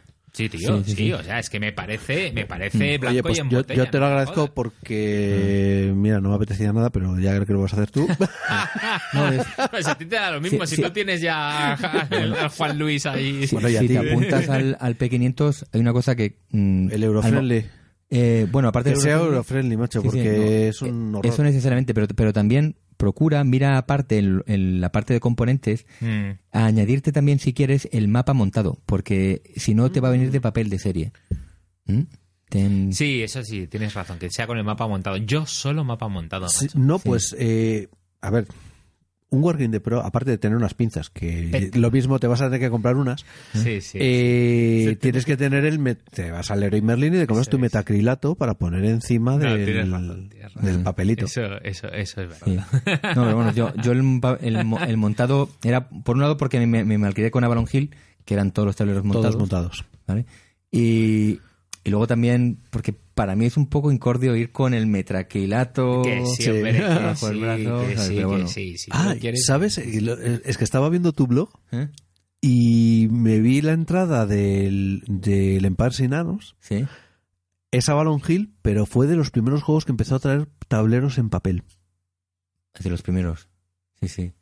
[0.34, 1.12] Sí, tío, sí, Sí, sí, sí.
[1.12, 3.84] o sea, es que me parece, me parece blanco Oye, pues y en yo, botella.
[3.84, 7.60] yo te lo agradezco porque, mira, no me apetecía nada, pero ya creo que lo
[7.60, 8.08] vas a hacer tú.
[9.12, 10.82] No, es- Pues a ti te da lo mismo, Sí, si sí.
[10.82, 13.46] tú tienes ya al al Juan Luis ahí.
[13.52, 13.92] Bueno, y a si ti.
[13.92, 16.38] te apuntas al, al P500, hay una cosa que...
[16.50, 17.66] mm, El Eurofriendly.
[18.14, 21.16] Eh, bueno, aparte Que del sea Eurofriendly- macho, Sí, sí, porque no, es un eh,
[21.18, 21.26] horror.
[21.26, 26.30] Eso necesariamente, pero, pero también procura, mira aparte en, en la parte de componentes, Mm.
[26.52, 30.30] a añadirte también si quieres el mapa montado, porque si no te va a venir
[30.30, 31.12] de papel de serie.
[31.86, 32.02] ¿Mm?
[32.48, 35.16] Ten- Sí, eso sí, tienes razón, que sea con el mapa montado.
[35.16, 36.48] Yo solo mapa montado.
[36.50, 37.88] Sí, no, pues, eh,
[38.20, 38.46] a ver,
[39.32, 42.44] un Wargame de Pro, aparte de tener unas pinzas, que lo mismo te vas a
[42.44, 43.98] tener que comprar unas, Sí, sí.
[44.00, 45.96] eh, tienes que tener el...
[46.12, 47.62] Te vas al Leroy Merlin y te compras Eso tu es.
[47.62, 50.30] metacrilato para poner encima No, del, razón,
[50.60, 51.24] del papelito.
[51.24, 52.56] Eso, eso, eso es Sí.
[52.56, 52.66] verdad.
[53.16, 56.58] No, pero bueno, yo, yo el, el mo- el montado era, por un lado, porque
[56.60, 57.90] me, me, me malcrié con Avalon Hill,
[58.24, 59.34] que eran todos los tableros montados.
[59.34, 59.84] Todos montados.
[60.06, 60.26] ¿vale?
[60.70, 61.40] Y,
[61.84, 66.24] y luego también, porque para mí es un poco incordio ir con el metraquilato Que
[66.26, 66.42] sí, Sí.
[66.52, 68.00] sí, brazo, que ¿sabes?
[68.00, 68.46] sí, Pero que bueno.
[68.48, 68.78] sí.
[68.78, 69.14] Si Ah,
[69.44, 70.02] ¿sabes?
[70.02, 71.88] Lo- Es que estaba viendo tu blog ¿Eh?
[72.40, 76.54] y me vi la entrada del, del Empire Sin Arms.
[76.60, 76.86] Sí.
[77.70, 81.30] Es Avalon Hill, pero fue de los primeros juegos que empezó a traer tableros en
[81.30, 81.62] papel.
[82.74, 83.48] Es de los primeros.
[84.00, 84.32] Sí, sí.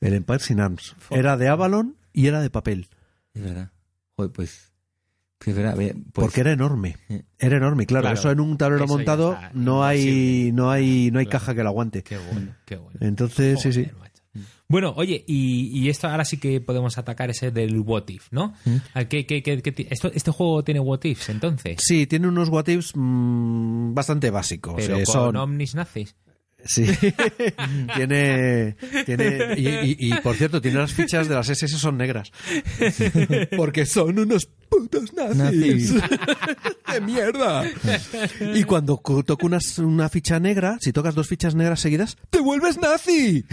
[0.00, 0.94] El Empire Sin Arms.
[1.10, 2.86] Era de Avalon y era de papel.
[3.34, 3.72] Es verdad.
[4.16, 4.67] Joder, pues.
[5.38, 6.96] Pues pues- porque era enorme.
[7.38, 7.86] Era enorme.
[7.86, 11.38] Claro, Claro, eso en un tablero montado está no hay, no hay, no hay Claro.
[11.40, 12.02] caja que lo aguante.
[12.02, 12.98] Qué bueno, qué bueno.
[13.00, 13.86] Entonces, sí, sí.
[13.98, 14.08] Macho.
[14.70, 18.52] Bueno, oye, y, y esto ahora sí que podemos atacar ese del what if, ¿no?
[18.92, 21.76] ¿A qué- qué- qué- qué esto, ¿Este juego tiene what ifs entonces?
[21.78, 24.74] Sí, tiene unos what ifs mm, bastante básicos.
[24.76, 26.14] Pero eh, con son, omnis nazis.
[26.64, 26.84] Sí.
[27.94, 28.76] tiene.
[29.06, 32.30] tiene y, y- y, por cierto, tiene las fichas de las SS son negras.
[33.56, 35.36] Porque son unos putos nazis.
[35.36, 35.94] Nazis.
[36.92, 37.64] ¡Qué mierda!
[38.54, 42.78] Y cuando toca una, una ficha negra, si tocas dos fichas negras seguidas, ¡te vuelves
[42.78, 43.44] nazi!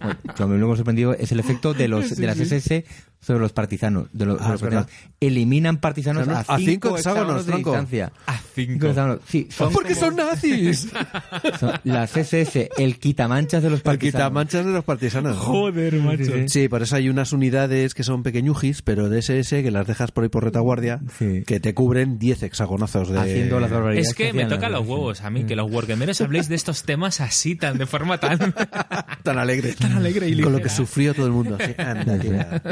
[0.00, 2.84] Bueno, lo que me hemos sorprendido es el efecto de los de las SS
[3.26, 4.06] sobre los partisanos.
[4.12, 4.86] De los, Ah, los partisanos.
[4.86, 5.10] verdad.
[5.18, 8.12] Eliminan partisanos a a cinco, cinco hexágonos, de distancia.
[8.26, 9.18] A Cinco hexágonos.
[9.28, 10.88] Sí, son ¡Porque como- son nazis!
[11.60, 14.20] son las SS, el quitamanchas de los El partisanos.
[14.28, 15.36] quitamanchas de los partisanos.
[15.36, 16.32] Joder, macho.
[16.48, 20.12] Sí, por eso hay unas unidades que son pequeñujis, pero de SS que las dejas
[20.12, 21.42] por ahí por retaguardia, Sí.
[21.46, 23.18] que te cubren 10 hexagonazos de...
[23.18, 26.48] Haciendo las barbaridades Es que me las- los huevos a mí, que los wargameros habléis
[26.48, 28.38] de estos temas así, tan de forma tan...
[29.22, 29.74] tan alegre.
[29.74, 30.62] Tan alegre y Con lo ligera.
[30.62, 31.58] que sufrió todo el mundo.
[31.60, 32.62] Así, anda.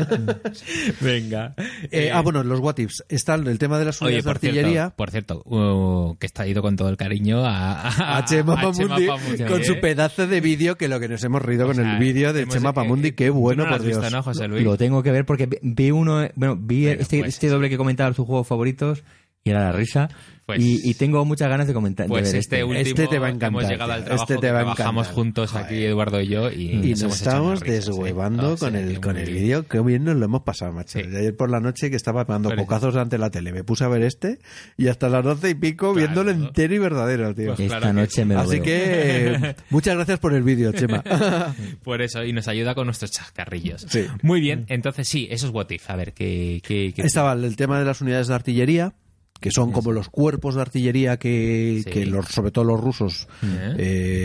[1.01, 1.55] Venga.
[1.91, 3.05] Eh, ah, bueno, los what ifs.
[3.09, 4.73] Está el tema de las Oye, unidades de por artillería.
[4.83, 8.55] cierto, por cierto uh, que está ido con todo el cariño a, a, a Chema
[8.55, 9.65] a Pamundi Pamundi, con ¿eh?
[9.65, 12.33] su pedazo de vídeo que lo que nos hemos reído O con sea, el vídeo
[12.33, 14.12] de Chema eh, Pamundi, eh, qué bueno, no por visto, Dios.
[14.12, 14.62] ¿no, José Luis?
[14.65, 17.77] Lo tengo que ver porque vi- uno, bueno, vi Bueno, este, pues este doble que
[17.77, 19.05] comentaba sus juegos favoritos
[19.43, 20.09] y era la risa.
[20.47, 22.07] Pues- y, y tengo muchas ganas de comentar.
[22.07, 24.35] de Pues ver este, último Este te va a encantar, hemos llegado al trabajo Este
[24.35, 25.15] te que va a trabajamos encantar.
[25.15, 25.85] juntos aquí.
[25.85, 29.66] Eduardo y yo y, Y nos nos estamos risas, deshuevando con el, con el vídeo.
[29.66, 30.99] Qué bien nos lo hemos pasado, macho.
[30.99, 31.07] Sí.
[31.07, 33.53] Ayer por la noche que estaba pegando delante de la tele.
[33.53, 34.39] Me puse a ver este
[34.77, 35.95] y hasta las doce y pico Claro.
[35.95, 37.49] viéndolo entero y verdadero, tío.
[37.55, 38.25] Pues Esta claro que noche sí.
[38.25, 38.62] me lo Así veo.
[38.65, 41.03] que eh, muchas gracias por el vídeo, Chema.
[41.83, 43.87] Por eso, y nos ayuda con nuestros chascarrillos.
[43.89, 44.07] Sí.
[44.23, 45.89] Muy bien, entonces sí, eso es what if.
[45.91, 48.93] A ver, ¿qué, qué, qué- Estaba el tema de las unidades de artillería,
[49.40, 51.90] que son como los cuerpos de artillería que, Sí.
[51.90, 53.74] que los, sobre todo los rusos ¿Eh?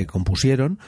[0.01, 0.79] eh, compusieron,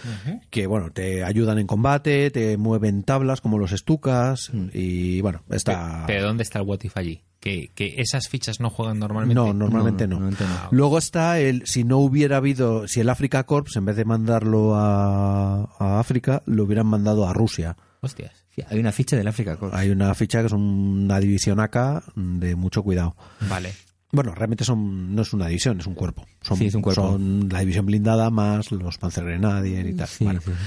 [0.49, 6.05] que bueno, te ayudan en combate, te mueven tablas como los estucas y bueno, está...
[6.07, 7.23] ¿Pero dónde está el what if allí?
[7.41, 9.33] ¿Que, que esas fichas no juegan normalmente?
[9.33, 10.19] No, normalmente no.
[10.19, 10.69] No, normalmente no.
[10.77, 14.75] Luego está el, si no hubiera habido, si el Africa Corps, en vez de mandarlo
[14.75, 17.75] a, a África, lo hubieran mandado a Rusia.
[18.01, 18.31] Hostias.
[18.69, 19.73] Hay una ficha del África Corps.
[19.73, 23.15] Hay una ficha que es una división AK de mucho cuidado.
[23.49, 23.73] Vale.
[24.11, 26.25] Bueno, realmente son, no es una división, es un cuerpo.
[26.41, 27.11] Son, Sí, es un cuerpo.
[27.11, 30.07] Son la división blindada más los Panzergrenadier y tal.
[30.07, 30.41] Sí, Bueno.
[30.41, 30.57] sí, sí.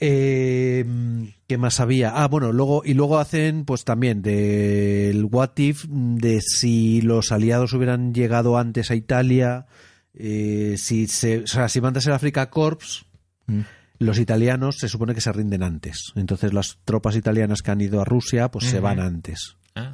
[0.00, 0.84] Eh,
[1.46, 2.10] ¿Qué más había?
[2.22, 7.72] Ah, bueno, luego y luego hacen pues también del what if de si los aliados
[7.72, 9.66] hubieran llegado antes a Italia,
[10.14, 13.04] eh, si se, o sea, si mandas el Africa Corps,
[13.50, 13.60] Mm.
[13.98, 16.12] los italianos se supone que se rinden antes.
[16.16, 19.56] Entonces las tropas italianas que han ido a Rusia pues se van antes.
[19.74, 19.90] Ah,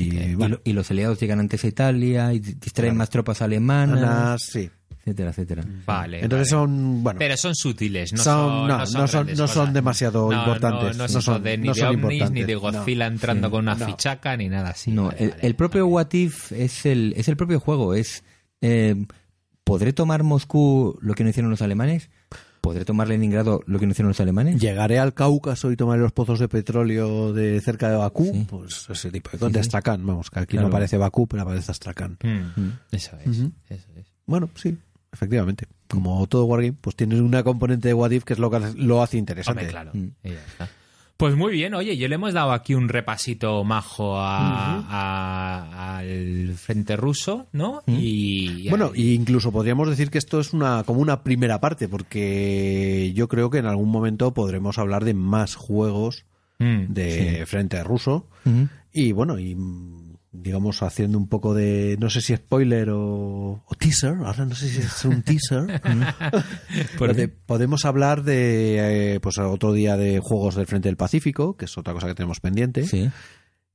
[0.00, 3.98] Y, Y, bueno, y los aliados llegan antes a Italia y distraen más tropas alemanas,
[4.02, 4.70] Ana, sí.
[5.00, 5.64] etcétera, etcétera.
[5.86, 6.22] Vale.
[6.22, 6.62] Entonces vale.
[6.66, 9.74] son, bueno, Pero son sutiles, no Son- son, no, no son- grandes no son cosas.
[9.74, 12.42] demasiado No, importantes, No, no, no son son- de, ni no de son ovnis, ni
[12.44, 12.60] de no.
[12.60, 13.86] Godzilla entrando con una no.
[13.86, 14.90] fichaca, ni nada así.
[14.90, 15.46] no, Vale, el, vale.
[15.46, 17.94] el propio What If es el, es el propio juego.
[17.94, 18.24] Es
[18.60, 18.94] eh,
[19.64, 22.10] ¿Podré tomar Moscú lo que no hicieron los alemanes?
[22.64, 24.60] ¿Podré tomar Leningrado lo que no hicieron los alemanes?
[24.60, 28.46] llegaré al Cáucaso y tomaré los pozos de petróleo de cerca de Bakú, Sí.
[28.48, 29.52] pues ese tipo de cosas.
[29.52, 30.68] De Astrakán, vamos, que aquí Claro.
[30.68, 32.18] no aparece Bakú, pero aparece Astrakán.
[32.22, 33.38] Mm, Eso es.
[33.68, 34.06] Eso es.
[34.26, 34.78] Bueno, sí,
[35.12, 35.66] efectivamente.
[35.88, 38.78] Como todo Wargame, pues tienes una componente de What If que es lo que hace-
[38.78, 39.60] lo hace interesante.
[39.60, 39.90] Hombre, claro.
[39.92, 40.08] Mm.
[40.24, 40.68] Y ya está.
[41.16, 46.54] Pues muy bien, oye, yo le hemos dado aquí un repasito majo a- a- al
[46.56, 47.82] frente ruso, ¿no?
[47.86, 51.88] Y, y Bueno, e incluso podríamos decir que esto es una como una primera parte,
[51.88, 56.24] porque yo creo que en algún momento podremos hablar de más juegos
[56.58, 58.28] Mm, de frente ruso.
[58.92, 59.56] Y bueno, y
[60.34, 64.68] digamos haciendo un poco de, no sé si spoiler o, o teaser, ahora no sé
[64.68, 65.80] si es un teaser.
[67.46, 71.78] Podemos hablar de, eh, pues otro día de juegos del Frente del Pacífico, que es
[71.78, 72.84] otra cosa que tenemos pendiente.
[72.86, 73.10] Sí.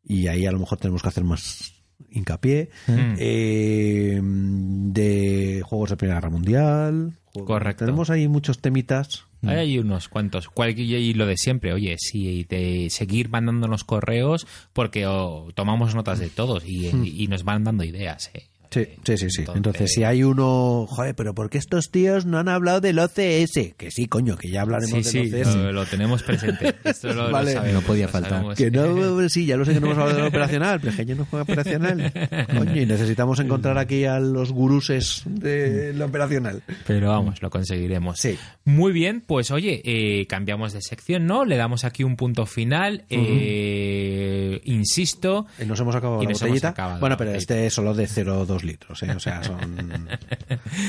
[0.04, 1.79] Y ahí a lo mejor tenemos que hacer más
[2.12, 2.70] hincapié.
[2.88, 3.16] Mm.
[3.18, 7.14] Eh, de juegos de Primera Guerra Mundial.
[7.46, 7.86] Correcto.
[7.86, 9.26] Tenemos ahí muchos temitas.
[9.44, 10.50] Ahí hay unos cuantos.
[10.50, 16.20] Cual- Y lo de siempre, oye, si te seguir mandándonos correos porque oh, tomamos notas
[16.20, 18.32] de todos y, y nos van dando ideas.
[18.34, 18.48] ¿eh?
[18.72, 19.44] Sí, Eh, sí, sí, sí.
[19.56, 23.74] Entonces, si hay uno, joder, pero ¿por qué estos tíos no han hablado del OCS?
[23.78, 25.56] Que sí, coño, que ya hablaremos Sí, sí, del OCS.
[25.56, 26.76] lo, lo tenemos presente.
[26.84, 27.54] Esto lo, lo Vale.
[27.54, 28.56] sabemos, No podía lo faltar.
[28.56, 31.06] Que no, sí, ya lo sé que no hemos hablado del operacional, pero es que
[31.06, 32.12] yo no juego operacional.
[32.58, 36.62] Coño, y necesitamos encontrar aquí a los guruses del operacional.
[36.86, 38.20] Pero vamos, lo conseguiremos.
[38.20, 38.38] Sí.
[38.66, 41.44] Muy bien, pues oye, eh, cambiamos de sección, ¿no?
[41.44, 43.06] Le damos aquí un punto final.
[43.10, 46.70] eh, insisto, Y nos hemos acabado Y la botellita.
[46.70, 49.12] acabado bueno, pero este es solo de 0,2 litros, ¿eh?
[49.12, 49.60] O sea, son...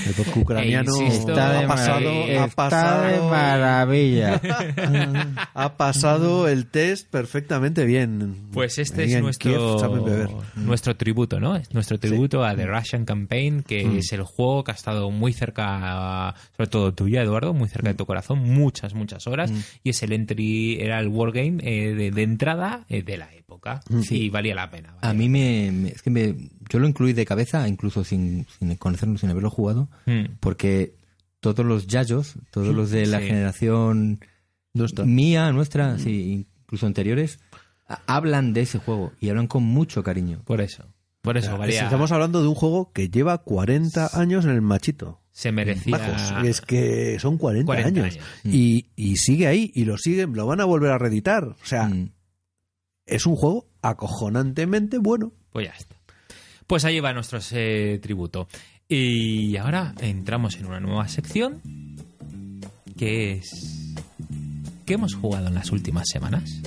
[0.06, 2.42] El vodka ucraniano insisto, Está de ha pasado, maravilla.
[2.42, 4.40] ha Está de pasado, maravilla.
[5.54, 8.36] ha pasado el test perfectamente bien.
[8.52, 10.28] Pues este Ahí es Kiev nuestro, beber.
[10.56, 11.56] nuestro tributo, ¿no?
[11.56, 13.96] Es nuestro tributo a The Russian Campaign, que Mm.
[13.98, 17.94] es el juego que ha estado muy cerca, sobre todo tuya, Eduardo, muy cerca de
[17.94, 19.58] tu corazón, muchas, muchas horas, Mm.
[19.84, 23.80] y es el entry, era el wargame eh, de, de entrada eh, de la época,
[23.88, 24.00] Mm.
[24.10, 24.94] y valía la pena.
[25.02, 28.74] A mí me, me- es que me, yo lo incluí de cabeza, incluso sin, sin
[28.76, 30.36] conocerlo, sin haberlo jugado, Mm.
[30.40, 30.94] porque
[31.40, 33.26] todos los yayos, todos los de la Sí.
[33.26, 34.20] generación
[34.74, 35.04] Nuestra.
[35.04, 37.40] mía, nuestra, sí, incluso anteriores,
[37.88, 40.42] a- hablan de ese juego y hablan con mucho cariño.
[40.44, 40.84] Por eso,
[41.22, 45.18] por eso valía, Estamos hablando de un juego que lleva 40 años en el machito.
[45.32, 45.96] se merecía...
[45.96, 46.44] Bajos.
[46.44, 48.14] Es que son 40, 40 años.
[48.16, 48.26] años.
[48.44, 51.44] Y, y sigue ahí, y lo siguen, lo van a volver a reeditar.
[51.44, 52.10] O sea, Mm.
[53.10, 55.32] Es un juego acojonantemente bueno.
[55.52, 55.96] Pues ya está.
[56.66, 58.48] Pues ahí va nuestro eh, tributo.
[58.88, 61.60] Y ahora entramos en una nueva sección
[62.96, 63.94] que es...
[64.86, 66.60] ¿Qué hemos jugado en las últimas semanas?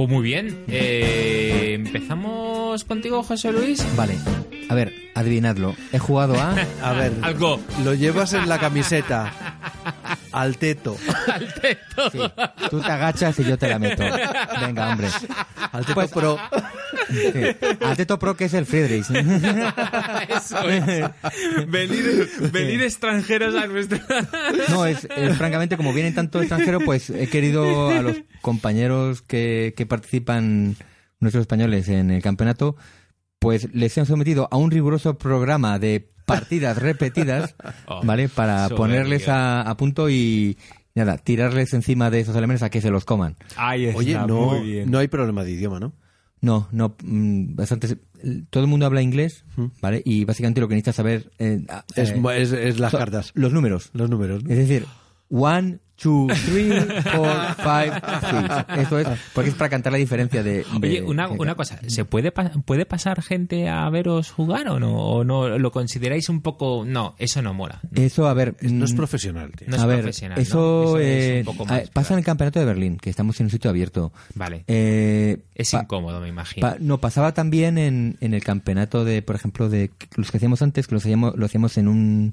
[0.00, 0.64] Pues muy bien.
[0.66, 3.86] Eh, Empezamos contigo, José Luis.
[3.98, 4.16] Vale,
[4.70, 5.74] a ver, adivinadlo.
[5.92, 6.56] He jugado a...
[6.82, 7.60] A ver, Algo.
[7.84, 9.30] lo llevas en la camiseta.
[10.32, 10.96] Al teto.
[11.32, 12.10] Al teto.
[12.10, 12.20] Sí,
[12.70, 14.02] tú te agachas y yo te la meto.
[14.60, 15.08] Venga, hombre.
[15.72, 16.38] Al teto Pues- pro.
[17.10, 17.32] Sí.
[17.80, 19.06] Al Teto Pro que es el Friedrich.
[20.28, 20.86] Eso es.
[21.66, 23.98] Venir, venir extranjeros a nuestro...
[24.68, 29.74] No, es, es, francamente, como vienen tanto extranjeros, pues he querido a los compañeros que,
[29.76, 30.76] que participan,
[31.18, 32.76] nuestros españoles, en el campeonato,
[33.40, 37.54] pues les he sometido a un riguroso programa de partidas repetidas,
[37.86, 38.28] Oh, ¿vale?
[38.28, 40.56] Para ponerles a, a punto y,
[40.94, 43.36] nada, tirarles encima de esos alemanes a que se los coman.
[43.56, 44.90] Ahí está, Oye, no, muy bien.
[44.90, 45.92] no hay problema de idioma, ¿no?
[46.42, 47.98] No, no, mm, bastante.
[48.48, 49.44] Todo el mundo habla inglés,
[49.82, 50.02] ¿vale?
[50.04, 53.32] Y básicamente lo que necesitas saber eh, Es, eh, es, es las cartas.
[53.34, 53.90] Los números.
[53.92, 54.42] Los números.
[54.44, 54.50] ¿no?
[54.50, 54.86] Es decir,
[55.30, 56.70] one, two, three,
[57.12, 57.28] four,
[57.58, 57.92] five,
[58.30, 58.78] six.
[58.86, 60.58] Eso es, porque es para cantar la diferencia de...
[60.58, 64.80] de- Oye, una, una cosa, ¿se puede, pa- puede pasar gente a veros jugar o
[64.80, 64.96] no?
[64.96, 66.84] ¿O no lo consideráis un poco...?
[66.86, 67.80] No, eso no mola.
[67.94, 68.56] Eso, a ver...
[68.62, 69.68] No es mm, profesional, tío.
[69.68, 70.42] No es a ver, profesional, ¿no?
[70.42, 73.10] eso, Eso es eh, un poco a- más pasa en el campeonato de Berlín, que
[73.10, 74.12] estamos en un sitio abierto.
[74.34, 74.64] Vale.
[74.68, 76.66] Eh, Es incómodo, me imagino.
[76.66, 80.62] pa- no, pasaba también en, en el campeonato de, por ejemplo, de los que hacíamos
[80.62, 82.32] antes, que los hacíamos, lo hacíamos en un,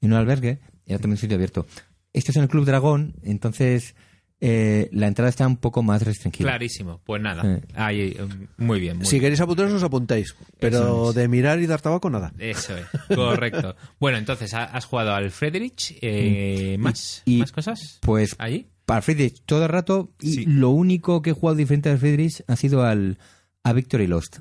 [0.00, 1.66] en un albergue, era también un sitio abierto.
[2.12, 3.94] Este es en el Club Dragón, entonces
[4.40, 6.48] eh, la entrada está un poco más restringida.
[6.48, 7.00] Clarísimo.
[7.04, 7.60] Pues nada.
[7.74, 8.26] Ahí, eh,
[8.56, 9.22] muy bien, muy Si bien.
[9.22, 10.34] queréis apuntaros, os apuntáis.
[10.60, 11.16] Pero es.
[11.16, 12.32] de mirar y dar tabaco, nada.
[12.38, 13.74] Eso es, correcto.
[14.00, 15.98] bueno, entonces, ha- has jugado al Friedrich.
[16.00, 17.22] eh, ¿Más?
[17.24, 17.98] Y- ¿Más cosas?
[18.02, 18.68] Pues ¿Allí?
[18.86, 20.44] para Friedrich todo el rato y Sí.
[20.46, 23.18] lo único que he jugado diferente al Friedrich ha sido al
[23.64, 24.38] a Victory Lost,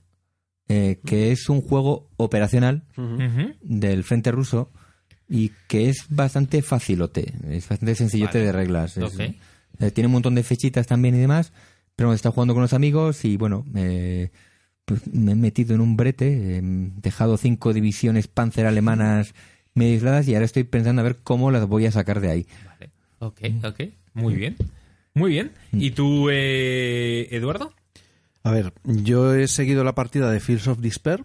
[0.69, 2.85] eh, que es un juego operacional
[3.61, 4.71] del frente ruso
[5.29, 8.45] y que es bastante facilote, es bastante sencillote Vale.
[8.45, 8.97] de reglas.
[8.97, 11.51] Es- eh, tiene un montón de fechitas también y demás,
[11.95, 14.29] pero está jugando con los amigos y bueno, eh,
[14.85, 19.33] pues me he metido en un brete, he dejado cinco divisiones panzer alemanas
[19.73, 22.47] medio aisladas y ahora estoy pensando a ver cómo las voy a sacar de ahí.
[22.65, 22.89] Vale.
[23.19, 23.81] Ok, ok.
[24.13, 24.55] Muy bien.
[25.13, 25.51] Muy bien.
[25.73, 27.73] ¿Y tú, eh, Eduardo?
[28.43, 31.23] A ver, yo he seguido la partida de Fields of Despair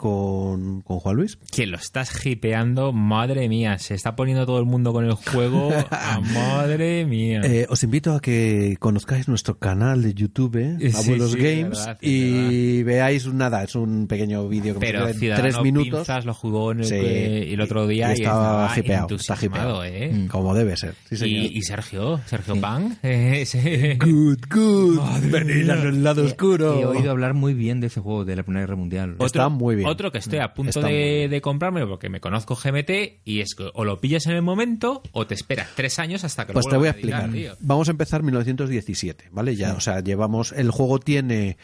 [0.00, 1.38] con, con Juan Luis.
[1.52, 5.70] Que lo estás hipeando, madre mía, se está poniendo todo el mundo con el juego,
[5.90, 7.42] a madre mía.
[7.44, 10.76] Eh, os invito a que conozcáis nuestro canal de YouTube, ¿eh?
[10.90, 15.14] Sí, Abuelos sí, Games, verdad, y veáis nada, es un pequeño vídeo que Pero de
[15.14, 16.94] Ciudadano tres minutos, Pinzas lo jugó en el, Sí.
[16.94, 19.84] que- el otro día Y y estaba estaba hipeado, está hipeado.
[19.84, 20.26] ¿eh?
[20.30, 20.94] como debe ser.
[21.08, 21.44] Sí, señor.
[21.52, 24.98] y, y Sergio, Sergio Pan, eh, ese- Good, good.
[25.30, 26.80] Venid al lado oscuro.
[26.80, 29.16] He oído hablar muy bien de ese juego de la Primera Guerra Mundial.
[29.20, 29.88] Está muy bien.
[29.90, 32.90] Otro que estoy a punto Está muy de, de comprármelo porque me conozco GMT
[33.24, 36.46] y es que o lo pillas en el momento o te esperas tres años hasta
[36.46, 37.30] que Pues lo te voy a explicar.
[37.30, 37.54] tío.
[37.60, 39.56] Vamos a empezar 1917, ¿vale?
[39.56, 40.52] Ya, o sea, llevamos.
[40.52, 41.56] El juego tiene.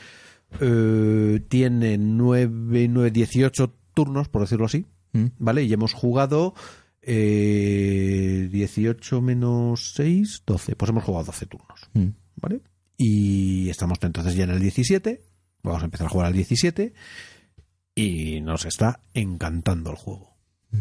[0.61, 5.27] eh, tiene 9, 9, 18 turnos, por decirlo así, Mm.
[5.39, 5.62] ¿vale?
[5.65, 6.55] Y hemos jugado.
[7.09, 10.77] eh, 18 menos 6, 12.
[10.77, 12.09] Pues hemos jugado 12 turnos, Mm.
[12.36, 12.61] ¿vale?
[12.98, 15.23] Y estamos entonces ya en el 17.
[15.62, 16.94] Vamos a empezar a jugar al 17.
[17.97, 20.36] Y nos está encantando el juego.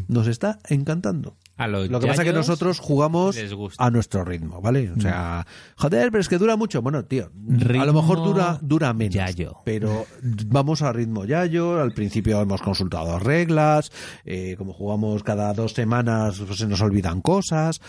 [0.09, 1.37] nos está encantando.
[1.57, 3.37] A los Lo que pasa es que nosotros jugamos
[3.77, 4.91] a nuestro ritmo, ¿vale?
[4.91, 5.47] O sea,
[5.77, 6.81] joder, pero es que dura mucho.
[6.81, 7.29] Bueno, tío, a
[7.63, 9.15] Ritmo lo mejor dura, dura menos.
[9.15, 9.61] yayo.
[9.63, 10.05] Pero
[10.47, 11.81] vamos a ritmo yayo.
[11.81, 13.89] Al principio hemos consultado reglas.
[14.25, 17.79] eh, como jugamos cada dos semanas, pues se nos olvidan cosas.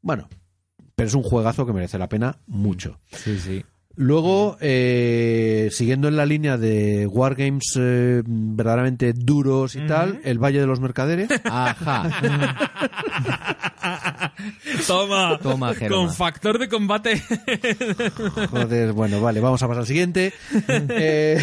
[0.00, 0.28] Bueno,
[0.96, 2.98] pero es un juegazo que merece la pena mucho.
[3.12, 3.64] Sí, sí.
[3.96, 10.60] Luego, eh, siguiendo en la línea de wargames eh, verdaderamente duros y tal, el Valle
[10.60, 11.28] de los Mercaderes.
[11.44, 12.10] Ajá.
[14.86, 17.22] Toma, Toma, con factor de combate.
[18.50, 20.32] Joder, bueno, vale, vamos a pasar al siguiente.
[20.94, 21.42] Eh,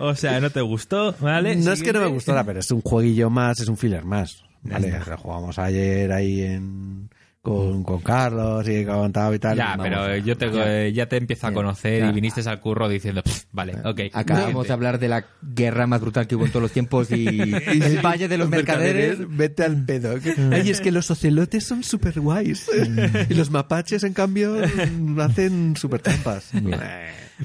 [0.00, 1.14] o sea, ¿no te gustó?
[1.20, 1.56] ¿Vale?
[1.56, 4.44] no es que no me gustara, pero es un jueguillo más, es un filler más.
[4.62, 7.08] Vale, lo jugamos ayer ahí en,
[7.42, 9.56] con, con Carlos y con Tao y tal.
[9.56, 12.88] Ya, Vamos, pero yo te, eh, ya te empiezo a conocer y viniste al curro
[12.88, 14.00] diciendo, "Pff, vale, ok.
[14.12, 17.26] Acabamos de hablar de la guerra más brutal que hubo en todos los tiempos y
[17.66, 19.18] el Valle de los Mercaderes.
[19.28, 20.16] Vete al pedo.
[20.52, 22.68] Ay, es que los ocelotes son súper guays.
[23.30, 24.56] y los mapaches, en cambio,
[25.20, 26.50] hacen súper trampas.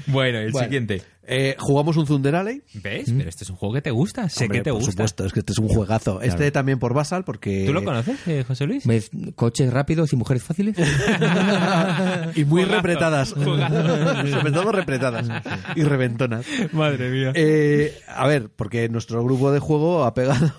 [0.06, 0.66] Bueno, el Bueno.
[0.66, 1.02] siguiente.
[1.26, 2.62] Eh, jugamos un Thunder Alley.
[2.74, 3.12] ¿Ves?
[3.16, 4.28] Pero este es un juego que te gusta.
[4.28, 4.92] Sé Hombre, que te por gusta.
[4.92, 6.20] supuesto, es que este es un juegazo.
[6.20, 7.64] Este también por Basal, porque...
[7.66, 8.86] ¿Tú lo conoces, eh, José Luis?
[8.86, 10.76] ¿Ves coches rápidos y mujeres fáciles?
[12.34, 13.28] y muy repretadas.
[13.30, 15.28] Sobre todo repretadas.
[15.76, 16.46] Y reventonas.
[16.72, 17.32] Madre mía.
[17.34, 20.52] Eh, a ver, porque nuestro grupo de juego ha pegado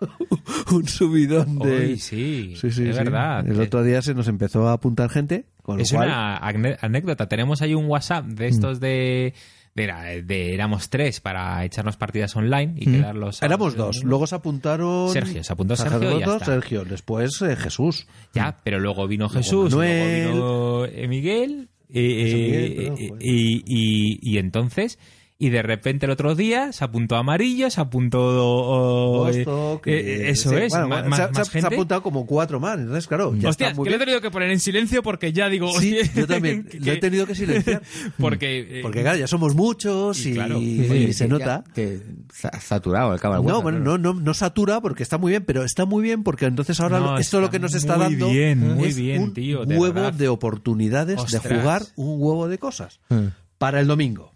[0.72, 1.86] un subidón de...
[1.92, 3.02] Uy, sí, Sí, sí, es sí.
[3.02, 3.46] verdad.
[3.46, 6.08] El otro día se nos empezó a apuntar gente, con lo es cual...
[6.08, 7.28] una anécdota.
[7.28, 9.34] Tenemos ahí un WhatsApp de estos de,
[9.74, 14.04] de, era- de éramos tres para echarnos partidas online y quedar los Éramos dos.
[14.04, 15.08] Luego se apuntaron...
[15.10, 16.44] Sergio, se apuntó Sergio y ya está.
[16.44, 16.84] Sergio.
[16.84, 18.06] Después eh, Jesús.
[18.34, 20.30] Ya, pero luego vino Jesús, Manuel.
[20.32, 23.22] luego vino eh, Miguel, eh, Miguel, perdón, eh, joder.
[23.26, 24.98] y, y- y entonces,
[25.44, 29.90] y de repente el otro día se apuntó Amarillo, se apuntó oh, Vostok, eh,
[30.26, 31.74] eh, eso sí, es, bueno, ma- se, más, se- más se ha gente.
[31.74, 32.78] apuntado como cuatro más.
[32.78, 35.32] Entonces, claro, ya Hostias, está muy que lo he tenido que poner en silencio porque
[35.32, 36.68] ya digo, Sí, hostia, yo también.
[36.80, 37.82] Lo he tenido que silenciar.
[38.18, 40.58] porque, eh, Porque claro, ya somos muchos y, Y claro.
[40.58, 41.64] y Sí, se que nota.
[41.66, 42.00] ya- Que
[42.32, 43.98] sa- saturado cabo del No, bueno, claro.
[43.98, 47.00] no, no, no satura porque está muy bien, pero está muy bien porque entonces ahora
[47.00, 49.76] No, esto lo que nos está muy dando bien, muy es bien, un tío, de
[49.76, 50.12] huevo verdad.
[50.12, 51.42] de oportunidades Ostras.
[51.42, 53.26] de jugar un huevo de cosas Mm.
[53.58, 54.31] para el domingo.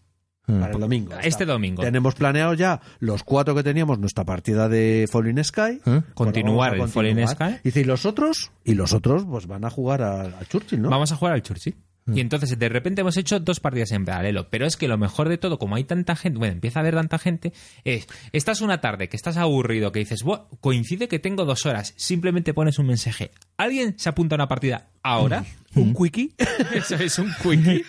[0.47, 0.61] Mm.
[0.61, 1.13] Para el domingo.
[1.15, 1.45] Este Está.
[1.45, 1.83] domingo.
[1.83, 5.81] Tenemos planeado ya los cuatro que teníamos nuestra partida de Falling Sky.
[5.85, 6.03] ¿Eh?
[6.15, 7.53] Continuar el Fallen continuar.
[7.55, 7.61] Sky.
[7.65, 10.91] Dice, y los otros, y los otros pues van a jugar a, a Churchill, ¿no?
[10.91, 11.75] Vamos a jugar al Churchill.
[12.07, 12.17] Mm.
[12.17, 14.49] Y entonces de repente hemos hecho dos partidas en paralelo.
[14.49, 16.95] Pero es que lo mejor de todo, como hay tanta gente, bueno, empieza a haber
[16.95, 17.53] tanta gente,
[17.83, 21.93] es, estás una tarde que estás aburrido, que dices, "Buah, coincide que tengo dos horas,
[21.97, 23.33] simplemente pones un mensaje.
[23.57, 25.45] ¿Alguien se apunta a una partida ahora?
[25.75, 26.31] Un quickie.
[26.75, 27.85] Eso es un quickie.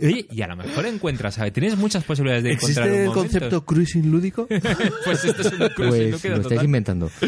[0.00, 1.52] Oye, y a lo mejor encuentras, ¿sabes?
[1.52, 3.20] Tienes muchas posibilidades de encontrar ¿Existe un el momento.
[3.20, 4.46] concepto cruising lúdico?
[5.04, 7.10] Pues esto es una cosa Pues lo estáis inventando.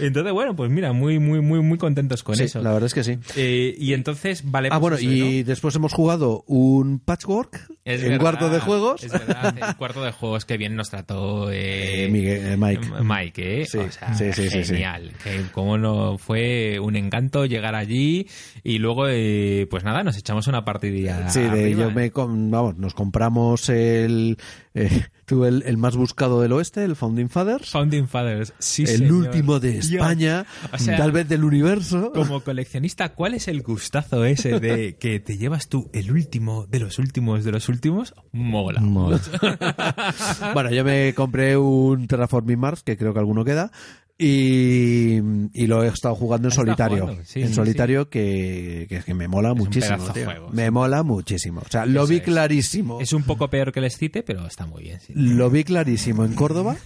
[0.00, 2.62] Entonces, bueno, pues mira, muy, muy, muy, muy contentos con sí, eso.
[2.62, 3.18] la verdad es que sí.
[3.36, 4.68] Eh, y entonces, vale.
[4.72, 5.46] Ah, pues bueno, eso, y ¿no?
[5.46, 9.02] después hemos jugado un patchwork Es verdad, cuarto de juegos.
[9.04, 12.86] Es verdad, el cuarto de juegos que bien nos trató eh, Eh, Miguel- eh, Mike.
[13.02, 13.66] Mike, ¿eh?
[13.66, 14.72] Sí, o sea, sí, sí, sí, sí.
[14.74, 15.12] genial.
[15.22, 18.26] Que como no fue un encanto llegar allí
[18.62, 21.28] y luego, eh, pues nada, nos echamos una partidilla.
[21.30, 21.92] Sí, de, yo ¿eh?
[21.94, 24.38] me, vamos, nos compramos el,
[24.74, 28.88] eh, tú el, el más buscado del oeste, el Founding Fathers, Founding Fathers, sí, el
[28.88, 29.12] señor.
[29.12, 29.78] último de.
[29.78, 32.12] España, O sea, tal vez del universo.
[32.12, 36.80] Como coleccionista, ¿cuál es el gustazo ese de que te llevas tú el último de
[36.80, 38.14] los últimos de los últimos?
[38.32, 38.80] Mola.
[38.80, 39.20] Mola.
[40.54, 43.70] bueno, yo me compré un Terraforming Mars, que creo que alguno queda,
[44.18, 45.18] y,
[45.52, 47.02] y lo he estado jugando en solitario.
[47.04, 49.96] jugando, sí, en sí, solitario Que, que, que me mola muchísimo.
[49.96, 50.24] pedazo tío.
[50.24, 51.60] juego, me mola muchísimo.
[51.64, 52.22] O sea, lo Eso vi es.
[52.22, 53.00] clarísimo.
[53.00, 55.00] Es un poco peor que el excite, pero está muy bien.
[55.00, 56.76] Sí, Lo vi clarísimo en Córdoba,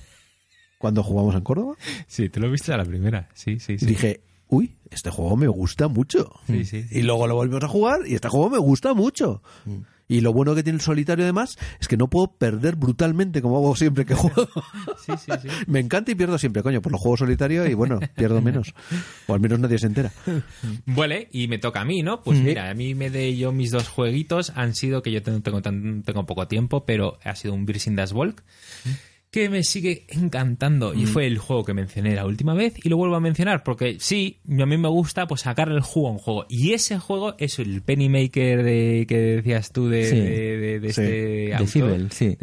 [0.79, 1.75] cuando jugamos en Córdoba.
[2.07, 3.29] Sí, tú lo viste a la primera.
[3.35, 3.87] Sí, sí, sí.
[3.87, 6.33] Dije, uy, este juego me gusta mucho.
[6.47, 6.85] Sí, sí.
[6.91, 9.43] Y luego lo volvimos a jugar y este juego me gusta mucho.
[10.13, 13.57] Y lo bueno que tiene el solitario además es que no puedo perder brutalmente como
[13.57, 14.47] hago siempre que juego.
[15.07, 15.49] Sí, sí, sí.
[15.67, 18.75] me encanta y pierdo siempre, coño, por los juegos solitarios y bueno, pierdo menos.
[19.27, 20.13] O al menos nadie se entera.
[20.87, 22.23] Vale, y me toca a mí, ¿no?
[22.23, 25.41] Pues mira, a mí me de yo mis dos jueguitos han sido que yo tengo,
[25.41, 25.61] tengo,
[26.05, 28.45] tengo poco tiempo, pero ha sido un Virsin Das Volk
[29.33, 32.99] que me sigue encantando y fue el juego que mencioné la última vez y lo
[32.99, 36.19] vuelvo a mencionar porque sí, a mí me gusta pues sacarle el juego a un
[36.19, 40.17] juego y ese juego es el Pennymaker de, que decías tú de, Sí.
[40.21, 41.01] de, de- de Sí.
[41.01, 42.37] este De autor, sí.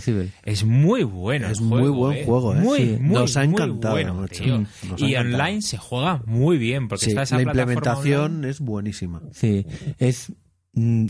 [0.00, 0.30] Sibel.
[0.44, 1.46] Es muy bueno.
[1.46, 2.24] el Es muy buen eh.
[2.24, 2.60] juego, ¿eh?
[2.60, 2.96] Muy, Sí.
[3.00, 4.44] muy, Nos ha muy encantado, bueno, macho.
[4.44, 4.58] tío.
[4.58, 5.42] Nos ha Y encantado.
[5.44, 8.50] online se juega muy bien porque Sí, está esa la implementación online.
[8.50, 9.20] es buenísima.
[9.32, 9.66] Sí,
[9.98, 10.32] es Mm,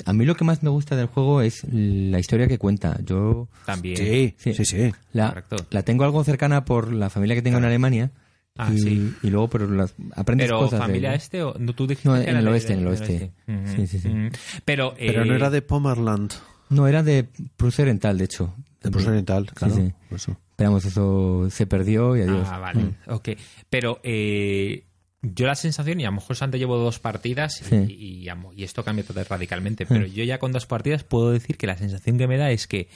[0.07, 2.99] A mí lo que más me gusta del juego es la historia que cuenta.
[3.05, 3.97] Yo También.
[3.97, 4.55] Sí, Sí.
[4.55, 4.93] sí, sí.
[5.13, 5.57] la, Correcto.
[5.71, 8.11] la tengo algo cercana por la familia que tengo en Alemania.
[8.57, 9.15] Ah, y, sí.
[9.23, 10.81] y luego, pero las, aprendes Pero cosas.
[10.81, 12.79] de- familia este o no tú dijiste No, que en era el de- oeste, en
[12.81, 13.31] el oeste.
[13.47, 14.09] Ujú, Sí, sí, sí.
[14.09, 14.29] ujú.
[14.65, 16.33] Pero, Pero no eh, era de Pomerland,
[16.71, 18.55] No, era de Prusia Oriental, de hecho.
[18.83, 19.75] de Prusia Oriental, claro.
[19.77, 19.93] sí.
[20.09, 20.37] por eso.
[20.57, 22.49] Pero vamos, eso se perdió y adiós.
[22.51, 22.83] Ah, vale.
[22.83, 22.95] Mm.
[23.09, 23.29] Ok.
[23.71, 24.85] Pero eh,
[25.23, 27.77] yo la sensación, y a lo mejor antes llevo dos partidas y, Sí.
[28.25, 31.77] y, y esto cambia radicalmente, pero yo ya con dos partidas puedo decir que la
[31.77, 32.89] sensación que me da es que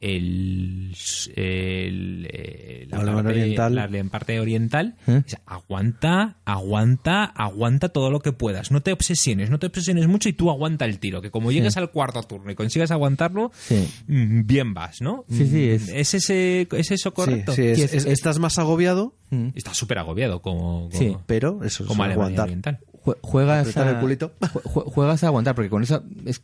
[0.00, 0.94] el,
[1.34, 3.74] el, eh, la, La parte, oriental.
[3.74, 5.22] la en parte oriental ¿Eh?
[5.26, 8.70] es aguanta, aguanta, aguanta todo lo que puedas.
[8.70, 11.22] No te obsesiones, no te obsesiones mucho y tú aguanta el tiro.
[11.22, 13.88] Que como llegues al cuarto turno y consigas aguantarlo, Sí.
[14.08, 15.24] mm, bien vas, ¿no?
[15.30, 17.52] Sí, sí, es- ¿Es, ese, ¿Es eso correcto?
[17.52, 19.48] Sí, sí, es- Sí, es- es- estás más agobiado, Mm.
[19.54, 21.16] Está súper agobiado como, como, Sí.
[21.26, 22.44] pero eso es como aguantar.
[22.44, 22.78] Oriental.
[23.04, 24.32] Jue- Juegas a, el culito.
[24.40, 26.42] jue- jue- juegas a aguantar, porque con eso es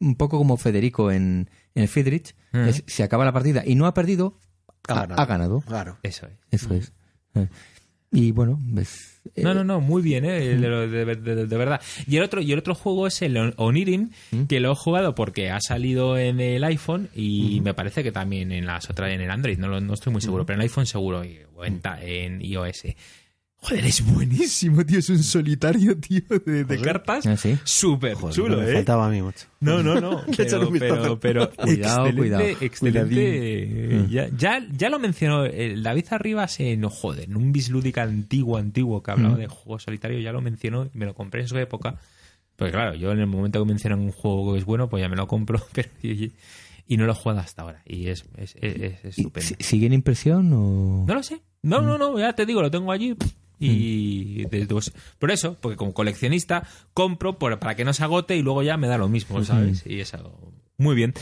[0.00, 2.34] un poco como Federico en, en el Friedrich.
[2.52, 2.68] Mm.
[2.68, 4.38] es- se acaba la partida y no ha perdido,
[4.88, 5.20] Ha ha, ganado.
[5.20, 5.60] ha ganado.
[5.62, 5.98] Claro.
[6.02, 6.32] Eso es.
[6.50, 6.92] Eso es.
[7.34, 7.48] Eh,
[8.10, 10.40] Y bueno, pues, eh, No, no, no, muy bien, ¿eh?
[10.56, 10.56] De,
[10.88, 11.78] de- de- verdad.
[12.06, 14.08] Y el otro y el otro juego es el On- Onirim,
[14.48, 18.50] que lo he jugado porque ha salido en el iPhone y me parece que también
[18.50, 20.68] en las otras en el Android, no, lo- no estoy muy seguro, pero en el
[20.70, 21.38] iPhone seguro y-
[22.00, 22.84] en iOS.
[23.60, 27.26] Joder, es buenísimo, tío, es un solitario, tío, de, de cartas.
[27.26, 27.58] Ah, sí.
[27.64, 28.74] Súper Joder, chulo, me ¿eh?
[28.74, 29.46] faltaba a mí mucho.
[29.60, 30.22] No, no, no.
[30.36, 32.44] Pero, pero, pero Cuidado, excelente, cuidado.
[32.60, 34.06] excelente.
[34.10, 38.56] Ya, ya, ya lo mencionó el David Arribas en, no, joder, en un bislúdica antiguo,
[38.56, 39.38] antiguo que hablaba Mm.
[39.38, 41.96] de juegos solitarios, ya lo mencionó y me lo compré en su época.
[42.56, 45.08] Pues claro, yo en el momento que mencionan un juego que es bueno, pues ya
[45.08, 46.32] me lo compro, pero y,
[46.86, 47.82] y no lo he jugado hasta ahora.
[47.84, 49.48] Y es, es, es- es ¿y estupendo.
[49.48, 51.04] si- ¿Sigue en impresión o...?
[51.08, 51.40] No lo sé.
[51.62, 53.16] No, no, no, ya te digo, lo tengo allí.
[53.60, 56.62] Y pues, por eso, porque como coleccionista
[56.94, 59.84] compro por- para que no se agote y luego ya me da lo mismo, ¿sabes?
[59.86, 60.32] Y es algo
[60.78, 61.12] muy bien.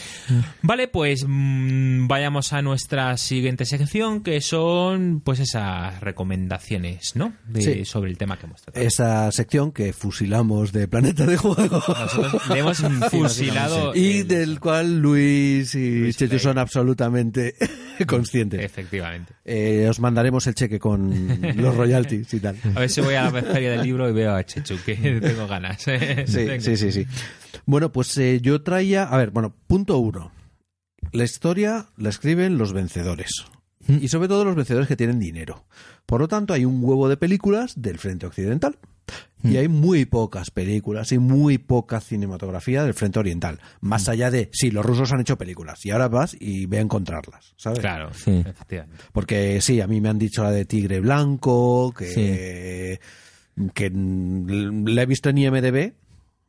[0.62, 7.32] Vale, pues mm, vayamos a nuestra siguiente sección, que son pues esas recomendaciones, ¿no?
[7.48, 7.84] De- Sí.
[7.86, 8.86] Sobre el tema que hemos tratado.
[8.86, 11.82] Esa sección que fusilamos de Planeta de Juego.
[11.88, 12.78] Nosotros le hemos
[13.10, 13.94] fusilado.
[13.94, 16.40] y el- del cual Luis y Luis Chechu Play.
[16.40, 17.54] son absolutamente
[18.06, 18.60] conscientes.
[18.62, 19.32] Efectivamente.
[19.44, 21.10] Eh, os mandaremos el cheque con
[21.56, 22.56] los royalties y tal.
[22.74, 25.46] A ver si voy a la feria del libro y veo a Chechu, que tengo
[25.48, 25.80] ganas.
[25.82, 26.60] Sí, Venga.
[26.60, 27.06] sí, sí, sí.
[27.64, 30.32] Bueno, pues eh, yo traía, a ver, bueno, punto uno.
[31.12, 33.30] La historia la escriben los vencedores.
[33.88, 35.64] Y sobre todo los vencedores que tienen dinero.
[36.06, 38.78] Por lo tanto, hay un huevo de películas del Frente Occidental.
[39.44, 43.60] Y hay muy pocas películas y muy poca cinematografía del Frente Oriental.
[43.80, 45.86] Más allá de, sí, los rusos han hecho películas.
[45.86, 47.78] Y ahora vas y ve a encontrarlas, ¿sabes?
[47.78, 48.42] Claro, Sí.
[48.44, 49.04] efectivamente.
[49.12, 52.98] Porque sí, a mí me han dicho la de Tigre Blanco, que,
[53.72, 55.92] que mm, la he visto en IMDB,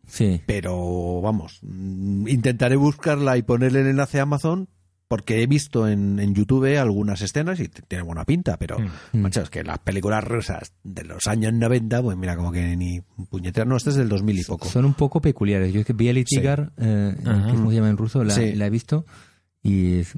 [0.08, 0.42] Sí.
[0.46, 4.68] pero vamos, mm, intentaré buscarla y ponerle el enlace a Amazon
[5.10, 8.78] porque he visto en, en YouTube algunas escenas y tiene buena pinta, pero
[9.14, 9.20] Mm.
[9.20, 13.00] macho, es que las películas rusas de los años 90, pues mira, como que ni
[13.30, 14.68] puñetera, no, este es del 2000 y poco.
[14.68, 15.72] Son un poco peculiares.
[15.74, 18.54] Yo es que vi el eh, que es como se llama en ruso, la, Sí.
[18.56, 19.06] la he visto
[19.64, 20.14] y es,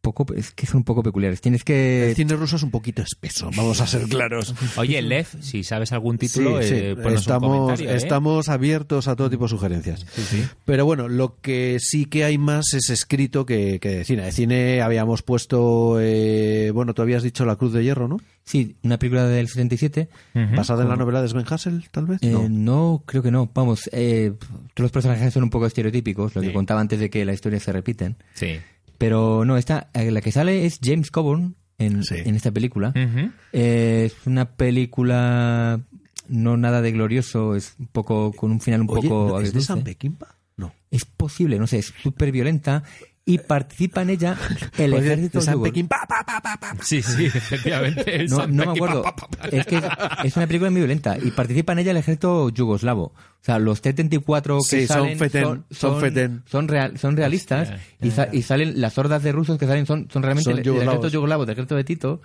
[0.00, 1.40] poco, es que son un poco peculiares.
[1.40, 2.12] Tienes El que...
[2.16, 4.54] cine ruso es un poquito espeso, vamos a ser claros.
[4.76, 7.94] Oye, Lev, si sabes algún título, Sí, sí, eh, estamos, ¿eh?
[7.94, 10.06] estamos abiertos a todo tipo de sugerencias.
[10.12, 10.44] Sí, sí.
[10.64, 14.22] Pero bueno, lo que sí que hay más es escrito que, que de cine.
[14.24, 18.18] De cine habíamos puesto, eh, bueno, tú habías dicho La Cruz de Hierro, ¿no?
[18.44, 20.08] Sí, una película del 77.
[20.34, 20.56] Ujú.
[20.56, 22.18] Basada en la novela de Sven Hassel, tal vez.
[22.22, 22.48] Eh, no.
[22.48, 23.02] no.
[23.06, 23.48] creo que no.
[23.54, 24.32] Vamos, eh,
[24.74, 26.48] todos los personajes son un poco estereotípicos, lo Sí.
[26.48, 28.16] que contaba antes de que la historia se repiten.
[28.34, 28.58] Sí.
[29.00, 32.16] Pero no, esta, eh, la que sale es James Coburn en, Sí.
[32.18, 32.90] en esta película.
[32.90, 33.30] Ujú.
[33.54, 35.80] Eh, es una película
[36.28, 39.62] no nada de glorioso, es un poco con un final un Oye, poco ¿es de.
[39.62, 40.36] San Peckinpah?
[40.58, 40.74] No.
[40.90, 42.82] Es posible, no sé, es súper violenta
[43.26, 44.36] y participa en ella
[44.78, 46.82] el Oye, ejército de San yugo- Peckinpah, pa, pa, pa, pa, pa.
[46.84, 48.16] Sí, sí, efectivamente.
[48.16, 49.02] el No, San no me Peckinpah, acuerdo.
[49.02, 49.48] pa, pa, pa.
[49.48, 49.84] Es que es,
[50.24, 53.04] es una película muy violenta y participa en ella el ejército yugoslavo.
[53.04, 56.42] O sea, los T-34 que Sí, son salen son, son son, fetén.
[56.46, 59.86] son real- son realistas Hostia, y, sa- y salen las hordas de rusos que salen
[59.86, 62.20] son, son realmente Son el, el ejército yugoslavo del ejército de Tito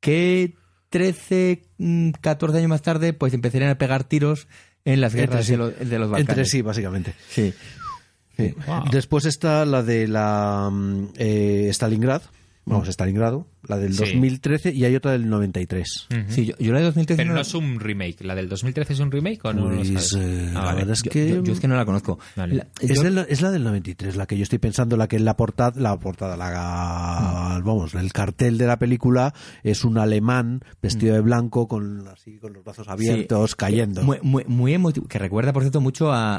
[0.00, 0.54] que
[0.90, 4.46] 13, mm, 14 años más tarde pues empezarían a pegar tiros
[4.84, 5.52] en las Entre guerras sí.
[5.52, 6.28] de, los, de los Balcanes.
[6.30, 7.14] Entre sí, básicamente.
[8.36, 8.54] Sí.
[8.66, 8.84] Wow.
[8.90, 12.22] Después está la de la mm, eh, Stalingrad.
[12.68, 13.46] Vamos, Stalingrado.
[13.68, 13.98] la del Sí.
[14.14, 16.08] 2013, y hay otra del 93.
[16.10, 16.20] Ujú.
[16.28, 18.22] Sí, yo, yo la de 2013 Pero no, no es un remake.
[18.24, 19.70] ¿La del 2013 es un remake o no?
[19.70, 20.14] lo Pues, sabes?
[20.18, 20.76] eh, Ah, la vale.
[20.78, 21.28] verdad es yo- que...
[21.28, 22.18] yo- yo es que no la conozco.
[22.36, 22.54] Vale.
[22.56, 25.16] La- Es, yo- del- es la del 93, la que yo estoy pensando, la que
[25.16, 29.32] en la portada, la portada, la, vamos, el cartel de la película
[29.62, 33.56] es un alemán vestido de blanco con así con los brazos abiertos Sí.
[33.56, 34.02] cayendo.
[34.02, 36.36] Muy, muy, muy emotivo, que recuerda, por cierto, mucho a,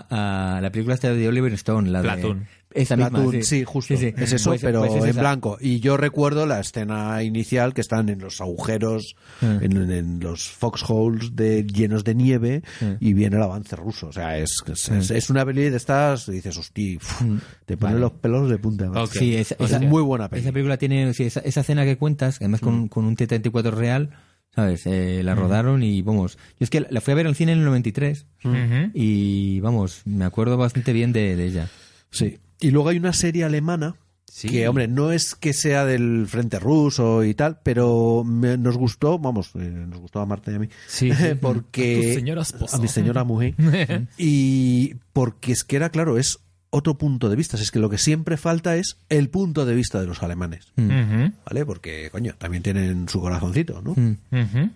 [0.58, 2.36] a la película esta de Oliver Stone, la de...
[2.74, 3.96] Esa misma, Platoon, sí, justo.
[3.96, 4.14] Sí, sí.
[4.18, 5.20] Es eso, Pues- pero pues es en esa.
[5.22, 5.58] blanco.
[5.62, 9.46] Y yo recuerdo la escena inicial que están en los agujeros, Mm.
[9.64, 12.86] en, en los foxholes de, llenos de nieve Mm.
[13.00, 14.08] y viene el avance ruso.
[14.08, 17.22] O sea, es, es, es- es una peli de estas, y dices, hostia, uf,
[17.66, 18.02] te pone Vale.
[18.02, 18.92] los pelos de punta.
[19.12, 20.42] Sí, esa, Es esa- muy buena peli.
[20.42, 24.10] Esa película tiene sí, esa, esa escena que cuentas, además con, con un T-34 real,
[24.54, 24.82] ¿sabes?
[24.86, 26.38] Eh, la rodaron y vamos.
[26.60, 28.92] Yo es que la, la fui a ver al cine en el 93 Ujú.
[28.94, 31.70] y vamos, me acuerdo bastante bien de, de ella.
[32.12, 32.38] Sí.
[32.60, 33.96] Y luego hay una serie alemana
[34.30, 34.50] Sí.
[34.50, 39.18] que, hombre, no es que sea del frente ruso y tal, pero me- nos gustó,
[39.18, 41.10] vamos, eh, nos gustó a Marta y a mí, Sí.
[41.42, 41.98] porque...
[41.98, 42.78] A tu señora esposa.
[42.78, 43.56] A mi señora mujer.
[44.18, 46.40] y porque es que era, claro, es
[46.70, 47.58] otro punto de vista.
[47.58, 50.68] Es que lo que siempre falta es el punto de vista de los alemanes.
[50.78, 51.32] Ujú.
[51.46, 51.66] ¿Vale?
[51.66, 53.94] Porque, coño, también tienen su corazoncito, ¿no?
[53.96, 54.18] Mm.
[54.32, 54.70] Ujú.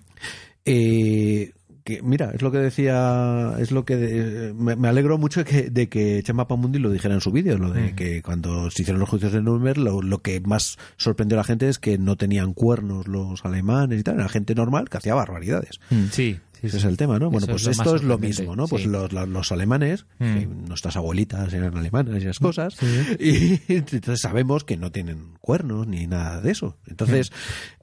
[0.66, 1.52] Eh,
[1.84, 5.46] que mira, es lo que decía, es lo que de- me, me alegro mucho de
[5.46, 8.82] que, de que Chema Pamundi lo dijera en su vídeo, lo de que cuando se
[8.84, 11.98] hicieron los juicios de Nuremberg, lo, lo que más sorprendió a la gente es que
[11.98, 15.80] no tenían cuernos los alemanes y tal, era gente normal que hacía barbaridades.
[15.90, 16.08] Sí.
[16.12, 16.78] sí, Ese sí.
[16.78, 17.30] es el tema, ¿no?
[17.32, 18.68] Bueno, Eso pues es esto es lo mismo, ¿no?
[18.68, 20.34] Pues los, los- los alemanes, Mm.
[20.38, 22.76] que nuestras abuelitas eran alemanas y esas cosas,
[23.20, 26.78] y entonces sabemos que no tienen cuernos ni nada de eso.
[26.86, 27.32] Entonces,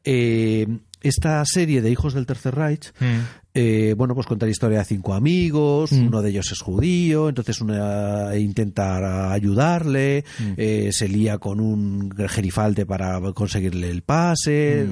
[0.04, 0.66] eh,
[1.00, 3.20] esta serie de Hijos del Tercer Reich, Mm.
[3.60, 7.60] Eh, bueno, pues cuenta la historia de cinco amigos, uno de ellos es judío, entonces
[7.60, 10.24] una intenta ayudarle,
[10.56, 14.86] eh, se lía con un gerifalte para conseguirle el pase,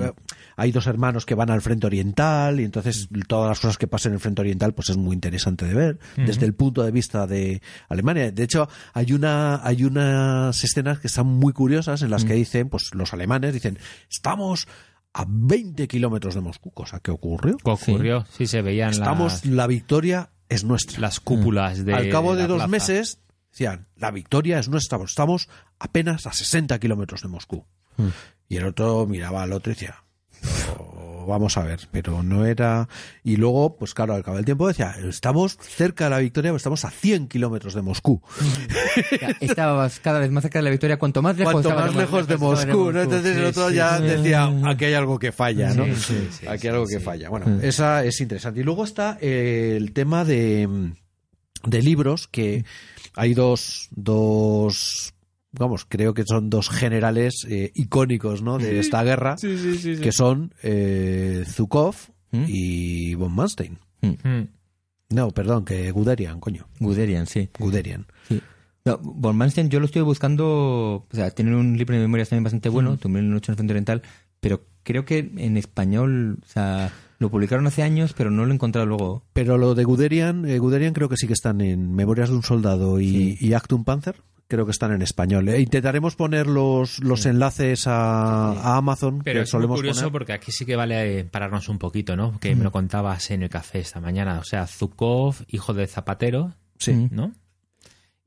[0.57, 4.11] hay dos hermanos que van al frente oriental y entonces todas las cosas que pasan
[4.11, 7.29] en el frente oriental pues es muy interesante de ver desde el punto de vista
[7.29, 8.33] de Alemania.
[8.33, 12.69] De hecho, hay una hay unas escenas que están muy curiosas en las que dicen,
[12.69, 13.79] pues los alemanes dicen,
[14.11, 14.67] estamos
[15.19, 17.57] a 20 kilómetros de Moscú, cosa que ocurrió.
[17.57, 18.27] ¿Qué ocurrió?
[18.37, 21.01] Sí, se veían Estamos, las, la victoria es nuestra.
[21.01, 22.69] las cúpulas de Al cabo de, la dos plaza.
[22.69, 23.21] meses,
[23.51, 25.49] decían, la victoria es nuestra, estamos
[25.79, 27.65] apenas a 60 kilómetros de Moscú.
[27.97, 28.09] Hmm.
[28.49, 30.06] Y el otro miraba al otro y decía, "Oh,
[31.27, 32.89] vamos a ver, pero no era...
[33.23, 36.57] Y luego, pues claro, al cabo del tiempo decía, estamos cerca de la victoria, pero
[36.57, 38.23] estamos a 100 kilómetros de Moscú.
[39.41, 42.37] Estabas cada vez más cerca de la victoria, cuanto más lejos Cuanto más lejos de
[42.37, 43.03] Moscú, ¿no?
[43.03, 44.05] Entonces el Sí, otro sí, ya sí.
[44.05, 45.85] decía, aquí hay algo que falla, ¿no?
[45.97, 47.29] Sí, aquí hay algo que falla.
[47.29, 48.61] Bueno, esa es interesante.
[48.61, 50.69] Y luego está eh, el tema de,
[51.65, 52.65] de libros, que
[53.15, 55.15] hay dos, dos,
[55.59, 58.59] vamos, creo que son dos generales eh, icónicos, ¿no?
[58.59, 61.97] De esta guerra, que son eh, Zukov
[62.31, 62.45] ¿Mm?
[62.49, 63.79] y von Manstein.
[64.03, 64.43] Mm.
[65.11, 66.69] No, perdón, que Guderian, coño.
[66.81, 67.49] Guderian, sí.
[67.59, 68.07] Guderian.
[68.29, 68.41] Sí.
[68.85, 72.45] No, von Manstein yo lo estoy buscando, o sea, tiene un libro de memorias también
[72.45, 74.03] bastante bueno, Tumblr en la noche en el frente oriental,
[74.41, 78.55] pero creo que en español, o sea, lo publicaron hace años, pero no lo he
[78.55, 79.25] encontrado luego.
[79.33, 82.43] Pero lo de Guderian, eh, Guderian creo que sí que están en Memorias de un
[82.43, 84.23] Soldado y, y Actum Panzer.
[84.49, 85.49] Creo que están en español.
[85.49, 90.13] Eh, intentaremos poner los, los enlaces a, a Amazon, Pero que es muy curioso poner.
[90.13, 92.39] porque aquí sí que vale eh, pararnos un poquito, ¿no?
[92.39, 94.39] Que me lo contabas en el café esta mañana.
[94.39, 97.09] O sea, Zukov, hijo de Zapatero, Sí.
[97.11, 97.33] ¿no?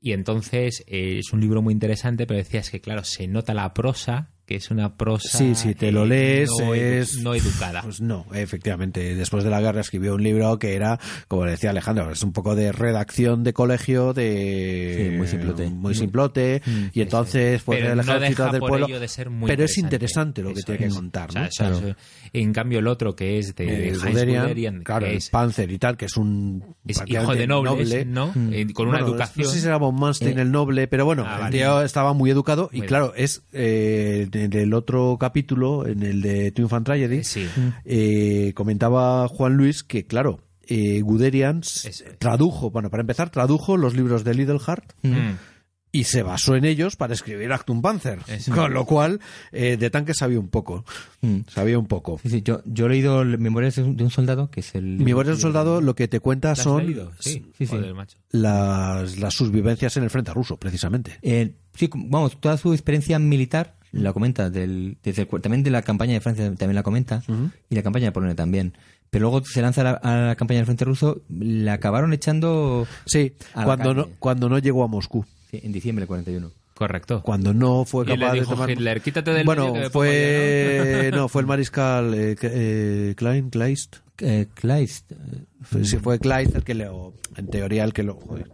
[0.02, 3.72] Y entonces eh, es un libro muy interesante, pero decías que, claro, se nota la
[3.74, 5.38] prosa, que es una prosa.
[5.38, 7.82] Sí, sí, te lo eh, lees, no, edu- es- no educada.
[7.82, 9.14] Pues no, efectivamente.
[9.14, 10.98] Después de la guerra escribió un libro que era,
[11.28, 15.68] como decía Alejandro, es un poco de redacción de colegio, de Sí, muy simplote.
[15.70, 18.98] muy simplote, Mm, y entonces Pero el no ejército deja del pueblo.
[18.98, 20.94] de ser muy pero es interesante lo que tiene que es.
[20.94, 21.46] contar, O sea, ¿no?
[21.48, 21.96] eso es- Claro.
[22.32, 25.30] en cambio, el otro que es de, de Eh, Guderian, Guderian, claro, que el es,
[25.30, 28.32] Panzer y tal, que es un es hijo de nobles, ¿no?
[28.50, 29.46] Eh, con una Bueno, educación.
[29.46, 31.56] No sé si era von Manstein Eh, el noble, pero bueno, Ah, el vale.
[31.58, 36.20] tío estaba muy educado y Muy claro, es eh, en el otro capítulo, en el
[36.22, 37.46] de Twin Fan Tragedy, Eh, sí.
[37.84, 42.04] eh, comentaba Juan Luis que, claro, eh, Guderian es.
[42.18, 45.32] tradujo, bueno, para empezar, tradujo los libros de Little Heart Mm.
[45.92, 48.20] y se basó en ellos para escribir Actum Panzer.
[48.28, 48.54] Eso.
[48.54, 49.18] Con lo cual,
[49.50, 50.84] eh, de tanque sabía un poco.
[51.22, 51.38] Mm.
[51.48, 52.20] Sabía un poco.
[52.22, 54.84] Sí, sí, yo, yo he leído Memorias de un soldado, que es el...
[55.00, 57.10] Memorias de un soldado lo que te cuenta ¿La has son leído?
[57.18, 57.66] Sí, sí, sí.
[57.66, 58.18] Joder, macho.
[58.30, 61.18] las, las sus vivencias en el frente ruso, precisamente.
[61.22, 65.70] Eh, sí, vamos, toda su experiencia militar la comenta, del, desde el cu- también de
[65.70, 67.22] la campaña de Francia también la comenta,
[67.68, 68.74] y la campaña de Polonia también.
[69.10, 72.86] Pero luego se lanza a la, a la campaña del frente ruso, la acabaron echando
[73.06, 75.24] Sí, A la cuando no, cuando no llegó a Moscú.
[75.50, 76.50] sí, en diciembre del 41.
[76.74, 77.20] Correcto.
[77.22, 78.70] Cuando no fue Y le capaz de tomar...
[78.70, 81.10] Hitler, "Quítate del Bueno, medio que fue...
[81.14, 81.28] ¿no?
[81.28, 83.96] fue el mariscal eh, eh, Klein, Kleist.
[84.18, 85.12] Eh, Kleist.
[85.62, 86.88] Fue- Sí, fue Kleist el que le...
[86.88, 88.14] o, En teoría el que lo...
[88.14, 88.48] joder.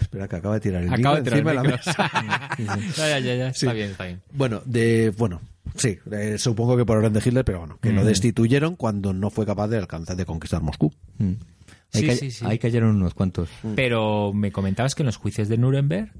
[0.00, 2.76] Espera, que acaba de tirar el Acabo de micro tirar encima el de la micro.
[2.76, 2.96] mesa.
[3.08, 3.52] ya, ya, ya.
[3.54, 3.66] Sí.
[3.66, 4.20] Está bien, está bien.
[4.32, 5.12] Bueno, de...
[5.16, 5.40] Bueno,
[5.76, 7.96] sí, eh, supongo que por orden de Hitler, pero bueno, que Mm.
[7.96, 10.92] lo destituyeron cuando no fue capaz de alcanzar, de conquistar Moscú.
[11.18, 11.24] Mm.
[11.92, 12.44] Ahí, Sí, ca- sí, sí.
[12.46, 13.48] ahí cayeron unos cuantos.
[13.74, 16.10] Pero me comentabas que en los juicios de Nuremberg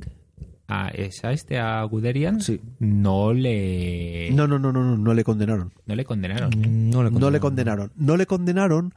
[0.66, 2.60] a, es a este, a Guderian, Sí.
[2.80, 5.72] no le No, no, no, no, no, no le condenaron.
[5.86, 6.50] no le condenaron.
[6.90, 7.92] No le, No le condenaron.
[7.96, 8.94] No le condenaron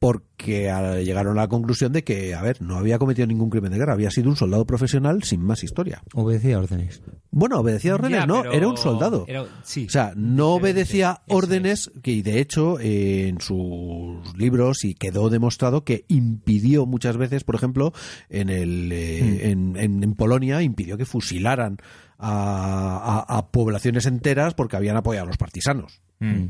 [0.00, 0.72] porque
[1.04, 3.92] llegaron a la conclusión de que, a ver, no había cometido ningún crimen de guerra,
[3.92, 6.02] había sido un soldado profesional sin más historia.
[6.14, 7.02] Obedecía órdenes.
[7.30, 9.26] Bueno, obedecía órdenes, Ya, no, pero era un soldado.
[9.28, 9.84] era- sí.
[9.86, 15.28] O sea, no obedecía órdenes que, y de hecho, eh, en sus libros y quedó
[15.28, 17.92] demostrado que impidió muchas veces, por ejemplo,
[18.30, 21.76] en, el, eh, en, en- en Polonia, impidió que fusilaran
[22.18, 26.00] a, a- a poblaciones enteras porque habían apoyado a los partisanos.
[26.20, 26.46] Mm,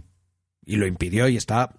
[0.67, 1.75] Y lo impidió y está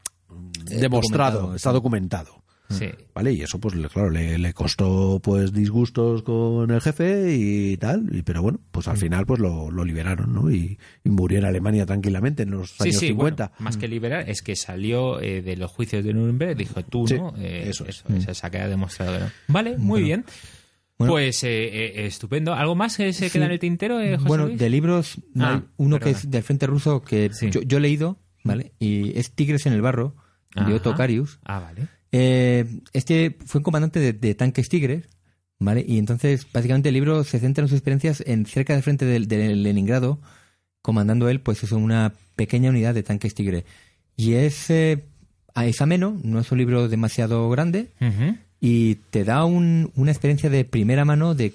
[0.65, 2.43] demostrado, documentado, está documentado.
[2.69, 2.87] sí.
[3.13, 3.33] ¿Vale?
[3.33, 8.07] Y eso, pues, le- claro, le, le costó, pues, disgustos con el jefe y tal.
[8.15, 10.49] Y, pero bueno, pues al final, pues, lo, lo liberaron, ¿no?
[10.49, 13.47] Y, y murió en Alemania tranquilamente en los Sí, años sí, 50.
[13.47, 17.05] bueno, más que liberar, es que salió eh, de los juicios de Nuremberg dijo tú,
[17.07, 17.33] Sí, ¿no?
[17.37, 18.03] Eh, eso es.
[18.07, 19.25] eso, se ha quedado demostrado no.
[19.49, 20.23] Vale, muy bien.
[20.97, 21.13] Bueno.
[21.13, 22.53] pues eh, eh, estupendo.
[22.53, 23.33] ¿Algo más que se Sí.
[23.33, 24.59] queda en el tintero, eh, José Bueno, Luis?
[24.59, 25.99] de libros, Ah, hay uno perdona.
[25.99, 27.49] que es del Frente Ruso que Sí.
[27.49, 28.71] yo, yo he leído, ¿vale?
[28.79, 30.15] Y es Tigres en el Barro,
[30.55, 30.73] de Ajá.
[30.75, 31.39] Otto Carius.
[31.43, 31.87] Ah, vale.
[32.11, 35.05] Eh, este fue un comandante de, de tanques Tigres,
[35.59, 35.85] ¿vale?
[35.87, 39.19] Y entonces, básicamente, el libro se centra en sus experiencias en cerca del frente de,
[39.21, 40.19] de Leningrado,
[40.81, 43.63] comandando él, pues eso, una pequeña unidad de tanques Tigre.
[44.17, 45.05] Y es, eh,
[45.55, 47.89] es ameno, no es un libro demasiado grande,
[48.59, 51.53] y te da un- una experiencia de primera mano de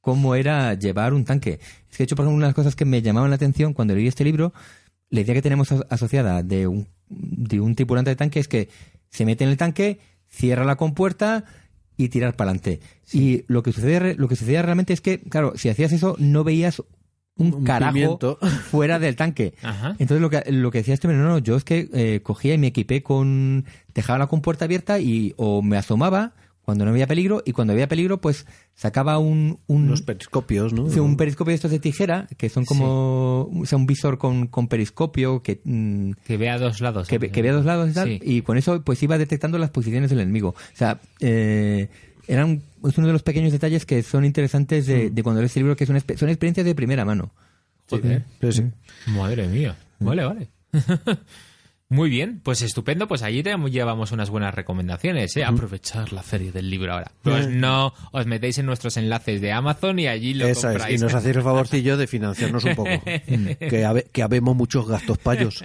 [0.00, 1.58] cómo era llevar un tanque.
[1.90, 3.72] Es que, de hecho, por ejemplo, una de las cosas que me llamaban la atención
[3.74, 4.52] cuando leí este libro,
[5.10, 8.68] la idea que tenemos as- asociada de un, de un tripulante de tanque es que
[9.10, 11.44] se mete en el tanque, cierra la compuerta
[11.96, 12.80] y tirar para adelante.
[13.12, 16.16] Y lo que, sucede, re- lo que sucedía realmente es que, claro, si hacías eso,
[16.18, 16.80] no veías
[17.38, 18.38] un, Un carajo pimiento.
[18.70, 19.54] fuera del tanque.
[19.62, 19.90] Ajá.
[19.98, 22.58] Entonces lo que, lo que decía este, no, no, yo es que eh, cogía y
[22.58, 23.64] me equipé con...
[23.94, 26.34] Dejaba la compuerta abierta y o me asomaba
[26.66, 28.44] cuando no había peligro y cuando había peligro pues
[28.74, 29.58] sacaba un...
[29.68, 30.90] un Unos periscopios, ¿no?
[30.90, 34.48] sí, un periscopio de estos de tijera, que son como o sea, un visor con,
[34.48, 37.08] con periscopio que, mm, Que vea dos lados.
[37.08, 38.20] que, ve- que vea dos lados y tal, Sí.
[38.22, 40.50] y con eso pues iba detectando las posiciones del enemigo.
[40.50, 41.88] O sea, eh,
[42.28, 45.62] eran, es uno de los pequeños detalles que son interesantes de, de cuando lees el
[45.62, 47.30] libro, que son, expe- son experiencias de primera mano.
[47.88, 48.24] Joder.
[48.40, 48.64] Sí, sí.
[49.12, 49.76] Madre mía.
[50.00, 50.48] Vale, vale.
[51.88, 55.44] Muy bien, pues estupendo, pues allí te- llevamos unas buenas recomendaciones, ¿eh?
[55.44, 57.12] Aprovechar la feria del libro ahora.
[57.22, 60.78] Pues no os metéis en nuestros enlaces de Amazon y allí lo Esa es.
[60.78, 61.00] compráis.
[61.00, 62.90] Y nos hacéis el favorcillo de financiarnos un poco.
[63.04, 65.62] que, habe- que habemos muchos gastos payos.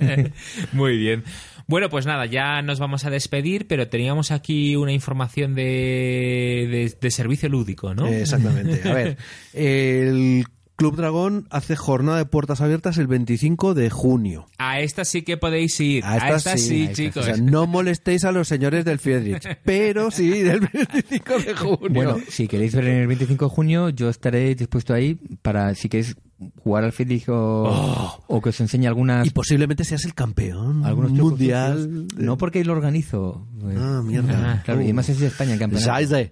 [0.72, 1.22] Muy bien.
[1.66, 6.96] Bueno, pues nada, ya nos vamos a despedir, pero teníamos aquí una información de, de,
[7.00, 8.06] de servicio lúdico, ¿no?
[8.06, 8.86] Exactamente.
[8.88, 9.16] A ver,
[9.54, 10.44] el
[10.76, 14.46] Club Dragón hace jornada de puertas abiertas el 25 de junio.
[14.58, 16.04] A esta sí que podéis ir.
[16.04, 17.22] A A esta, sí, chicos.
[17.22, 21.90] O sea, no molestéis a los señores del Friedrich, pero sí del 25 de junio.
[21.90, 25.88] Bueno, si queréis ver en el 25 de junio, yo estaré dispuesto ahí para, si
[25.88, 26.16] queréis
[26.62, 31.12] jugar al Friedrich o, o que os enseñe algunas y posiblemente seas el campeón algunos
[31.12, 32.06] mundial.
[32.16, 33.46] No porque lo organizo.
[33.64, 34.62] Pues, Ah, mierda.
[34.64, 35.92] Claro, y además es de España el campeonato.
[35.94, 36.28] Hay,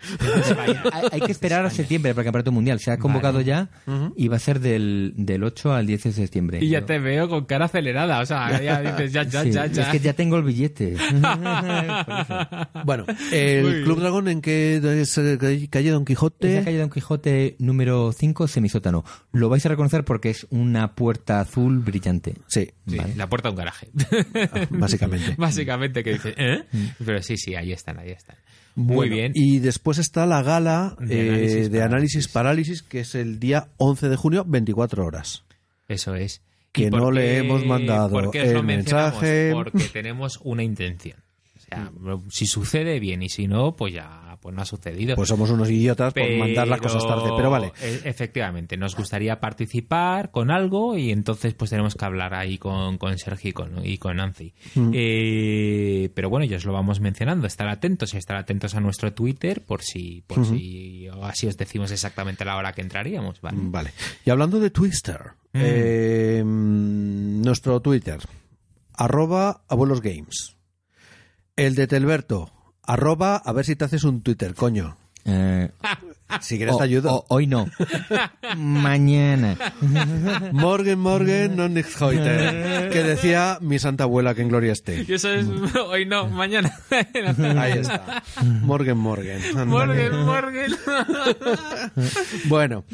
[1.12, 2.78] hay que esperar a septiembre para el campeonato mundial.
[2.78, 3.70] Se ha convocado ya
[4.16, 6.58] y va a ser del, del 8 al 10 de septiembre.
[6.62, 9.50] Y ya Yo- te veo con cara acelerada, o sea, ya dices, ya, ya, Sí,
[9.52, 9.82] ya, ya.
[9.82, 10.96] Es que ya tengo el billete.
[12.84, 13.84] Bueno, el bien.
[13.84, 16.62] Club Dragón en que es eh, calle Don Es la Quijote.
[16.64, 19.04] calle Don Quijote número 5, semisótano.
[19.32, 22.34] Lo vais a reconocer porque es una puerta azul brillante.
[22.48, 23.14] Sí, Sí, Vale.
[23.14, 23.88] la puerta de un garaje.
[24.70, 25.34] básicamente.
[25.38, 26.64] Básicamente que dice, ¿eh?
[27.04, 28.36] Pero sí, sí, ahí están, ahí están.
[28.74, 29.32] Muy Bueno, bien.
[29.34, 33.68] Y después está la gala De eh, análisis de análisis parálisis, que es el día
[33.76, 35.44] 11 de junio, 24 horas.
[35.88, 36.40] Eso es.
[36.72, 39.50] Que ¿Y por no le qué- hemos mandado el mensaje.
[39.52, 41.18] Porque tenemos una intención.
[41.56, 41.92] O sea,
[42.30, 45.14] si sucede, bien, y si no, pues ya pues no ha sucedido.
[45.16, 47.72] Pues somos unos idiotas por mandar las cosas tarde, pero vale.
[47.80, 52.98] e- Efectivamente, nos gustaría participar con algo y entonces pues tenemos que hablar ahí con,
[52.98, 54.52] con Sergio y con, y con Nancy.
[54.74, 54.90] Mm.
[54.94, 59.12] Eh, pero bueno, ya os lo vamos mencionando, estar atentos y estar atentos a nuestro
[59.14, 63.58] Twitter por si, por si así os decimos exactamente la hora que entraríamos, ¿vale?
[63.60, 63.92] Vale.
[64.26, 65.20] Y hablando de Twister,
[65.54, 65.60] Mm.
[65.62, 68.18] eh, nuestro Twitter,
[68.94, 70.56] arroba abuelos games.
[71.56, 72.50] El de Telberto,
[72.86, 74.96] arroba a ver si te haces un Twitter, coño.
[75.24, 75.70] Eh,
[76.40, 77.12] Si quieres O- te ayudo.
[77.14, 77.68] o- hoy no.
[78.56, 79.56] Mañana.
[80.52, 82.88] Morgen, morgen, no nicht heute.
[82.90, 85.04] Que decía mi santa abuela que en gloria esté.
[85.06, 85.46] Y eso es
[85.88, 86.72] hoy no, mañana.
[87.58, 88.22] Ahí está.
[88.62, 89.40] Morgen, morgen.
[89.68, 90.72] Morgen, Morgen.
[92.46, 92.84] Bueno.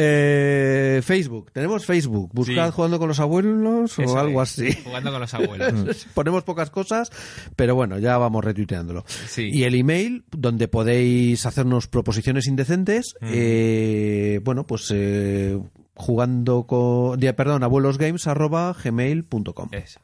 [0.00, 1.50] Eh, Facebook.
[1.52, 2.30] Tenemos Facebook.
[2.32, 2.72] Buscad Sí.
[2.74, 4.72] jugando con los abuelos Eso o algo es, así.
[4.84, 6.06] Jugando con los abuelos.
[6.14, 7.10] Ponemos pocas cosas,
[7.56, 9.04] pero bueno, ya vamos retuiteándolo.
[9.08, 9.50] Sí.
[9.52, 15.58] Y el email, donde podéis hacernos proposiciones indecentes, eh, bueno, pues eh,
[15.94, 17.18] jugando con...
[17.18, 19.68] Perdón, abuelosgames arroba gmail.com.
[19.72, 20.00] Eso.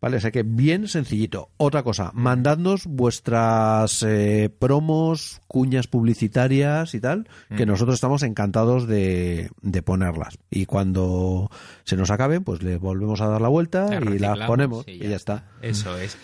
[0.00, 1.50] Vale, o sea que bien sencillito.
[1.56, 9.50] Otra cosa, mandadnos vuestras eh, promos, cuñas publicitarias y tal, que nosotros estamos encantados de,
[9.62, 10.38] de ponerlas.
[10.50, 11.50] Y cuando
[11.84, 15.16] se nos acaben, pues le volvemos a dar la vuelta y las ponemos y ya,
[15.16, 15.44] está.
[15.62, 16.16] Eso es.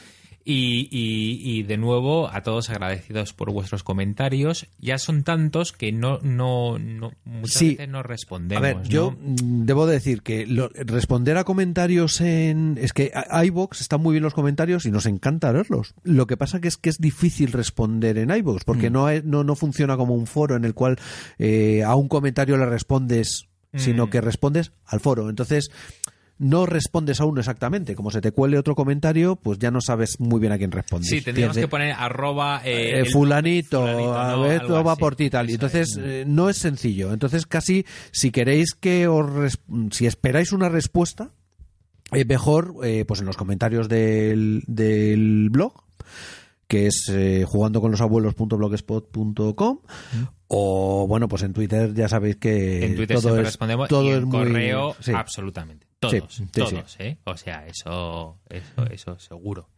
[0.45, 4.67] Y, y- y de nuevo, a todos agradecidos por vuestros comentarios.
[4.81, 7.71] Ya son tantos que no, no, no muchas Sí.
[7.71, 8.59] veces no respondemos.
[8.63, 8.83] A ver, ¿no?
[8.83, 12.77] yo debo decir que lo- responder a comentarios en...
[12.81, 13.13] Es que
[13.45, 15.95] iVoox están muy bien los comentarios y nos encanta leerlos.
[16.03, 18.93] Lo que pasa que es que es difícil responder en iVoox porque Mm.
[18.93, 20.99] no, no, no funciona como un foro en el cual
[21.39, 23.47] eh, a un comentario le respondes,
[23.77, 24.11] sino Mm.
[24.11, 25.31] que respondes al foro.
[25.31, 25.71] Entonces...
[26.43, 27.95] No respondes a uno exactamente.
[27.95, 31.09] Como se te cuele otro comentario, pues ya no sabes muy bien a quién respondes.
[31.09, 34.43] Sí, tendríamos que poner arroba eh, eh, fulanito, fulanito, a ¿no?
[34.43, 35.49] ver, todo va por ti y tal.
[35.49, 35.99] Y entonces es.
[35.99, 37.13] eh, no es sencillo.
[37.13, 39.59] Entonces casi si queréis que os
[39.93, 41.31] si esperáis una respuesta,
[42.11, 45.73] eh, mejor eh, pues en los comentarios del, del blog
[46.67, 49.79] que es eh, jugando con los abuelos.blogspot.com
[50.49, 54.05] o bueno pues en Twitter ya sabéis que en Twitter todo siempre es respondemos todo
[54.05, 55.13] y es en muy correo sí.
[55.15, 55.87] absolutamente.
[56.03, 57.17] Todos, Sí, sí, todos, ¿eh?
[57.25, 59.69] O sea, eso, eso, eso seguro.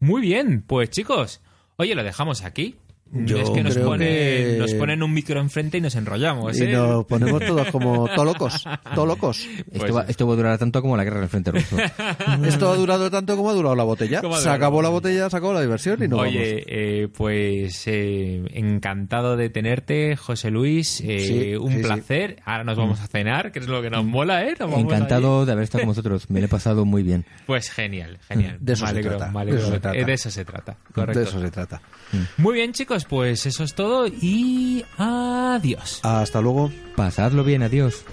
[0.00, 1.42] Muy bien, pues chicos,
[1.76, 2.76] oye, lo dejamos aquí.
[3.14, 6.58] Yo es que nos creo ponen, que- nos ponen un micro enfrente y nos enrollamos,
[6.58, 6.72] y ¿eh?
[6.72, 8.64] nos ponemos todos como tolocos
[8.94, 11.76] tolocos Esto, Pues va, esto va a durar tanto como la guerra del frente ruso.
[12.44, 15.36] esto ha durado tanto como ha durado la botella se acabó la la botella se
[15.36, 21.00] acabó la diversión y no vamos Oye, eh, pues eh, encantado de tenerte, José Luis.
[21.04, 21.82] eh, Sí, un sí, sí.
[21.82, 22.36] placer.
[22.44, 24.54] Ahora nos vamos a cenar, que es lo que nos mola, ¿eh?
[24.58, 26.28] Nos vamos Encantado de haber estado con vosotros.
[26.30, 27.24] Me lo he pasado muy bien.
[27.46, 28.56] Pues genial, genial.
[28.60, 29.98] De eso Me se trata, me de eso se trata.
[29.98, 30.76] Eh, de eso se trata.
[30.94, 31.18] Correcto.
[31.20, 31.82] de eso se trata
[32.36, 36.00] Muy bien, chicos, pues eso es todo y adiós.
[36.02, 38.04] hasta luego Pasadlo bien, adiós.